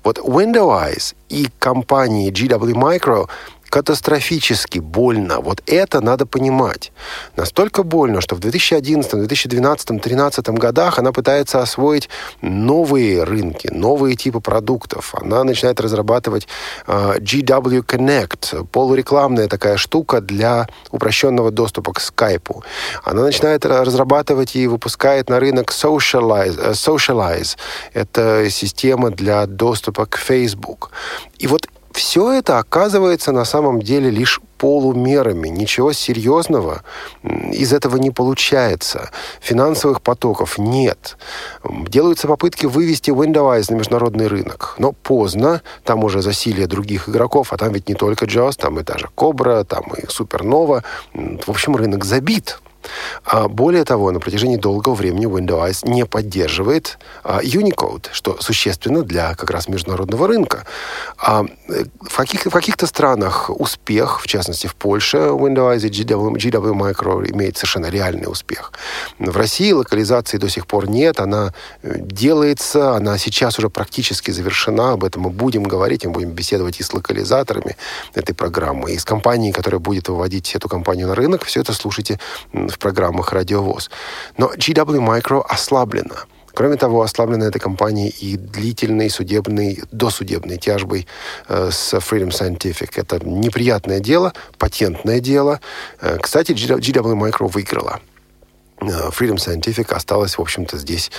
Вот 0.04 0.18
Window 0.18 0.68
Eyes 0.68 1.16
и 1.28 1.48
компании 1.58 2.30
GW 2.30 2.74
Micro 2.74 3.28
катастрофически 3.68 4.78
больно. 4.78 5.40
Вот 5.40 5.62
это 5.66 6.00
надо 6.00 6.26
понимать. 6.26 6.92
Настолько 7.36 7.82
больно, 7.82 8.20
что 8.20 8.34
в 8.34 8.40
2011, 8.40 9.10
2012, 9.12 9.88
2013 9.88 10.48
годах 10.48 10.98
она 10.98 11.12
пытается 11.12 11.60
освоить 11.60 12.08
новые 12.40 13.24
рынки, 13.24 13.68
новые 13.68 14.16
типы 14.16 14.40
продуктов. 14.40 15.14
Она 15.14 15.44
начинает 15.44 15.80
разрабатывать 15.80 16.48
э, 16.86 17.18
GW 17.18 17.84
Connect, 17.84 18.66
полурекламная 18.66 19.48
такая 19.48 19.76
штука 19.76 20.20
для 20.20 20.66
упрощенного 20.90 21.50
доступа 21.50 21.92
к 21.92 22.00
скайпу. 22.00 22.64
Она 23.04 23.22
начинает 23.22 23.64
разрабатывать 23.66 24.56
и 24.56 24.66
выпускает 24.66 25.28
на 25.28 25.40
рынок 25.40 25.70
Socialize. 25.70 26.58
Э, 26.60 26.70
Socialize. 26.72 27.56
Это 27.92 28.50
система 28.50 29.10
для 29.10 29.46
доступа 29.46 30.06
к 30.06 30.16
Facebook. 30.16 30.90
И 31.38 31.46
вот 31.46 31.68
все 31.98 32.32
это 32.32 32.58
оказывается 32.58 33.32
на 33.32 33.44
самом 33.44 33.82
деле 33.82 34.08
лишь 34.08 34.40
полумерами. 34.56 35.48
Ничего 35.48 35.92
серьезного 35.92 36.82
из 37.24 37.72
этого 37.72 37.96
не 37.96 38.12
получается. 38.12 39.10
Финансовых 39.40 40.00
потоков 40.00 40.58
нет. 40.58 41.16
Делаются 41.64 42.28
попытки 42.28 42.66
вывести 42.66 43.10
Windows 43.10 43.64
на 43.70 43.74
международный 43.74 44.28
рынок. 44.28 44.76
Но 44.78 44.92
поздно. 44.92 45.60
Там 45.82 46.04
уже 46.04 46.22
засилие 46.22 46.68
других 46.68 47.08
игроков. 47.08 47.52
А 47.52 47.56
там 47.56 47.72
ведь 47.72 47.88
не 47.88 47.96
только 47.96 48.26
JAWS, 48.26 48.56
там 48.58 48.78
и 48.78 48.84
даже 48.84 49.08
Cobra, 49.16 49.64
там 49.64 49.82
и 49.96 50.06
Supernova. 50.06 50.84
В 51.14 51.48
общем, 51.48 51.74
рынок 51.74 52.04
забит. 52.04 52.60
А 53.24 53.48
более 53.48 53.84
того, 53.84 54.10
на 54.12 54.20
протяжении 54.20 54.56
долгого 54.56 54.94
времени 54.94 55.26
Windows 55.26 55.88
не 55.88 56.06
поддерживает 56.06 56.98
а, 57.24 57.40
Unicode, 57.42 58.08
что 58.12 58.36
существенно 58.40 59.02
для 59.02 59.34
как 59.34 59.50
раз 59.50 59.68
международного 59.68 60.26
рынка. 60.26 60.64
А 61.18 61.44
э, 61.68 61.84
в, 62.00 62.16
каких, 62.16 62.46
в 62.46 62.50
каких-то 62.50 62.86
странах 62.86 63.50
успех, 63.50 64.20
в 64.20 64.26
частности 64.26 64.66
в 64.66 64.74
Польше, 64.74 65.16
Windows 65.16 65.86
и 65.86 65.90
GW, 65.90 66.34
GW 66.34 66.72
Micro 66.72 67.30
имеет 67.30 67.56
совершенно 67.56 67.86
реальный 67.86 68.30
успех. 68.30 68.72
В 69.18 69.36
России 69.36 69.72
локализации 69.72 70.38
до 70.38 70.48
сих 70.48 70.66
пор 70.66 70.88
нет, 70.88 71.20
она 71.20 71.52
э, 71.82 71.94
делается, 71.98 72.94
она 72.94 73.18
сейчас 73.18 73.58
уже 73.58 73.68
практически 73.68 74.30
завершена, 74.30 74.92
об 74.92 75.04
этом 75.04 75.22
мы 75.22 75.30
будем 75.30 75.64
говорить, 75.64 76.04
мы 76.04 76.12
будем 76.12 76.30
беседовать 76.30 76.80
и 76.80 76.82
с 76.82 76.92
локализаторами 76.92 77.76
этой 78.14 78.34
программы, 78.34 78.92
и 78.92 78.98
с 78.98 79.04
компанией, 79.04 79.52
которая 79.52 79.80
будет 79.80 80.08
выводить 80.08 80.54
эту 80.54 80.68
компанию 80.68 81.08
на 81.08 81.14
рынок. 81.14 81.44
Все 81.44 81.60
это 81.60 81.72
слушайте 81.72 82.18
в 82.52 82.77
программах 82.78 83.32
«Радиовоз». 83.32 83.90
Но 84.36 84.52
GW 84.52 84.98
Micro 84.98 85.42
ослаблена. 85.46 86.24
Кроме 86.54 86.76
того, 86.76 87.02
ослаблена 87.02 87.44
эта 87.44 87.60
компания 87.60 88.08
и 88.08 88.36
длительной 88.36 89.10
судебной, 89.10 89.82
досудебной 89.92 90.56
тяжбой 90.56 91.06
э, 91.46 91.70
с 91.70 91.94
Freedom 91.94 92.30
Scientific. 92.30 92.90
Это 92.96 93.24
неприятное 93.24 94.00
дело, 94.00 94.32
патентное 94.58 95.20
дело. 95.20 95.60
Э, 96.00 96.18
кстати, 96.20 96.52
GW 96.52 97.14
Micro 97.14 97.46
выиграла. 97.46 98.00
Э, 98.80 99.10
Freedom 99.10 99.36
Scientific 99.36 99.94
осталась, 99.94 100.36
в 100.36 100.40
общем-то, 100.40 100.78
здесь, 100.78 101.12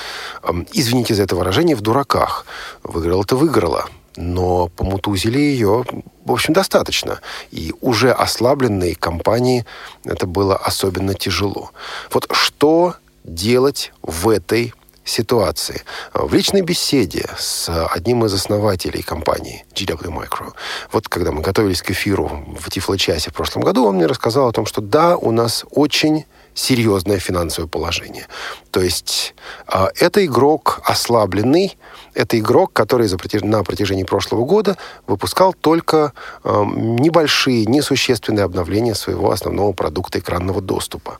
э, 0.43 0.51
извините 0.74 1.14
за 1.14 1.24
это 1.24 1.38
выражение, 1.38 1.78
в 1.78 1.82
дураках. 1.82 2.45
Выиграла-то 2.84 3.38
выиграла 3.38 3.86
но 4.20 4.67
помутузили 4.67 5.39
ее, 5.39 5.86
в 6.26 6.32
общем, 6.32 6.53
достаточно. 6.53 7.22
И 7.51 7.74
уже 7.80 8.11
ослабленной 8.11 8.93
компании 8.93 9.65
это 10.03 10.28
было 10.28 10.57
особенно 10.57 11.13
тяжело. 11.13 11.72
Вот 12.11 12.28
что 12.32 12.95
делать 13.24 13.93
в 14.01 14.28
этой 14.28 14.74
ситуации. 15.05 15.82
В 16.13 16.34
личной 16.34 16.61
беседе 16.61 17.28
с 17.38 17.70
одним 17.88 18.26
из 18.26 18.34
основателей 18.34 19.01
компании 19.01 19.65
GW 19.74 20.09
Micro, 20.09 20.53
вот 20.91 21.07
когда 21.07 21.32
мы 21.32 21.41
готовились 21.41 21.82
к 21.82 21.91
эфиру 21.91 22.45
в 22.59 22.70
Тифло-часе 22.70 23.32
в 23.32 23.34
прошлом 23.34 23.63
году, 23.63 23.86
он 23.86 23.95
мне 23.95 24.05
рассказал 24.05 24.49
о 24.49 24.51
том, 24.51 24.65
что 24.65 24.82
да, 24.82 25.17
у 25.17 25.32
нас 25.32 25.65
очень 25.72 26.26
серьезное 26.53 27.20
финансовое 27.20 27.67
положение. 27.67 28.28
То 28.70 28.82
есть 28.82 29.34
э, 29.67 29.88
это 29.99 30.26
игрок 30.26 30.82
ослабленный, 30.84 31.78
это 32.20 32.38
игрок, 32.38 32.74
который 32.74 33.07
за 33.07 33.17
протяж... 33.17 33.41
на 33.43 33.63
протяжении 33.63 34.03
прошлого 34.03 34.45
года 34.45 34.78
выпускал 35.07 35.53
только 35.53 36.13
э, 36.43 36.63
небольшие, 36.76 37.65
несущественные 37.65 38.43
обновления 38.43 38.93
своего 38.93 39.32
основного 39.32 39.72
продукта 39.72 40.20
экранного 40.20 40.61
доступа. 40.61 41.17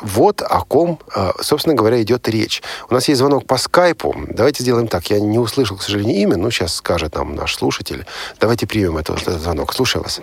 Вот 0.00 0.42
о 0.42 0.60
ком, 0.64 0.98
э, 1.14 1.30
собственно 1.40 1.76
говоря, 1.76 2.02
идет 2.02 2.28
речь. 2.28 2.62
У 2.90 2.94
нас 2.94 3.08
есть 3.08 3.18
звонок 3.18 3.46
по 3.46 3.58
скайпу. 3.58 4.14
Давайте 4.28 4.64
сделаем 4.64 4.88
так. 4.88 5.08
Я 5.10 5.20
не 5.20 5.38
услышал, 5.38 5.76
к 5.76 5.82
сожалению, 5.82 6.16
имя, 6.16 6.36
но 6.36 6.50
сейчас 6.50 6.74
скажет 6.74 7.14
нам 7.14 7.36
наш 7.36 7.54
слушатель. 7.54 8.04
Давайте 8.40 8.66
примем 8.66 8.98
этот, 8.98 9.22
этот 9.22 9.40
звонок. 9.40 9.72
Слушаю 9.72 10.02
вас. 10.02 10.20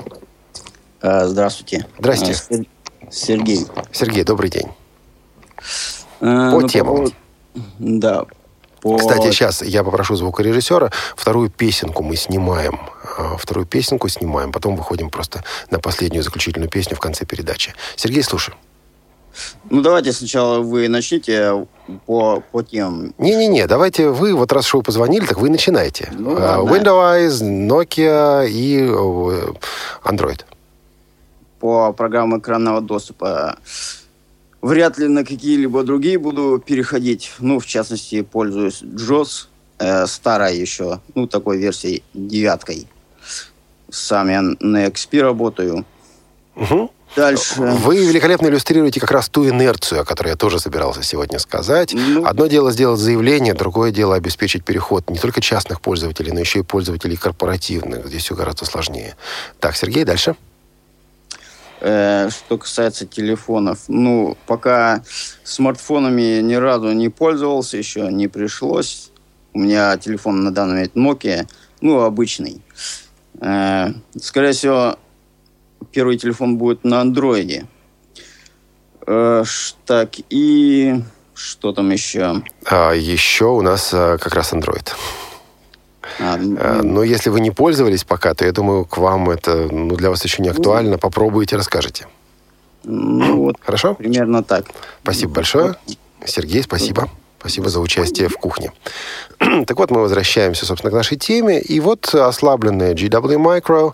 Здравствуйте. 1.01 1.86
Здрасте. 1.97 2.36
Сергей. 3.09 3.65
Сергей, 3.93 4.23
добрый 4.23 4.49
день. 4.49 4.67
А, 6.19 6.51
по 6.51 6.59
ну, 6.59 6.67
темам. 6.67 7.05
По, 7.05 7.11
да. 7.80 8.25
По... 8.82 8.97
Кстати, 8.97 9.32
сейчас 9.32 9.61
я 9.61 9.84
попрошу 9.84 10.15
звукорежиссера. 10.15 10.91
Вторую 11.15 11.49
песенку 11.49 12.03
мы 12.03 12.15
снимаем. 12.15 12.80
А, 13.17 13.38
вторую 13.38 13.65
песенку 13.65 14.07
снимаем. 14.09 14.51
Потом 14.51 14.75
выходим 14.75 15.09
просто 15.09 15.43
на 15.71 15.80
последнюю 15.80 16.23
заключительную 16.23 16.69
песню 16.69 16.95
в 16.95 16.99
конце 16.99 17.25
передачи. 17.25 17.73
Сергей, 17.95 18.23
слушай. 18.23 18.53
Ну, 19.69 19.82
давайте 19.82 20.11
сначала 20.11 20.59
вы 20.59 20.88
начните 20.88 21.65
по, 22.05 22.41
по 22.51 22.63
темам. 22.63 23.13
Не-не-не, 23.17 23.67
давайте 23.67 24.09
вы, 24.09 24.34
вот 24.34 24.51
раз 24.51 24.65
шоу 24.65 24.82
позвонили, 24.82 25.25
так 25.25 25.38
вы 25.39 25.49
начинайте. 25.49 26.09
Ну, 26.11 26.36
uh. 26.36 26.65
Windows, 26.65 27.41
Nokia 27.41 28.49
и 28.49 28.80
uh, 28.82 29.55
Android. 30.03 30.41
По 31.59 31.93
программам 31.93 32.39
экранного 32.39 32.82
доступа 32.82 33.57
вряд 34.62 34.97
ли 34.97 35.07
на 35.07 35.24
какие-либо 35.24 35.84
другие 35.84 36.18
буду 36.18 36.62
переходить. 36.64 37.32
Ну, 37.39 37.60
в 37.60 37.66
частности, 37.66 38.22
пользуюсь 38.22 38.82
JOS, 38.82 39.47
э, 39.80 40.05
старой 40.07 40.57
еще, 40.57 40.99
ну, 41.16 41.28
такой 41.28 41.57
версией 41.57 42.03
девяткой. 42.14 42.88
Сам 43.89 44.30
я 44.30 44.41
на 44.41 44.86
XP 44.86 45.22
работаю. 45.22 45.86
Угу. 46.55 46.91
Дальше. 47.16 47.55
Вы 47.57 48.05
великолепно 48.05 48.47
иллюстрируете 48.47 48.99
как 48.99 49.10
раз 49.12 49.30
ту 49.30 49.47
инерцию, 49.47 50.01
о 50.01 50.05
которой 50.05 50.30
я 50.30 50.36
тоже 50.36 50.60
собирался 50.60 51.01
сегодня 51.01 51.39
сказать. 51.39 51.93
Ну, 51.93 52.24
Одно 52.26 52.45
дело 52.45 52.72
сделать 52.72 52.99
заявление, 52.99 53.55
другое 53.55 53.91
дело 53.91 54.16
обеспечить 54.16 54.64
переход 54.64 55.10
не 55.10 55.18
только 55.18 55.41
частных 55.41 55.82
пользователей, 55.82 56.32
но 56.32 56.39
еще 56.39 56.60
и 56.60 56.64
пользователей 56.64 57.16
корпоративных. 57.16 58.07
Здесь 58.07 58.24
все 58.24 58.36
гораздо 58.36 58.66
сложнее. 58.66 59.16
Так, 59.60 59.76
Сергей, 59.76 60.03
дальше. 60.03 60.36
Э, 61.82 62.30
что 62.30 62.57
касается 62.57 63.05
телефонов, 63.05 63.86
ну, 63.88 64.38
пока 64.47 65.01
смартфонами 65.43 66.41
ни 66.41 66.55
разу 66.55 66.91
не 66.91 67.09
пользовался, 67.09 67.77
еще 67.77 68.11
не 68.11 68.27
пришлось. 68.27 69.11
У 69.53 69.59
меня 69.59 69.97
телефон 69.97 70.43
на 70.43 70.51
данный 70.51 70.73
момент 70.73 70.95
Nokia, 70.95 71.47
ну, 71.82 72.01
обычный. 72.01 72.61
Э, 73.39 73.93
скорее 74.19 74.51
всего, 74.51 74.97
первый 75.91 76.17
телефон 76.17 76.57
будет 76.57 76.84
на 76.84 77.01
андроиде. 77.01 77.65
Э, 79.07 79.43
так, 79.86 80.11
и 80.30 81.01
что 81.34 81.71
там 81.71 81.89
еще? 81.91 82.43
А, 82.65 82.91
еще 82.91 83.45
у 83.45 83.61
нас 83.61 83.91
а, 83.93 84.17
как 84.17 84.36
раз 84.36 84.51
Android. 84.51 84.89
А, 86.20 86.38
ну, 86.38 86.84
но 86.84 87.03
если 87.03 87.30
вы 87.30 87.39
не 87.39 87.51
пользовались 87.51 88.03
пока, 88.03 88.34
то 88.34 88.45
я 88.45 88.51
думаю, 88.51 88.86
к 88.86 88.97
вам 88.97 89.30
это 89.30 89.68
ну, 89.72 89.95
для 89.95 90.10
вас 90.10 90.24
еще 90.24 90.41
не 90.41 90.49
актуально. 90.49 90.97
Попробуйте, 90.97 91.55
расскажете. 91.55 92.07
ну, 92.84 93.43
вот 93.43 93.55
Хорошо? 93.62 93.95
примерно 93.95 94.43
так. 94.43 94.66
Спасибо 95.03 95.34
большое. 95.34 95.76
Сергей, 96.26 96.64
спасибо. 96.64 97.10
Спасибо 97.40 97.70
за 97.70 97.80
участие 97.80 98.28
в 98.28 98.36
кухне. 98.38 98.74
так 99.66 99.78
вот, 99.78 99.92
мы 99.92 100.02
возвращаемся, 100.02 100.66
собственно, 100.66 100.92
к 100.92 100.94
нашей 100.94 101.18
теме. 101.18 101.62
И 101.62 101.80
вот 101.80 102.14
ослабленная 102.14 102.94
GW 102.94 103.38
Micro 103.38 103.94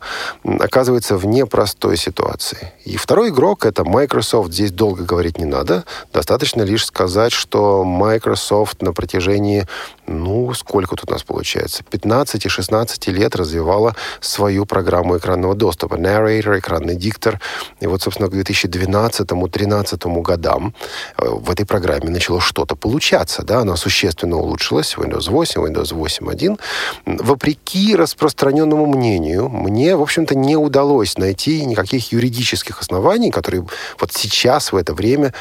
оказывается 0.59 1.15
в 1.17 1.27
непростой 1.27 1.97
ситуации. 1.97 2.73
И 2.85 2.97
второй 2.97 3.29
игрок— 3.29 3.65
это 3.67 3.83
Microsoft. 3.83 4.51
Здесь 4.51 4.71
долго 4.71 5.03
говорить 5.03 5.37
не 5.37 5.45
надо. 5.45 5.83
Достаточно 6.11 6.63
лишь 6.63 6.85
сказать, 6.85 7.31
что 7.31 7.83
Microsoft 7.83 8.81
на 8.81 8.93
протяжении, 8.93 9.67
ну, 10.07 10.51
сколько 10.55 10.95
тут 10.95 11.09
у 11.09 11.13
нас 11.13 11.21
получается, 11.21 11.83
15-16 11.83 13.11
лет 13.11 13.35
развивала 13.35 13.95
свою 14.21 14.65
программу 14.65 15.17
экранного 15.17 15.53
доступа. 15.53 15.95
Narrator, 15.95 16.57
экранный 16.57 16.95
диктор. 16.95 17.39
И 17.79 17.85
вот, 17.85 18.01
собственно, 18.01 18.29
к 18.29 18.33
2012-2013 18.33 20.21
годам 20.21 20.73
э, 21.17 21.27
в 21.27 21.51
этой 21.51 21.65
программе 21.65 22.09
начало 22.09 22.41
что-то 22.41 22.75
получаться. 22.75 23.34
Улучшается, 23.35 23.43
да, 23.43 23.61
она 23.61 23.75
существенно 23.75 24.37
улучшилась, 24.37 24.95
Windows 24.97 25.29
8, 25.29 25.61
Windows 25.61 25.93
8.1. 25.93 26.59
Вопреки 27.05 27.95
распространенному 27.95 28.85
мнению, 28.85 29.49
мне, 29.49 29.95
в 29.95 30.01
общем-то, 30.01 30.35
не 30.35 30.55
удалось 30.55 31.17
найти 31.17 31.65
никаких 31.65 32.11
юридических 32.11 32.81
оснований, 32.81 33.31
которые 33.31 33.65
вот 33.99 34.11
сейчас, 34.11 34.71
в 34.71 34.75
это 34.75 34.93
время, 34.93 35.33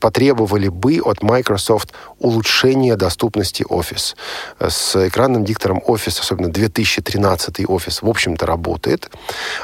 потребовали 0.00 0.68
бы 0.68 1.00
от 1.04 1.22
Microsoft 1.22 1.92
улучшения 2.18 2.96
доступности 2.96 3.64
Office. 3.64 4.14
С 4.60 5.08
экранным 5.08 5.44
диктором 5.44 5.82
Office, 5.86 6.20
особенно 6.20 6.48
2013 6.48 7.60
Office, 7.60 7.98
в 8.02 8.08
общем-то, 8.08 8.46
работает. 8.46 9.10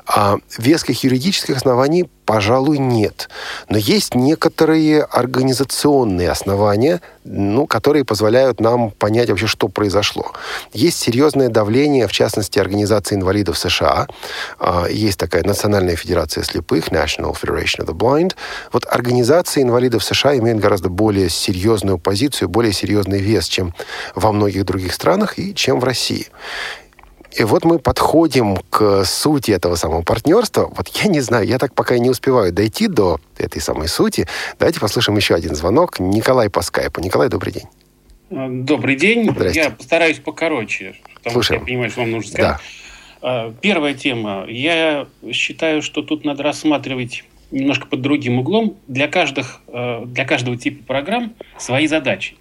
А 0.06 0.36
веских 0.58 1.04
юридических 1.04 1.56
оснований 1.56 2.08
Пожалуй, 2.31 2.78
нет. 2.78 3.28
Но 3.68 3.76
есть 3.76 4.14
некоторые 4.14 5.03
организационные 5.03 6.31
основания, 6.31 7.01
ну, 7.24 7.66
которые 7.66 8.05
позволяют 8.05 8.61
нам 8.61 8.93
понять 8.93 9.31
вообще, 9.31 9.49
что 9.49 9.66
произошло. 9.66 10.31
Есть 10.72 11.01
серьезное 11.01 11.49
давление, 11.49 12.07
в 12.07 12.12
частности, 12.12 12.61
Организации 12.61 13.16
инвалидов 13.16 13.59
США. 13.59 14.07
А, 14.61 14.87
есть 14.89 15.18
такая 15.18 15.43
Национальная 15.43 15.97
федерация 15.97 16.45
слепых, 16.45 16.91
National 16.91 17.37
Federation 17.37 17.85
of 17.85 17.87
the 17.87 17.95
Blind. 17.95 18.37
Вот 18.72 18.87
Организация 18.89 19.64
инвалидов 19.64 20.05
США 20.05 20.39
имеет 20.39 20.61
гораздо 20.61 20.89
более 20.89 21.31
серьезную 21.31 21.99
позицию, 21.99 22.49
более 22.49 22.72
серьезный 22.72 23.18
вес, 23.18 23.49
чем 23.49 23.74
во 24.14 24.31
многих 24.31 24.64
других 24.64 24.95
странах 24.95 25.41
и 25.41 25.53
чем 25.53 25.81
в 25.81 25.85
России. 25.85 26.28
И 27.37 27.45
вот 27.45 27.64
мы 27.64 27.78
подходим 27.78 28.57
к 28.70 29.05
сути 29.05 29.53
этого 29.53 29.76
самого 29.76 30.03
партнерства. 30.03 30.72
Вот 30.76 30.89
я 30.89 31.09
не 31.09 31.20
знаю, 31.20 31.47
я 31.47 31.59
так 31.59 31.74
пока 31.74 31.95
и 31.95 32.01
не 32.01 32.11
успеваю 32.11 32.53
дойти 32.53 32.89
до 32.89 33.20
этой 33.39 33.61
самой 33.61 33.89
сути. 33.89 34.26
Давайте 34.59 34.81
послушаем 34.81 35.16
еще 35.16 35.35
один 35.35 35.55
звонок. 35.55 36.01
Николай 36.01 36.51
по 36.51 36.62
скайпу. 36.62 37.01
Николай, 37.01 37.28
добрый 37.28 37.53
день. 37.53 37.66
А, 38.31 38.49
добрый 38.49 38.97
день. 38.97 39.31
Здрасте. 39.31 39.61
Я 39.61 39.70
постараюсь 39.70 40.18
покороче, 40.18 40.97
потому 41.14 41.35
Слушаем. 41.35 41.61
что 41.61 41.64
я 41.64 41.72
понимаю, 41.72 41.91
что 41.91 42.01
вам 42.01 42.11
нужно 42.11 42.31
сказать. 42.31 42.61
А, 43.22 43.53
Первая 43.61 43.95
тема. 43.95 44.47
Я 44.49 45.07
считаю, 45.33 45.83
что 45.83 46.03
тут 46.03 46.24
надо 46.24 46.43
рассматривать 46.43 47.24
немножко 47.51 47.87
под 47.87 48.01
другим 48.01 48.39
углом. 48.39 48.76
Для, 48.87 49.09
каждых, 49.09 49.61
э, 49.68 50.05
для 50.07 50.24
каждого 50.24 50.57
типа 50.57 50.85
программ 50.87 51.35
свои 51.59 51.87
задачи. 51.87 52.37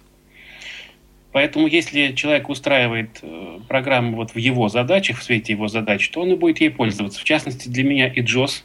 Поэтому, 1.32 1.68
если 1.68 2.12
человек 2.12 2.48
устраивает 2.48 3.20
э, 3.22 3.60
программу 3.68 4.16
вот 4.16 4.32
в 4.32 4.36
его 4.36 4.68
задачах, 4.68 5.18
в 5.18 5.22
свете 5.22 5.52
его 5.52 5.68
задач, 5.68 6.08
то 6.10 6.22
он 6.22 6.32
и 6.32 6.34
будет 6.34 6.60
ей 6.60 6.70
пользоваться. 6.70 7.20
В 7.20 7.24
частности, 7.24 7.68
для 7.68 7.84
меня 7.84 8.08
и 8.08 8.20
JOS 8.20 8.62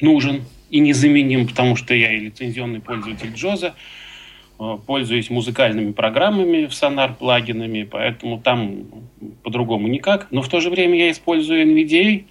нужен 0.00 0.44
и 0.70 0.78
незаменим, 0.78 1.48
потому 1.48 1.74
что 1.74 1.94
я 1.94 2.12
и 2.12 2.20
лицензионный 2.20 2.80
пользователь 2.80 3.32
JOS, 3.32 3.72
э, 4.60 4.76
пользуюсь 4.86 5.28
музыкальными 5.28 5.90
программами 5.90 6.66
в 6.66 6.70
Sonar 6.70 7.16
плагинами, 7.16 7.82
поэтому 7.82 8.40
там 8.40 8.86
по-другому 9.42 9.88
никак. 9.88 10.28
Но 10.30 10.42
в 10.42 10.48
то 10.48 10.60
же 10.60 10.70
время 10.70 10.96
я 10.96 11.10
использую 11.10 11.64
NVDA 11.66 12.26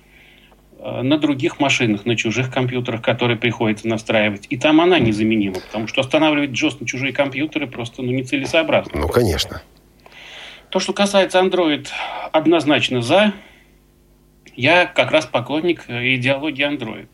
на 0.86 1.18
других 1.18 1.60
машинах, 1.60 2.06
на 2.06 2.16
чужих 2.16 2.52
компьютерах, 2.52 3.02
которые 3.02 3.38
приходится 3.38 3.88
настраивать. 3.88 4.48
И 4.50 4.58
там 4.58 4.82
она 4.82 5.00
незаменима, 5.00 5.60
потому 5.60 5.88
что 5.88 6.02
останавливать 6.02 6.52
JOS 6.52 6.78
на 6.80 6.88
чужие 6.88 7.14
компьютеры 7.14 7.68
просто 7.68 8.02
ну, 8.02 8.12
нецелесообразно. 8.12 9.02
Ну, 9.02 9.08
конечно. 9.08 9.62
То, 10.70 10.80
что 10.80 10.94
касается 10.94 11.40
Android, 11.40 11.88
однозначно 12.32 13.02
за. 13.02 13.34
Я 14.56 14.86
как 14.86 15.12
раз 15.12 15.26
поклонник 15.26 15.86
э, 15.88 16.16
идеологии 16.16 16.66
Android. 16.68 17.10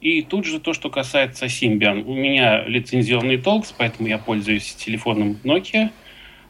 И 0.00 0.22
тут 0.22 0.44
же 0.44 0.58
то, 0.58 0.72
что 0.72 0.90
касается 0.90 1.46
Symbian. 1.46 2.02
У 2.02 2.14
меня 2.14 2.64
лицензионный 2.64 3.36
Talks, 3.36 3.72
поэтому 3.76 4.08
я 4.08 4.18
пользуюсь 4.18 4.74
телефоном 4.74 5.38
Nokia. 5.44 5.90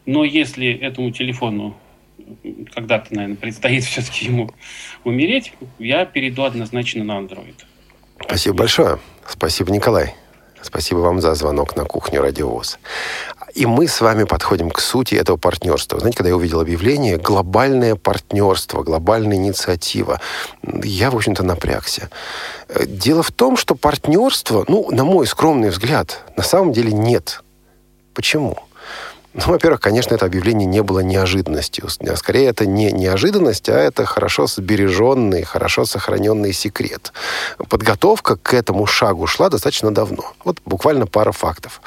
Но 0.07 0.25
если 0.25 0.73
этому 0.73 1.13
телефону 1.13 1.77
когда-то, 2.74 3.14
наверное, 3.14 3.37
предстоит 3.37 3.85
все-таки 3.85 4.26
ему 4.26 4.51
умереть, 5.05 5.53
я 5.78 6.05
перейду 6.05 6.45
однозначно 6.45 7.05
на 7.05 7.12
Android. 7.12 7.55
Спасибо 8.24 8.57
большое. 8.57 8.99
Спасибо, 9.26 9.70
Николай. 9.70 10.14
Спасибо 10.62 10.99
вам 10.99 11.20
за 11.20 11.35
звонок 11.35 11.76
на 11.76 11.85
кухню 11.85 12.22
Радиовоз. 12.22 12.78
И 13.55 13.66
мы 13.66 13.87
с 13.87 14.01
вами 14.01 14.24
подходим 14.24 14.70
к 14.70 14.80
сути 14.80 15.14
этого 15.14 15.37
партнерства. 15.37 15.99
Знаете, 15.99 16.16
когда 16.16 16.30
я 16.30 16.37
увидел 16.37 16.61
объявление 16.61 17.18
«Глобальное 17.18 17.97
партнерство», 17.97 18.83
«Глобальная 18.83 19.37
инициатива», 19.37 20.20
я, 20.62 21.11
в 21.11 21.16
общем-то, 21.16 21.43
напрягся. 21.43 22.09
Э, 22.68 22.87
Дело 22.87 23.22
в 23.22 23.30
том, 23.30 23.57
что 23.57 23.74
партнерство, 23.74 24.64
ну, 24.68 24.91
на 24.91 25.05
мой 25.05 25.26
скромный 25.26 25.70
взгляд, 25.70 26.20
на 26.37 26.43
самом 26.43 26.72
деле 26.72 26.93
нет. 26.93 27.43
Почему? 28.14 28.57
Ну, 29.35 29.43
во-первых, 29.47 29.80
конечно, 29.80 30.14
это 30.14 30.26
объявление 30.26 30.66
не 30.66 30.83
было 30.83 31.01
неожиданностью. 31.01 31.89
А 32.07 32.16
Скорее, 32.16 32.49
это 32.49 32.66
не 32.66 32.93
неожиданность, 32.93 33.70
а 33.70 33.78
это 33.78 34.05
хорошо 34.05 34.47
сбереженный, 34.47 35.43
хорошо 35.43 35.87
сохраненный 35.87 36.53
секрет. 36.53 37.14
Подготовка 37.68 38.37
к 38.37 38.53
этому 38.53 38.85
шагу 38.87 39.26
шла 39.26 39.49
достаточно 39.49 39.91
давно. 39.93 40.35
Вот 40.45 40.59
буквально 40.66 41.07
пара 41.07 41.33
фактов. 41.33 41.80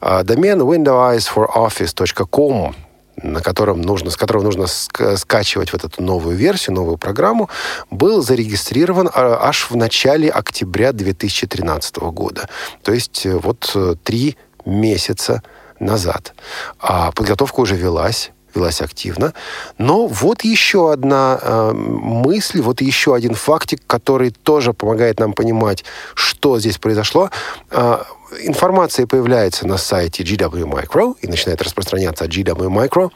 А, 0.00 0.22
Домен 0.22 0.62
windowsforoffice.com 0.62 2.76
на 3.22 3.40
котором 3.40 3.82
нужно, 3.82 4.10
с 4.10 4.16
которого 4.16 4.42
нужно 4.42 4.64
ска- 4.64 5.16
скачивать 5.16 5.72
вот 5.72 5.84
эту 5.84 6.02
новую 6.02 6.36
версию, 6.36 6.76
новую 6.76 6.96
программу, 6.96 7.50
был 7.90 8.22
зарегистрирован 8.22 9.10
а, 9.12 9.48
аж 9.48 9.70
в 9.70 9.76
начале 9.76 10.30
октября 10.30 10.92
2013 10.92 11.96
года. 11.98 12.48
То 12.82 12.92
есть 12.92 13.26
э, 13.26 13.36
вот 13.36 13.70
э, 13.74 13.94
три 14.02 14.36
месяца 14.64 15.42
назад. 15.82 16.34
А 16.78 17.12
подготовка 17.12 17.60
уже 17.60 17.76
велась, 17.76 18.32
велась 18.54 18.80
активно. 18.80 19.32
Но 19.78 20.06
вот 20.06 20.44
еще 20.44 20.92
одна 20.92 21.38
э, 21.40 21.72
мысль, 21.72 22.60
вот 22.60 22.80
еще 22.80 23.14
один 23.14 23.34
фактик, 23.34 23.80
который 23.86 24.30
тоже 24.30 24.72
помогает 24.72 25.20
нам 25.20 25.32
понимать, 25.32 25.84
что 26.14 26.58
здесь 26.58 26.78
произошло. 26.78 27.30
Э, 27.70 27.98
информация 28.42 29.06
появляется 29.06 29.66
на 29.66 29.76
сайте 29.76 30.22
GW 30.22 30.64
Micro 30.64 31.14
и 31.20 31.26
начинает 31.26 31.62
распространяться 31.62 32.24
от 32.24 32.30
GW 32.30 32.68
Micro. 32.68 33.10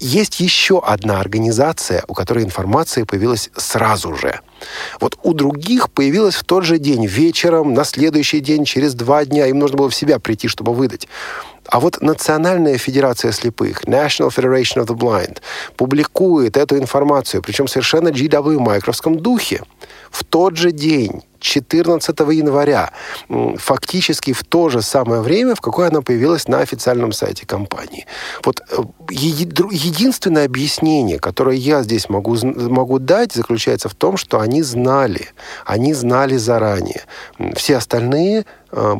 Есть 0.00 0.38
еще 0.38 0.80
одна 0.80 1.20
организация, 1.20 2.04
у 2.06 2.14
которой 2.14 2.44
информация 2.44 3.04
появилась 3.04 3.50
сразу 3.56 4.14
же. 4.14 4.40
Вот 5.00 5.18
у 5.22 5.34
других 5.34 5.90
появилась 5.90 6.36
в 6.36 6.44
тот 6.44 6.64
же 6.64 6.78
день, 6.78 7.06
вечером, 7.06 7.74
на 7.74 7.84
следующий 7.84 8.40
день, 8.40 8.64
через 8.64 8.94
два 8.94 9.24
дня. 9.24 9.46
Им 9.46 9.58
нужно 9.58 9.76
было 9.76 9.90
в 9.90 9.94
себя 9.94 10.20
прийти, 10.20 10.46
чтобы 10.46 10.72
выдать. 10.72 11.08
А 11.66 11.80
вот 11.80 12.00
Национальная 12.00 12.78
Федерация 12.78 13.32
слепых, 13.32 13.84
National 13.84 14.28
Federation 14.28 14.84
of 14.84 14.86
the 14.86 14.96
Blind, 14.96 15.38
публикует 15.76 16.56
эту 16.56 16.78
информацию, 16.78 17.42
причем 17.42 17.68
совершенно 17.68 18.08
GW 18.08 18.58
майкровском 18.58 19.18
духе, 19.18 19.62
в 20.10 20.24
тот 20.24 20.56
же 20.56 20.72
день, 20.72 21.22
14 21.40 22.18
января, 22.20 22.92
фактически 23.56 24.32
в 24.32 24.42
то 24.44 24.68
же 24.68 24.82
самое 24.82 25.20
время, 25.20 25.54
в 25.54 25.60
какое 25.60 25.88
она 25.88 26.02
появилась 26.02 26.48
на 26.48 26.60
официальном 26.60 27.12
сайте 27.12 27.46
компании. 27.46 28.06
Вот 28.44 28.60
э, 28.70 28.82
единственное 29.10 30.46
объяснение, 30.46 31.18
которое 31.18 31.56
я 31.56 31.82
здесь 31.82 32.08
могу, 32.08 32.36
могу 32.42 32.98
дать, 32.98 33.32
заключается 33.32 33.88
в 33.88 33.94
том, 33.94 34.16
что 34.16 34.40
они 34.40 34.62
знали, 34.62 35.28
они 35.64 35.94
знали 35.94 36.36
заранее. 36.36 37.02
Все 37.54 37.76
остальные 37.76 38.44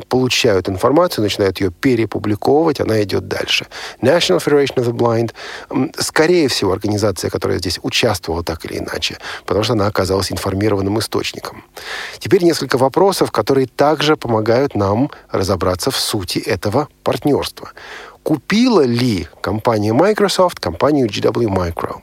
получают 0.09 0.69
информацию, 0.69 1.23
начинают 1.23 1.61
ее 1.61 1.71
перепубликовывать, 1.71 2.81
она 2.81 3.03
идет 3.03 3.29
дальше. 3.29 3.66
National 4.01 4.39
Federation 4.39 4.77
of 4.77 4.87
the 4.87 4.93
Blind, 4.93 5.35
скорее 5.99 6.49
всего, 6.49 6.73
организация, 6.73 7.31
которая 7.31 7.59
здесь 7.59 7.79
участвовала 7.83 8.43
так 8.43 8.64
или 8.64 8.79
иначе, 8.79 9.19
потому 9.47 9.64
что 9.64 9.75
она 9.75 9.87
оказалась 9.87 10.33
информированным 10.33 10.99
источником. 10.99 11.64
Теперь 12.19 12.43
несколько 12.43 12.79
вопросов, 12.79 13.31
которые 13.31 13.66
также 13.66 14.16
помогают 14.16 14.75
нам 14.75 15.11
разобраться 15.31 15.91
в 15.91 15.99
сути 15.99 16.39
этого 16.39 16.89
партнерства. 17.03 17.73
Купила 18.23 18.83
ли 18.83 19.27
компания 19.41 19.93
Microsoft 19.93 20.61
компанию 20.61 21.09
GW 21.09 21.47
Micro? 21.47 22.03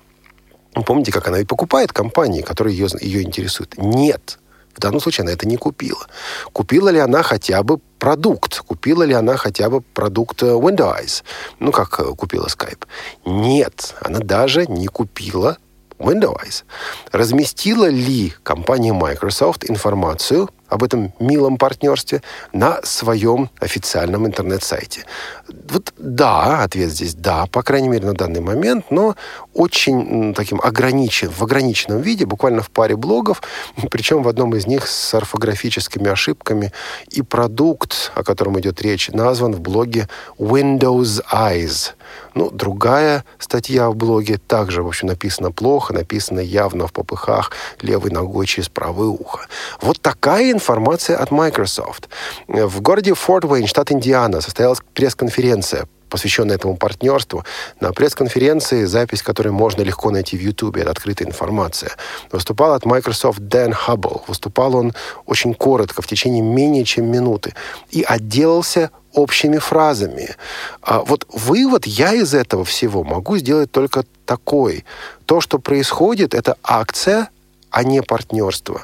Помните, 0.85 1.11
как 1.11 1.27
она 1.27 1.39
и 1.39 1.45
покупает 1.45 1.93
компании, 1.93 2.41
которые 2.41 2.77
ее, 2.77 2.87
ее 2.99 3.23
интересуют? 3.23 3.77
Нет. 3.77 4.39
В 4.75 4.79
данном 4.79 4.99
случае 4.99 5.23
она 5.23 5.31
это 5.31 5.47
не 5.47 5.57
купила. 5.57 6.05
Купила 6.51 6.89
ли 6.89 6.99
она 6.99 7.23
хотя 7.23 7.63
бы 7.63 7.79
продукт? 7.99 8.59
Купила 8.59 9.03
ли 9.03 9.13
она 9.13 9.37
хотя 9.37 9.69
бы 9.69 9.81
продукт 9.81 10.43
э, 10.43 10.47
Windows? 10.47 11.23
Ну, 11.59 11.71
как 11.71 11.99
э, 11.99 12.03
купила 12.15 12.47
Skype? 12.47 12.85
Нет. 13.25 13.95
Она 14.01 14.19
даже 14.19 14.65
не 14.67 14.87
купила 14.87 15.57
Windows. 15.97 16.63
Разместила 17.11 17.87
ли 17.87 18.33
компания 18.43 18.93
Microsoft 18.93 19.69
информацию 19.69 20.49
об 20.67 20.83
этом 20.83 21.13
милом 21.19 21.57
партнерстве 21.57 22.21
на 22.53 22.81
своем 22.83 23.49
официальном 23.59 24.25
интернет-сайте. 24.25 25.05
Вот 25.47 25.93
да, 25.97 26.63
ответ 26.63 26.89
здесь 26.89 27.13
да, 27.15 27.45
по 27.47 27.63
крайней 27.63 27.89
мере 27.89 28.05
на 28.05 28.13
данный 28.13 28.41
момент, 28.41 28.85
но 28.89 29.15
очень 29.53 30.33
таким 30.33 30.59
ограничен, 30.61 31.29
в 31.29 31.41
ограниченном 31.41 32.01
виде, 32.01 32.25
буквально 32.25 32.61
в 32.61 32.69
паре 32.69 32.95
блогов, 32.95 33.41
причем 33.91 34.23
в 34.23 34.27
одном 34.27 34.55
из 34.55 34.67
них 34.67 34.87
с 34.87 35.13
орфографическими 35.13 36.09
ошибками. 36.09 36.71
И 37.09 37.21
продукт, 37.21 38.11
о 38.15 38.23
котором 38.23 38.59
идет 38.59 38.81
речь, 38.81 39.09
назван 39.09 39.53
в 39.53 39.61
блоге 39.61 40.07
Windows 40.37 41.23
Eyes. 41.31 41.94
Ну, 42.33 42.49
другая 42.51 43.23
статья 43.39 43.89
в 43.89 43.95
блоге 43.95 44.37
также, 44.37 44.83
в 44.83 44.87
общем, 44.87 45.07
написана 45.07 45.51
плохо, 45.51 45.93
написана 45.93 46.39
явно 46.39 46.87
в 46.87 46.93
попыхах, 46.93 47.51
левой 47.81 48.11
ногой 48.11 48.45
через 48.45 48.69
правое 48.69 49.07
ухо. 49.07 49.47
Вот 49.81 50.01
такая 50.01 50.51
информация 50.51 51.17
от 51.17 51.31
Microsoft. 51.31 52.09
В 52.47 52.81
городе 52.81 53.13
Форт 53.13 53.45
Уэйн, 53.45 53.67
штат 53.67 53.91
Индиана, 53.91 54.41
состоялась 54.41 54.79
пресс-конференция 54.93 55.87
посвященная 56.09 56.55
этому 56.55 56.77
партнерству. 56.77 57.43
На 57.81 57.91
пресс-конференции, 57.91 58.85
запись 58.85 59.21
которой 59.21 59.49
можно 59.49 59.81
легко 59.81 60.11
найти 60.11 60.37
в 60.37 60.41
YouTube, 60.41 60.77
это 60.77 60.91
открытая 60.91 61.27
информация, 61.27 61.91
выступал 62.31 62.73
от 62.73 62.85
Microsoft 62.85 63.39
Дэн 63.39 63.73
Хаббл. 63.73 64.23
Выступал 64.27 64.75
он 64.75 64.93
очень 65.25 65.53
коротко, 65.53 66.01
в 66.01 66.07
течение 66.07 66.41
менее 66.41 66.85
чем 66.85 67.11
минуты. 67.11 67.53
И 67.89 68.03
отделался 68.03 68.91
общими 69.15 69.57
фразами. 69.57 70.35
А 70.81 70.99
вот 70.99 71.25
вывод 71.31 71.87
я 71.87 72.13
из 72.13 72.33
этого 72.33 72.63
всего 72.63 73.03
могу 73.03 73.37
сделать 73.37 73.71
только 73.71 74.03
такой. 74.25 74.85
То, 75.25 75.41
что 75.41 75.59
происходит, 75.59 76.33
это 76.33 76.57
акция, 76.63 77.29
а 77.71 77.83
не 77.83 78.01
партнерство. 78.01 78.83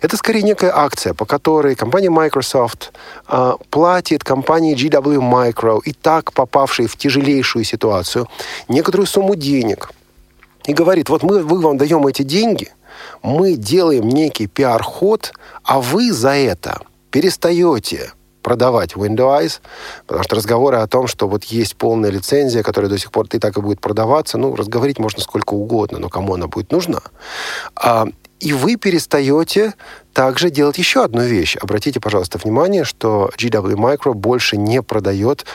Это 0.00 0.16
скорее 0.16 0.42
некая 0.42 0.72
акция, 0.72 1.12
по 1.12 1.24
которой 1.24 1.74
компания 1.74 2.10
Microsoft 2.10 2.92
э, 3.28 3.54
платит 3.70 4.22
компании 4.22 4.76
GW 4.76 5.18
Micro, 5.18 5.80
и 5.84 5.92
так 5.92 6.32
попавшей 6.32 6.86
в 6.86 6.96
тяжелейшую 6.96 7.64
ситуацию, 7.64 8.28
некоторую 8.68 9.06
сумму 9.06 9.34
денег. 9.34 9.90
И 10.66 10.72
говорит, 10.72 11.08
вот 11.08 11.22
мы, 11.22 11.42
мы 11.42 11.60
вам 11.60 11.78
даем 11.78 12.06
эти 12.06 12.22
деньги, 12.22 12.68
мы 13.22 13.54
делаем 13.56 14.08
некий 14.08 14.46
пиар-ход, 14.46 15.32
а 15.64 15.80
вы 15.80 16.12
за 16.12 16.30
это 16.30 16.80
перестаете 17.10 18.12
продавать 18.48 18.94
Windows, 18.94 19.60
потому 20.06 20.24
что 20.24 20.36
разговоры 20.36 20.78
о 20.78 20.86
том, 20.86 21.06
что 21.06 21.28
вот 21.28 21.44
есть 21.44 21.76
полная 21.76 22.08
лицензия, 22.08 22.62
которая 22.62 22.90
до 22.90 22.96
сих 22.96 23.12
пор 23.12 23.26
и 23.30 23.38
так 23.38 23.58
и 23.58 23.60
будет 23.60 23.78
продаваться, 23.78 24.38
ну, 24.38 24.56
разговорить 24.56 24.98
можно 24.98 25.20
сколько 25.20 25.52
угодно, 25.52 25.98
но 25.98 26.08
кому 26.08 26.32
она 26.32 26.46
будет 26.46 26.72
нужна. 26.72 27.02
А, 27.76 28.06
и 28.40 28.52
вы 28.52 28.76
перестаете 28.76 29.74
также 30.12 30.50
делать 30.50 30.78
еще 30.78 31.04
одну 31.04 31.22
вещь. 31.22 31.56
Обратите, 31.60 32.00
пожалуйста, 32.00 32.38
внимание, 32.38 32.82
что 32.82 33.30
GW 33.38 33.74
Micro 33.74 34.14
больше 34.14 34.56
не 34.56 34.82
продает 34.82 35.46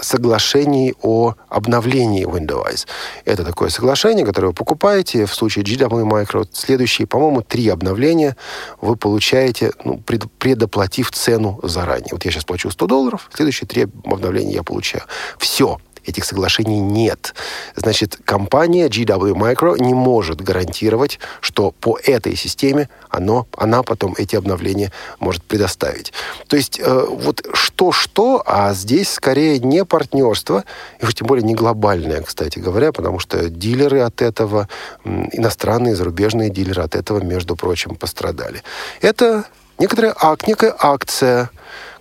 соглашений 0.00 0.94
о 1.02 1.34
обновлении 1.48 2.26
Windows. 2.26 2.86
Это 3.24 3.44
такое 3.44 3.68
соглашение, 3.68 4.26
которое 4.26 4.48
вы 4.48 4.54
покупаете. 4.54 5.26
В 5.26 5.34
случае 5.34 5.64
GW 5.64 6.04
Micro 6.04 6.48
следующие, 6.52 7.06
по-моему, 7.06 7.42
три 7.42 7.68
обновления 7.68 8.36
вы 8.80 8.96
получаете, 8.96 9.72
ну, 9.84 9.98
пред, 9.98 10.30
предоплатив 10.32 11.12
цену 11.12 11.60
заранее. 11.62 12.08
Вот 12.12 12.24
я 12.24 12.32
сейчас 12.32 12.44
плачу 12.44 12.70
100 12.70 12.86
долларов, 12.86 13.30
следующие 13.32 13.68
три 13.68 13.82
обновления 13.82 14.54
я 14.54 14.62
получаю. 14.64 15.04
Все 15.38 15.78
этих 16.08 16.24
соглашений 16.24 16.80
нет. 16.80 17.34
Значит, 17.76 18.18
компания 18.24 18.88
GW 18.88 19.34
Micro 19.34 19.78
не 19.78 19.94
может 19.94 20.40
гарантировать, 20.40 21.18
что 21.40 21.70
по 21.70 21.98
этой 22.02 22.36
системе 22.36 22.88
оно, 23.10 23.46
она 23.56 23.82
потом 23.82 24.14
эти 24.18 24.36
обновления 24.36 24.92
может 25.20 25.44
предоставить. 25.44 26.12
То 26.48 26.56
есть 26.56 26.80
э, 26.80 27.06
вот 27.08 27.46
что-что, 27.52 28.42
а 28.46 28.72
здесь 28.74 29.10
скорее 29.10 29.58
не 29.58 29.84
партнерство, 29.84 30.64
и 31.00 31.04
уж 31.04 31.14
тем 31.14 31.26
более 31.26 31.44
не 31.44 31.54
глобальное, 31.54 32.22
кстати 32.22 32.58
говоря, 32.58 32.92
потому 32.92 33.18
что 33.18 33.48
дилеры 33.48 34.00
от 34.00 34.22
этого, 34.22 34.68
иностранные, 35.04 35.94
зарубежные 35.94 36.50
дилеры 36.50 36.82
от 36.82 36.94
этого, 36.94 37.20
между 37.20 37.56
прочим, 37.56 37.94
пострадали. 37.96 38.62
Это 39.00 39.44
некоторая 39.78 40.14
ак, 40.16 40.46
некая 40.46 40.74
акция, 40.78 41.50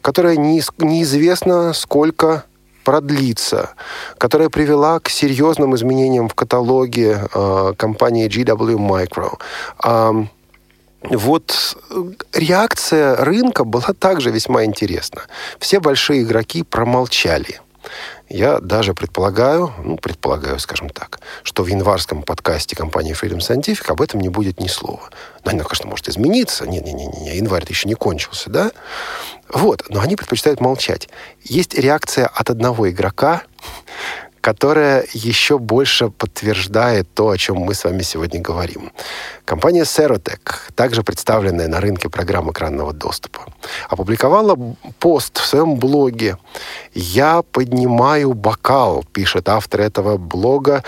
которая 0.02 0.38
не, 0.38 0.62
неизвестно 0.78 1.74
сколько 1.74 2.46
продлится, 2.88 3.72
которая 4.18 4.48
привела 4.50 5.02
к 5.02 5.10
серьезным 5.10 5.76
изменениям 5.76 6.30
в 6.30 6.34
каталоге 6.34 7.20
э, 7.34 7.74
компании 7.76 8.30
GW 8.30 8.78
Micro. 8.78 9.38
Э, 9.84 10.26
вот 11.02 11.78
реакция 12.32 13.18
рынка 13.18 13.66
была 13.66 13.94
также 14.00 14.32
весьма 14.32 14.64
интересна. 14.64 15.24
Все 15.60 15.82
большие 15.82 16.24
игроки 16.24 16.64
промолчали. 16.64 17.60
Я 18.30 18.60
даже 18.60 18.94
предполагаю, 18.94 19.74
ну, 19.84 19.98
предполагаю, 19.98 20.60
скажем 20.60 20.90
так, 20.90 21.20
что 21.44 21.64
в 21.64 21.68
январском 21.68 22.24
подкасте 22.24 22.76
компании 22.76 23.16
Freedom 23.16 23.38
Scientific 23.38 23.90
об 23.90 24.02
этом 24.02 24.20
не 24.20 24.30
будет 24.30 24.60
ни 24.60 24.68
слова. 24.68 25.10
Но 25.46 25.52
оно, 25.52 25.64
конечно, 25.64 25.90
может 25.90 26.10
измениться. 26.10 26.68
Не-не-не, 26.68 27.38
январь 27.38 27.66
еще 27.70 27.88
не 27.88 27.96
кончился, 27.96 28.50
да? 28.50 28.72
Вот, 29.50 29.84
но 29.90 30.02
они 30.02 30.18
предпочитают 30.18 30.60
молчать. 30.60 31.08
Есть 31.44 31.74
реакция 31.74 32.28
от 32.28 32.50
одного 32.50 32.90
игрока, 32.90 33.44
которая 34.42 35.06
еще 35.14 35.58
больше 35.58 36.10
подтверждает 36.10 37.14
то, 37.14 37.30
о 37.30 37.38
чем 37.38 37.58
мы 37.58 37.74
с 37.74 37.84
вами 37.84 38.02
сегодня 38.02 38.42
говорим. 38.42 38.92
Компания 39.48 39.84
Serotec, 39.84 40.42
также 40.76 41.04
представленная 41.04 41.70
на 41.70 41.80
рынке 41.80 42.10
программ 42.10 42.52
экранного 42.52 42.92
доступа, 42.92 43.46
опубликовала 43.88 44.58
пост 45.00 45.40
в 45.40 45.46
своем 45.46 45.76
блоге 45.76 46.38
«Я 46.94 47.44
поднимаю 47.44 48.34
бокал», 48.34 49.06
пишет 49.14 49.48
автор 49.48 49.80
этого 49.80 50.18
блога, 50.18 50.84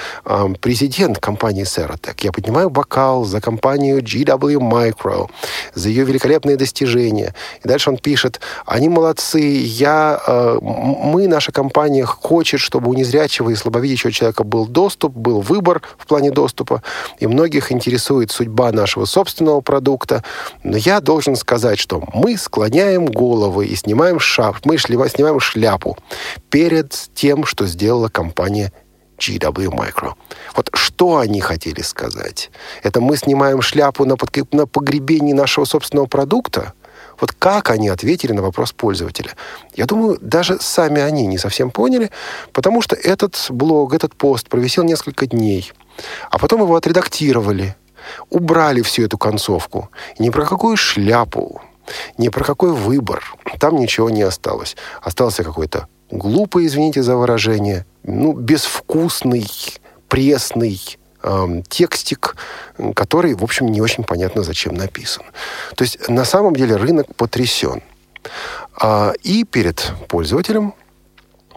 президент 0.60 1.20
компании 1.20 1.64
Serotec. 1.64 2.16
«Я 2.22 2.34
поднимаю 2.34 2.70
бокал 2.70 3.24
за 3.24 3.40
компанию 3.40 4.02
GW 4.02 4.58
Micro, 4.58 5.30
за 5.74 5.88
ее 5.88 6.04
великолепные 6.04 6.58
достижения». 6.58 7.34
И 7.64 7.68
дальше 7.68 7.90
он 7.90 7.98
пишет 7.98 8.42
«Они 8.66 8.90
молодцы, 8.90 9.40
я, 9.40 10.22
э, 10.28 10.58
мы, 10.62 11.30
наша 11.30 11.54
компания, 11.54 12.04
хочет, 12.04 12.60
чтобы 12.60 12.90
у 12.90 12.94
незрячего 12.94 13.52
и 13.52 13.56
слабовидящего 13.56 14.12
человека 14.12 14.44
был 14.44 14.68
доступ, 14.68 15.14
был 15.14 15.40
выбор 15.40 15.82
в 15.98 16.08
плане 16.08 16.32
доступа, 16.32 16.84
и 17.20 17.28
многих 17.28 17.72
интересует 17.72 18.32
судьба 18.32 18.49
судьба 18.50 18.72
нашего 18.72 19.06
собственного 19.06 19.62
продукта. 19.62 20.24
Но 20.64 20.76
я 20.76 21.02
должен 21.02 21.36
сказать, 21.36 21.78
что 21.78 22.02
мы 22.14 22.36
склоняем 22.38 23.06
головы 23.06 23.68
и 23.68 23.76
снимаем 23.76 24.20
шап, 24.20 24.58
мы 24.66 24.78
снимаем 24.78 25.40
шляпу 25.40 25.98
перед 26.50 27.10
тем, 27.14 27.46
что 27.46 27.68
сделала 27.68 28.10
компания 28.10 28.72
GW 29.20 29.70
Micro. 29.70 30.14
Вот 30.56 30.70
что 30.74 31.18
они 31.18 31.42
хотели 31.42 31.82
сказать? 31.82 32.50
Это 32.84 33.02
мы 33.02 33.18
снимаем 33.18 33.62
шляпу 33.62 34.06
на, 34.06 34.18
под, 34.18 34.54
на 34.54 34.66
погребении 34.66 35.34
нашего 35.34 35.66
собственного 35.66 36.08
продукта? 36.08 36.74
Вот 37.22 37.34
как 37.34 37.70
они 37.70 37.90
ответили 37.90 38.32
на 38.32 38.42
вопрос 38.42 38.72
пользователя? 38.72 39.32
Я 39.76 39.86
думаю, 39.86 40.18
даже 40.22 40.58
сами 40.60 41.02
они 41.02 41.28
не 41.28 41.38
совсем 41.38 41.70
поняли, 41.70 42.10
потому 42.54 42.82
что 42.82 42.96
этот 42.96 43.36
блог, 43.50 43.94
этот 43.94 44.16
пост 44.16 44.48
провисел 44.50 44.84
несколько 44.84 45.28
дней. 45.28 45.72
А 46.32 46.40
потом 46.40 46.62
его 46.62 46.76
отредактировали 46.76 47.76
убрали 48.30 48.82
всю 48.82 49.04
эту 49.04 49.18
концовку. 49.18 49.90
ни 50.20 50.30
про 50.30 50.46
какую 50.46 50.78
шляпу, 50.78 51.62
ни 52.18 52.30
про 52.30 52.44
какой 52.44 52.72
выбор. 52.72 53.24
Там 53.60 53.78
ничего 53.78 54.10
не 54.10 54.22
осталось. 54.22 54.76
Остался 55.02 55.44
какой-то 55.44 55.88
глупый, 56.12 56.66
извините 56.66 57.04
за 57.04 57.16
выражение, 57.16 57.86
ну, 58.04 58.34
безвкусный, 58.34 59.48
пресный 60.08 60.80
эм, 61.24 61.64
текстик, 61.64 62.36
который, 62.96 63.36
в 63.36 63.44
общем, 63.44 63.68
не 63.68 63.82
очень 63.82 64.04
понятно, 64.04 64.44
зачем 64.44 64.76
написан. 64.76 65.24
То 65.76 65.84
есть, 65.84 66.10
на 66.10 66.26
самом 66.26 66.56
деле, 66.56 66.76
рынок 66.76 67.16
потрясен. 67.16 67.82
А, 68.76 69.14
и 69.24 69.44
перед 69.44 69.94
пользователем 70.08 70.74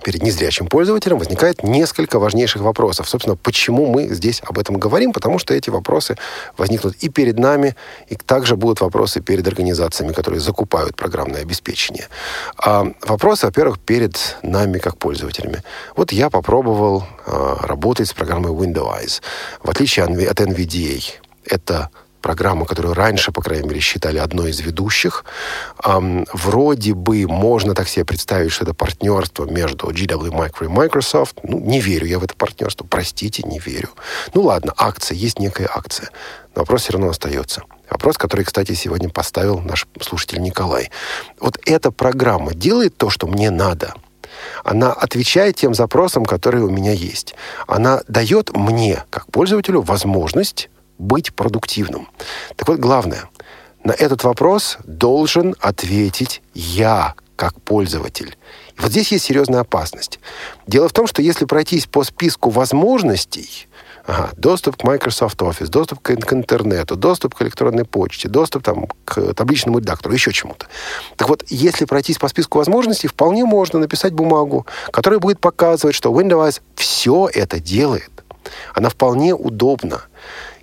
перед 0.02 0.22
незрячим 0.22 0.66
пользователем 0.66 1.18
возникает 1.18 1.62
несколько 1.62 2.18
важнейших 2.18 2.62
вопросов. 2.62 3.08
Собственно, 3.08 3.36
почему 3.36 3.86
мы 3.86 4.08
здесь 4.08 4.42
об 4.44 4.58
этом 4.58 4.76
говорим? 4.76 5.12
Потому 5.12 5.38
что 5.38 5.54
эти 5.54 5.70
вопросы 5.70 6.16
возникнут 6.56 6.94
и 6.96 7.08
перед 7.08 7.38
нами, 7.38 7.76
и 8.08 8.16
также 8.16 8.56
будут 8.56 8.80
вопросы 8.80 9.20
перед 9.20 9.46
организациями, 9.46 10.12
которые 10.12 10.40
закупают 10.40 10.96
программное 10.96 11.42
обеспечение. 11.42 12.08
А 12.56 12.86
вопросы, 13.02 13.46
во-первых, 13.46 13.78
перед 13.78 14.36
нами 14.42 14.78
как 14.78 14.98
пользователями. 14.98 15.62
Вот 15.96 16.12
я 16.12 16.30
попробовал 16.30 17.04
а, 17.26 17.66
работать 17.66 18.08
с 18.08 18.12
программой 18.12 18.52
Windows. 18.52 19.22
В 19.62 19.70
отличие 19.70 20.04
от 20.04 20.40
NVDA, 20.40 21.02
это 21.44 21.90
программа, 22.22 22.64
которую 22.64 22.94
раньше, 22.94 23.32
по 23.32 23.42
крайней 23.42 23.68
мере, 23.68 23.80
считали 23.80 24.18
одной 24.18 24.50
из 24.50 24.60
ведущих. 24.60 25.24
Эм, 25.84 26.26
вроде 26.32 26.94
бы 26.94 27.26
можно 27.26 27.74
так 27.74 27.88
себе 27.88 28.04
представить, 28.04 28.52
что 28.52 28.64
это 28.64 28.72
партнерство 28.72 29.44
между 29.44 29.90
GW 29.90 30.30
Micro 30.30 30.64
и 30.64 30.68
Microsoft. 30.68 31.36
Ну, 31.42 31.58
не 31.58 31.80
верю 31.80 32.06
я 32.06 32.18
в 32.18 32.24
это 32.24 32.34
партнерство. 32.34 32.86
Простите, 32.88 33.42
не 33.42 33.58
верю. 33.58 33.90
Ну 34.32 34.42
ладно, 34.42 34.72
акция, 34.76 35.16
есть 35.16 35.38
некая 35.38 35.68
акция. 35.74 36.08
Но 36.54 36.62
вопрос 36.62 36.82
все 36.82 36.92
равно 36.92 37.10
остается. 37.10 37.62
Вопрос, 37.90 38.16
который, 38.16 38.44
кстати, 38.44 38.72
сегодня 38.72 39.10
поставил 39.10 39.60
наш 39.60 39.86
слушатель 40.00 40.40
Николай. 40.40 40.90
Вот 41.40 41.58
эта 41.66 41.90
программа 41.90 42.54
делает 42.54 42.96
то, 42.96 43.10
что 43.10 43.26
мне 43.26 43.50
надо– 43.50 43.94
она 44.64 44.92
отвечает 44.92 45.56
тем 45.56 45.74
запросам, 45.74 46.24
которые 46.24 46.64
у 46.64 46.70
меня 46.70 46.92
есть. 46.92 47.34
Она 47.66 48.02
дает 48.08 48.56
мне, 48.56 49.04
как 49.10 49.26
пользователю, 49.26 49.82
возможность 49.82 50.70
быть 51.02 51.34
продуктивным. 51.34 52.08
Так 52.56 52.68
вот, 52.68 52.78
главное, 52.78 53.28
на 53.84 53.92
этот 53.92 54.24
вопрос 54.24 54.78
должен 54.84 55.54
ответить 55.60 56.42
я, 56.54 57.14
как 57.36 57.60
пользователь. 57.60 58.36
И 58.78 58.80
вот 58.80 58.92
здесь 58.92 59.10
есть 59.12 59.24
серьезная 59.24 59.60
опасность. 59.60 60.20
Дело 60.66 60.88
в 60.88 60.92
том, 60.92 61.06
что 61.06 61.20
если 61.20 61.44
пройтись 61.44 61.86
по 61.86 62.04
списку 62.04 62.50
возможностей, 62.50 63.68
Ага, 64.04 64.30
доступ 64.36 64.78
к 64.78 64.84
Microsoft 64.84 65.40
Office, 65.40 65.68
доступ 65.68 66.00
к, 66.00 66.16
к 66.16 66.32
интернету, 66.32 66.96
доступ 66.96 67.36
к 67.36 67.42
электронной 67.42 67.84
почте, 67.84 68.28
доступ 68.28 68.64
там, 68.64 68.88
к 69.04 69.32
табличному 69.34 69.78
редактору, 69.78 70.12
еще 70.12 70.32
чему-то. 70.32 70.66
Так 71.16 71.28
вот, 71.28 71.44
если 71.48 71.84
пройтись 71.84 72.18
по 72.18 72.26
списку 72.26 72.58
возможностей, 72.58 73.06
вполне 73.06 73.44
можно 73.44 73.78
написать 73.78 74.12
бумагу, 74.12 74.66
которая 74.90 75.20
будет 75.20 75.38
показывать, 75.38 75.94
что 75.94 76.10
Windows 76.10 76.60
все 76.74 77.30
это 77.32 77.60
делает. 77.60 78.10
Она 78.74 78.88
вполне 78.88 79.34
удобна. 79.34 80.02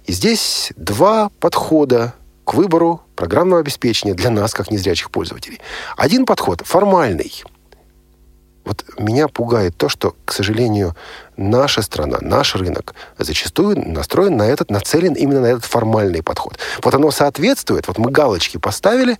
И 0.10 0.12
здесь 0.12 0.74
два 0.76 1.30
подхода 1.40 2.16
к 2.44 2.56
выбору 2.56 3.04
программного 3.16 3.62
обеспечения 3.62 4.16
для 4.16 4.32
нас, 4.32 4.56
как 4.56 4.72
незрячих 4.72 5.12
пользователей. 5.12 5.62
Один 5.98 6.26
подход 6.26 6.64
формальный– 6.66 7.44
вот 8.66 8.84
меня 8.98 9.28
пугает 9.28 9.78
то, 9.78 9.88
что, 9.88 10.16
к 10.26 10.34
сожалению, 10.34 10.96
наша 11.38 11.84
страна, 11.84 12.18
наш 12.22 12.56
рынок 12.56 12.96
зачастую 13.20 13.78
настроен 13.88 14.36
на 14.36 14.48
этот, 14.48 14.72
нацелен 14.72 15.14
именно 15.14 15.42
на 15.42 15.46
этот 15.46 15.66
формальный 15.66 16.24
подход. 16.24 16.58
Вот 16.82 16.96
оно 16.96 17.12
соответствует, 17.12 17.88
вот 17.88 18.00
мы 18.00 18.10
галочки 18.10 18.58
поставили, 18.58 19.20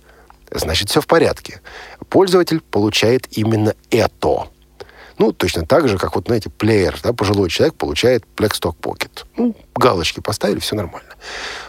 значит, 0.50 0.90
все 0.90 1.00
в 1.00 1.06
порядке. 1.06 1.60
Пользователь 2.08 2.60
получает 2.60 3.28
именно 3.30 3.74
это. 3.90 4.48
Ну, 5.20 5.32
точно 5.32 5.66
так 5.66 5.86
же, 5.86 5.98
как 5.98 6.16
вот, 6.16 6.28
знаете, 6.28 6.48
плеер, 6.48 6.98
да, 7.02 7.12
пожилой 7.12 7.50
человек 7.50 7.74
получает 7.74 8.24
Blackstock 8.36 8.74
Pocket. 8.80 9.26
Ну, 9.36 9.54
галочки 9.74 10.20
поставили, 10.20 10.60
все 10.60 10.76
нормально. 10.76 11.10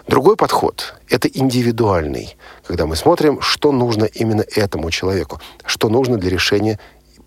Другой 0.07 0.37
подход– 0.37 0.95
это 1.09 1.27
индивидуальный, 1.27 2.37
когда 2.65 2.85
мы 2.85 2.95
смотрим, 2.95 3.41
что 3.41 3.73
нужно 3.73 4.05
именно 4.05 4.45
этому 4.55 4.89
человеку, 4.89 5.41
что 5.65 5.89
нужно 5.89 6.15
для 6.15 6.29
решения 6.29 6.79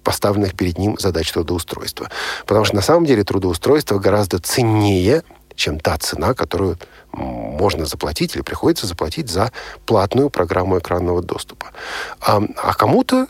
поставленных 0.02 0.54
перед 0.54 0.78
ним 0.78 0.96
задач 0.98 1.30
трудоустройства. 1.30 2.08
Потому 2.46 2.64
что 2.64 2.76
на 2.76 2.82
самом 2.82 3.04
деле 3.04 3.22
трудоустройство 3.22 3.98
гораздо 3.98 4.38
ценнее, 4.38 5.24
чем 5.56 5.78
та 5.78 5.98
цена, 5.98 6.32
которую 6.32 6.78
можно 7.12 7.84
заплатить 7.84 8.34
или 8.34 8.40
приходится 8.40 8.86
заплатить 8.86 9.28
за 9.28 9.52
платную 9.84 10.30
программу 10.30 10.78
экранного 10.78 11.22
доступа. 11.22 11.72
А, 12.20 12.42
а 12.56 12.72
кому-то 12.72 13.26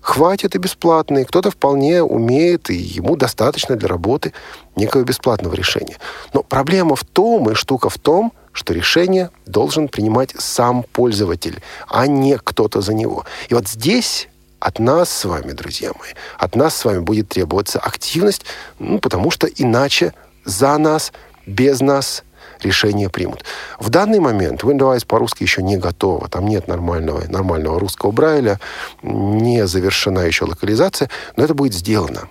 хватит 0.00 0.54
и 0.54 0.58
бесплатный, 0.58 1.24
кто-то 1.24 1.50
вполне 1.50 2.02
умеет, 2.02 2.70
и 2.70 2.74
ему 2.74 3.16
достаточно 3.16 3.76
для 3.76 3.88
работы 3.88 4.32
некого 4.76 5.02
бесплатного 5.02 5.54
решения. 5.54 5.96
Но 6.32 6.42
проблема 6.42 6.96
в 6.96 7.04
том, 7.04 7.50
и 7.50 7.54
штука 7.54 7.90
в 7.90 7.98
том, 7.98 8.32
что 8.52 8.74
решение 8.74 9.30
должен 9.46 9.88
принимать 9.88 10.34
сам 10.38 10.82
пользователь, 10.82 11.62
а 11.88 12.06
не 12.06 12.36
кто-то 12.38 12.80
за 12.80 12.94
него. 12.94 13.24
И 13.48 13.54
вот 13.54 13.68
здесь 13.68 14.28
от 14.58 14.78
нас 14.78 15.10
с 15.10 15.24
вами, 15.24 15.52
друзья 15.52 15.92
мои, 15.98 16.10
от 16.38 16.56
нас 16.56 16.76
с 16.76 16.84
вами 16.84 16.98
будет 17.00 17.28
требоваться 17.28 17.78
активность, 17.78 18.44
ну, 18.78 18.98
потому 18.98 19.30
что 19.30 19.46
иначе 19.46 20.12
за 20.44 20.76
нас, 20.78 21.12
без 21.46 21.80
нас 21.80 22.24
решение 22.64 23.08
примут. 23.08 23.44
В 23.78 23.88
данный 23.90 24.20
момент 24.20 24.62
Windows 24.62 25.06
по-русски 25.06 25.42
еще 25.42 25.62
не 25.62 25.76
готова. 25.76 26.28
Там 26.28 26.46
нет 26.46 26.68
нормального, 26.68 27.22
нормального 27.28 27.78
русского 27.78 28.10
Брайля, 28.10 28.60
не 29.02 29.66
завершена 29.66 30.20
еще 30.20 30.44
локализация, 30.44 31.10
но 31.36 31.44
это 31.44 31.54
будет 31.54 31.74
сделано. 31.74 32.28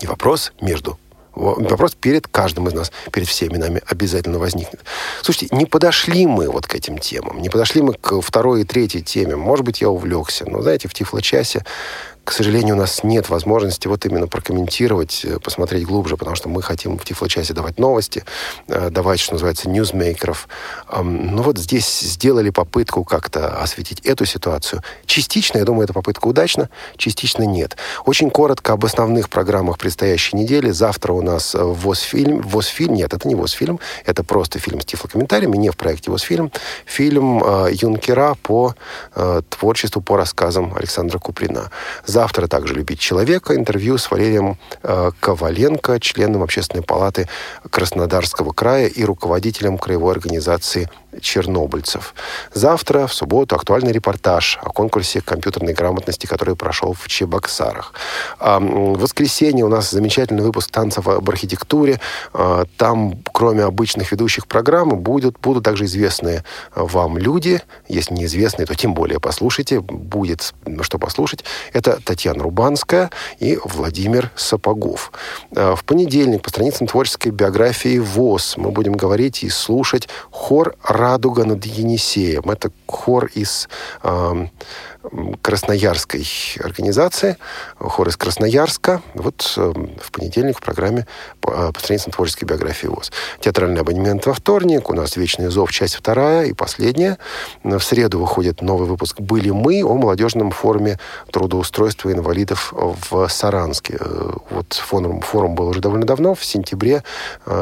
И 0.00 0.06
вопрос 0.06 0.52
между 0.60 0.98
вопрос 1.38 1.94
перед 1.94 2.26
каждым 2.26 2.68
из 2.68 2.74
нас, 2.74 2.92
перед 3.12 3.28
всеми 3.28 3.56
нами 3.56 3.80
обязательно 3.86 4.38
возникнет. 4.38 4.80
Слушайте, 5.22 5.54
не 5.54 5.66
подошли 5.66 6.26
мы 6.26 6.50
вот 6.50 6.66
к 6.66 6.74
этим 6.74 6.98
темам, 6.98 7.40
не 7.40 7.48
подошли 7.48 7.80
мы 7.82 7.94
к 7.94 8.20
второй 8.20 8.62
и 8.62 8.64
третьей 8.64 9.02
теме. 9.02 9.36
Может 9.36 9.64
быть, 9.64 9.80
я 9.80 9.88
увлекся. 9.88 10.44
Но, 10.46 10.62
знаете, 10.62 10.88
в 10.88 10.94
Тифло-часе 10.94 11.64
к 12.28 12.32
сожалению, 12.32 12.74
у 12.74 12.78
нас 12.78 13.04
нет 13.04 13.30
возможности 13.30 13.88
вот 13.88 14.04
именно 14.04 14.28
прокомментировать, 14.28 15.24
э, 15.24 15.38
посмотреть 15.38 15.86
глубже, 15.86 16.18
потому 16.18 16.36
что 16.36 16.50
мы 16.50 16.62
хотим 16.62 16.98
в 16.98 17.02
Тифло-часе 17.02 17.54
давать 17.54 17.78
новости, 17.78 18.22
э, 18.66 18.90
давать, 18.90 19.18
что 19.18 19.32
называется, 19.32 19.70
ньюзмейкеров. 19.70 20.46
Ну 21.02 21.42
вот 21.42 21.56
здесь 21.56 22.00
сделали 22.00 22.50
попытку 22.50 23.02
как-то 23.02 23.62
осветить 23.62 24.00
эту 24.00 24.26
ситуацию. 24.26 24.82
Частично, 25.06 25.56
я 25.56 25.64
думаю, 25.64 25.84
эта 25.84 25.94
попытка 25.94 26.26
удачна, 26.26 26.68
частично 26.98 27.44
нет. 27.44 27.78
Очень 28.04 28.28
коротко 28.30 28.74
об 28.74 28.84
основных 28.84 29.30
программах 29.30 29.78
предстоящей 29.78 30.36
недели. 30.36 30.70
Завтра 30.70 31.14
у 31.14 31.22
нас 31.22 31.54
э, 31.54 31.62
ВОЗ-фильм. 31.62 32.42
ВОЗ-фильм, 32.42 32.92
нет, 32.92 33.14
это 33.14 33.26
не 33.26 33.36
ВОЗ-фильм, 33.36 33.80
это 34.04 34.22
просто 34.22 34.58
фильм 34.58 34.82
с 34.82 34.84
тифлокомментариями, 34.84 35.56
не 35.56 35.70
в 35.70 35.78
проекте 35.78 36.10
ВОЗ-фильм. 36.10 36.52
Фильм 36.84 37.42
э, 37.42 37.70
Юнкера 37.72 38.34
по 38.42 38.74
э, 39.14 39.40
творчеству, 39.48 40.02
по 40.02 40.18
рассказам 40.18 40.74
Александра 40.76 41.18
Куприна. 41.18 41.70
Завтра 42.18 42.48
также 42.48 42.74
«Любить 42.74 42.98
человека» 42.98 43.54
интервью 43.54 43.96
с 43.96 44.10
Валерием 44.10 44.58
э, 44.82 45.12
Коваленко, 45.20 46.00
членом 46.00 46.42
Общественной 46.42 46.82
палаты 46.82 47.28
Краснодарского 47.70 48.52
края 48.52 48.88
и 48.88 49.04
руководителем 49.04 49.78
краевой 49.78 50.14
организации 50.14 50.90
чернобыльцев. 51.20 52.14
Завтра, 52.52 53.06
в 53.06 53.14
субботу, 53.14 53.56
актуальный 53.56 53.92
репортаж 53.92 54.58
о 54.62 54.70
конкурсе 54.70 55.20
компьютерной 55.20 55.72
грамотности, 55.72 56.26
который 56.26 56.56
прошел 56.56 56.92
в 56.92 57.08
Чебоксарах. 57.08 57.92
А, 58.38 58.60
в 58.60 58.98
воскресенье 58.98 59.64
у 59.64 59.68
нас 59.68 59.90
замечательный 59.90 60.42
выпуск 60.42 60.70
танцев 60.70 61.08
об 61.08 61.28
архитектуре. 61.28 62.00
А, 62.32 62.64
там, 62.76 63.14
кроме 63.32 63.64
обычных 63.64 64.12
ведущих 64.12 64.46
программы, 64.46 64.96
будут, 64.96 65.38
будут 65.40 65.64
также 65.64 65.86
известные 65.86 66.44
вам 66.74 67.18
люди. 67.18 67.62
Если 67.88 68.14
неизвестные, 68.14 68.66
то 68.66 68.74
тем 68.74 68.94
более 68.94 69.20
послушайте. 69.20 69.80
Будет 69.80 70.54
что 70.82 70.98
послушать. 70.98 71.44
Это 71.72 72.00
Татьяна 72.04 72.42
Рубанская 72.42 73.10
и 73.38 73.58
Владимир 73.64 74.30
Сапогов. 74.36 75.12
А, 75.56 75.74
в 75.74 75.84
понедельник 75.84 76.42
по 76.42 76.50
страницам 76.50 76.86
творческой 76.86 77.30
биографии 77.30 77.98
ВОЗ 77.98 78.54
мы 78.56 78.70
будем 78.70 78.92
говорить 78.92 79.42
и 79.42 79.48
слушать 79.48 80.08
хор 80.30 80.74
«Радуга 80.98 81.44
над 81.44 81.64
Енисеем». 81.64 82.50
Это 82.50 82.70
хор 82.86 83.26
из 83.26 83.68
э, 84.02 84.46
Красноярской 85.42 86.26
организации, 86.60 87.36
хор 87.78 88.08
из 88.08 88.16
Красноярска. 88.16 89.02
Вот 89.14 89.54
э, 89.56 89.72
в 90.02 90.12
понедельник 90.12 90.58
в 90.58 90.62
программе 90.62 91.06
по, 91.40 91.50
э, 91.50 91.72
по 91.72 92.10
творческой 92.10 92.44
биографии 92.44 92.86
ВОЗ. 92.86 93.10
Театральный 93.40 93.80
абонемент 93.80 94.26
во 94.26 94.34
вторник. 94.34 94.90
У 94.90 94.94
нас 94.94 95.16
«Вечный 95.16 95.48
зов», 95.48 95.72
часть 95.72 95.94
вторая 95.94 96.46
и 96.46 96.52
последняя. 96.52 97.18
В 97.64 97.80
среду 97.80 98.18
выходит 98.18 98.62
новый 98.62 98.88
выпуск 98.88 99.20
«Были 99.20 99.50
мы» 99.50 99.82
о 99.82 99.94
молодежном 99.94 100.50
форуме 100.50 100.98
трудоустройства 101.30 102.12
инвалидов 102.12 102.72
в 102.72 103.28
Саранске. 103.28 103.96
Э, 104.00 104.32
вот 104.50 104.72
форум, 104.74 105.20
форум 105.20 105.54
был 105.54 105.68
уже 105.68 105.80
довольно 105.80 106.06
давно, 106.06 106.34
в 106.34 106.44
сентябре. 106.44 107.02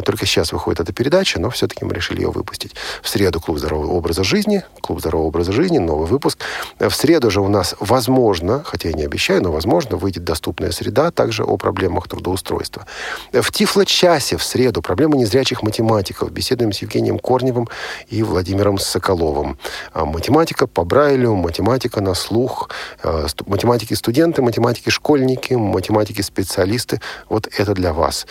Только 0.05 0.27
сейчас 0.27 0.53
выходит 0.53 0.81
эта 0.81 0.93
передача, 0.93 1.41
но 1.41 1.51
все-таки 1.51 1.85
мы 1.85 1.95
решили 1.95 2.23
ее 2.23 2.31
выпустить. 2.31 2.75
В 3.03 3.09
среду 3.09 3.41
«Клуб 3.41 3.59
здорового 3.59 3.93
образа 3.93 4.25
жизни». 4.25 4.65
«Клуб 4.81 5.01
здорового 5.01 5.29
образа 5.29 5.53
жизни», 5.53 5.79
новый 5.79 6.07
выпуск. 6.07 6.39
В 6.79 6.91
среду 6.91 7.31
же 7.37 7.43
у 7.43 7.49
нас, 7.49 7.75
возможно, 7.81 8.63
хотя 8.65 8.89
я 8.89 8.95
не 8.95 9.05
обещаю, 9.05 9.43
но 9.43 9.53
возможно, 9.53 9.99
выйдет 9.99 10.25
доступная 10.25 10.71
среда 10.71 11.11
также 11.11 11.45
о 11.45 11.59
проблемах 11.59 12.09
трудоустройства. 12.09 12.87
В 13.31 13.51
Тифло-часе 13.53 14.39
в 14.39 14.43
среду 14.43 14.81
проблемы 14.81 15.19
незрячих 15.19 15.63
математиков. 15.63 16.31
Беседуем 16.31 16.73
с 16.73 16.79
Евгением 16.79 17.19
Корневым 17.19 17.69
и 18.09 18.23
Владимиром 18.23 18.79
Соколовым. 18.79 19.59
А, 19.93 20.07
математика 20.07 20.67
по 20.67 20.85
Брайлю, 20.85 21.35
математика 21.35 22.01
на 22.01 22.15
слух, 22.15 22.71
а, 23.03 23.27
математики 23.45 23.93
студенты, 23.93 24.41
математики 24.41 24.89
школьники, 24.89 25.53
математики 25.53 26.23
специалисты. 26.23 27.03
Вот 27.29 27.49
это 27.59 27.75
для 27.75 27.93
вас. 27.93 28.27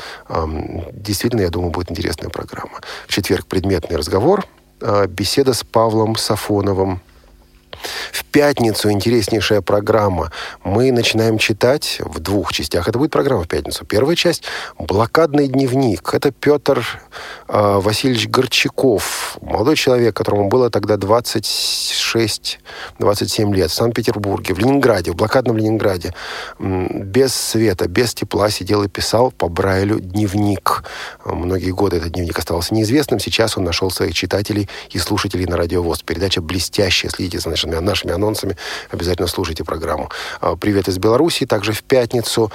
Действительно, 0.91 1.41
я 1.41 1.49
думаю, 1.49 1.70
будет 1.70 1.91
интересная 1.91 2.30
программа. 2.30 2.80
В 3.08 3.14
четверг 3.14 3.45
предметный 3.45 3.97
разговор, 3.97 4.45
а, 4.82 5.06
беседа 5.06 5.53
с 5.53 5.64
Павлом 5.64 6.16
Сафоновым, 6.16 7.01
в 8.11 8.26
пятницу 8.26 8.91
интереснейшая 8.91 9.61
программа. 9.61 10.32
Мы 10.63 10.91
начинаем 10.91 11.38
читать 11.38 11.97
в 11.99 12.19
двух 12.19 12.53
частях. 12.53 12.88
Это 12.88 12.97
будет 12.97 13.11
программа 13.11 13.43
в 13.43 13.47
пятницу. 13.47 13.86
Первая 13.86 14.15
часть– 14.15 14.43
«Блокадный 14.78 15.47
дневник». 15.47 16.13
Это 16.13 16.32
Петр 16.32 16.86
э, 17.47 17.80
Васильевич 17.80 18.28
Горчаков, 18.28 19.38
молодой 19.41 19.76
человек, 19.76 20.15
которому 20.15 20.49
было 20.49 20.69
тогда 20.69 20.97
26 20.97 22.59
27 22.99 23.55
лет, 23.55 23.71
в 23.71 23.73
Санкт-Петербурге, 23.73 24.53
в 24.53 24.59
Ленинграде, 24.59 25.11
в 25.11 25.15
блокадном 25.15 25.57
Ленинграде, 25.57 26.13
без 26.59 27.34
света, 27.34 27.88
без 27.88 28.13
тепла 28.13 28.49
сидел 28.49 28.84
и 28.84 28.88
писал 28.88 29.32
по 29.32 29.47
Брайлю 29.47 29.99
дневник. 29.99 30.84
Многие 31.26 31.71
годы 31.71 31.97
этот 31.97 32.11
дневник 32.13 32.38
оставался 32.38 32.73
неизвестным. 32.73 33.19
Сейчас 33.19 33.57
он 33.57 33.63
нашел 33.63 33.91
своих 33.91 34.13
читателей 34.13 34.69
и 34.91 34.99
слушателей 34.99 35.45
на 35.45 35.57
радиовоз. 35.57 36.03
Передача 36.03 36.41
блестящая. 36.41 37.11
Следите 37.11 37.39
за 37.39 37.49
нашими, 37.66 37.86
нашими 37.86 38.13
анонсами. 38.13 38.57
Обязательно 38.91 39.28
слушайте 39.28 39.63
программу. 39.63 40.09
А, 40.41 40.55
привет 40.55 40.88
из 40.88 40.97
Беларуси. 40.97 41.45
Также 41.45 41.74
в 41.74 41.84
пятницу. 41.84 42.51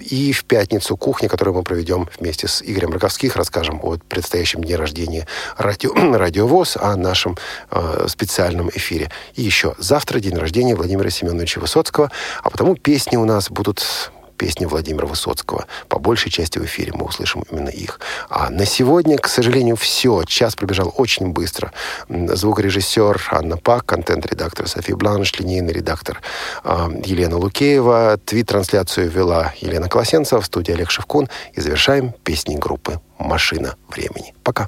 И 0.00 0.32
в 0.32 0.44
пятницу 0.44 0.96
кухня, 0.96 1.28
которую 1.28 1.56
мы 1.56 1.62
проведем 1.62 2.08
вместе 2.18 2.48
с 2.48 2.62
Игорем 2.62 2.92
Роковских. 2.92 3.36
Расскажем 3.36 3.80
о 3.82 3.96
предстоящем 4.08 4.62
дне 4.62 4.76
рождения 4.76 5.26
радио, 5.56 5.92
радиовоз, 6.16 6.76
о 6.76 6.96
нашем 6.96 7.36
э, 7.70 8.06
специальном 8.08 8.70
эфире. 8.70 9.10
И 9.34 9.42
еще 9.42 9.74
завтра 9.78 10.20
день 10.20 10.36
рождения 10.36 10.74
Владимира 10.74 11.10
Семеновича 11.10 11.60
Высоцкого. 11.60 12.10
А 12.42 12.50
потому 12.50 12.74
песни 12.74 13.16
у 13.16 13.24
нас 13.24 13.50
будут 13.50 14.12
песни 14.42 14.64
Владимира 14.66 15.06
Высоцкого. 15.06 15.66
По 15.86 16.00
большей 16.00 16.32
части 16.32 16.58
в 16.58 16.64
эфире 16.64 16.90
мы 16.92 17.04
услышим 17.04 17.44
именно 17.48 17.68
их. 17.68 18.00
А 18.28 18.50
на 18.50 18.66
сегодня, 18.66 19.16
к 19.16 19.28
сожалению, 19.28 19.76
все. 19.76 20.24
Час 20.24 20.56
пробежал 20.56 20.92
очень 20.96 21.28
быстро. 21.28 21.70
Звукорежиссер 22.08 23.28
Анна 23.30 23.56
Пак, 23.56 23.86
контент-редактор 23.86 24.66
София 24.66 24.96
Бланш, 24.96 25.32
линейный 25.38 25.72
редактор 25.72 26.20
э, 26.64 26.88
Елена 27.04 27.36
Лукеева. 27.38 28.18
Твит-трансляцию 28.24 29.08
вела 29.08 29.54
Елена 29.60 29.88
Колосенцева, 29.88 30.40
в 30.40 30.46
студии 30.46 30.72
Олег 30.72 30.90
Шевкун. 30.90 31.28
И 31.52 31.60
завершаем 31.60 32.12
песней 32.24 32.56
группы 32.56 33.00
«Машина 33.18 33.76
времени». 33.88 34.34
Пока. 34.42 34.66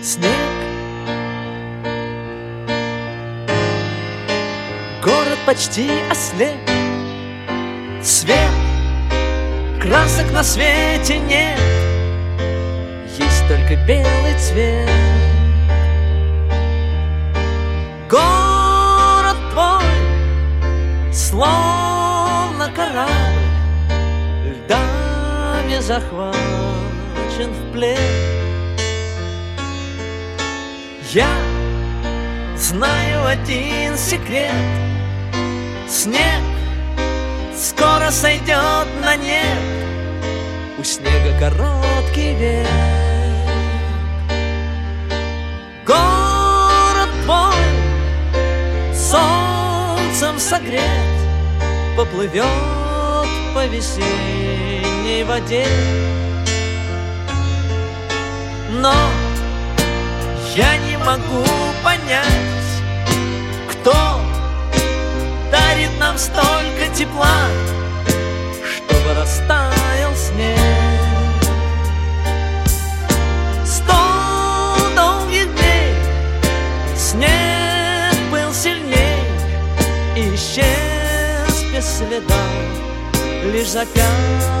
Снег 0.00 0.45
Город 5.06 5.38
почти 5.46 5.88
ослеп. 6.10 6.58
Свет 8.02 8.50
Красок 9.80 10.32
на 10.32 10.42
свете 10.42 11.20
нет. 11.20 11.60
Есть 13.16 13.46
только 13.46 13.76
белый 13.86 14.36
цвет. 14.36 14.90
Город 18.10 19.36
твой 19.52 21.12
Словно 21.12 22.68
корабль 22.74 23.12
Льдами 24.44 25.78
захвачен 25.82 27.52
в 27.52 27.72
плен. 27.72 27.96
Я 31.12 31.28
знаю 32.56 33.24
один 33.24 33.96
секрет 33.96 34.50
Снег 35.88 36.42
скоро 37.56 38.10
сойдет 38.10 38.88
на 39.04 39.14
нет. 39.16 39.58
У 40.78 40.82
снега 40.82 41.38
короткий 41.38 42.34
век. 42.34 42.66
Город 45.86 47.08
твой 47.24 48.94
солнцем 48.94 50.40
согрет. 50.40 50.82
Поплывет 51.96 52.44
по 53.54 53.64
весенней 53.66 55.22
воде. 55.22 55.66
Но 58.70 58.92
я 60.56 60.76
не 60.78 60.98
могу 60.98 61.44
понять, 61.84 62.32
кто 63.70 64.25
нам 66.06 66.18
столько 66.18 66.86
тепла, 66.94 67.48
чтобы 68.76 69.14
растаял 69.14 70.14
снег. 70.14 70.60
Сто 73.64 74.76
долгих 74.94 75.52
дней 75.56 75.94
снег 76.96 78.14
был 78.30 78.52
сильней 78.52 79.18
и 80.16 80.32
исчез 80.36 81.64
без 81.72 81.98
следа, 81.98 82.46
лишь 83.52 83.70
запят 83.70 84.55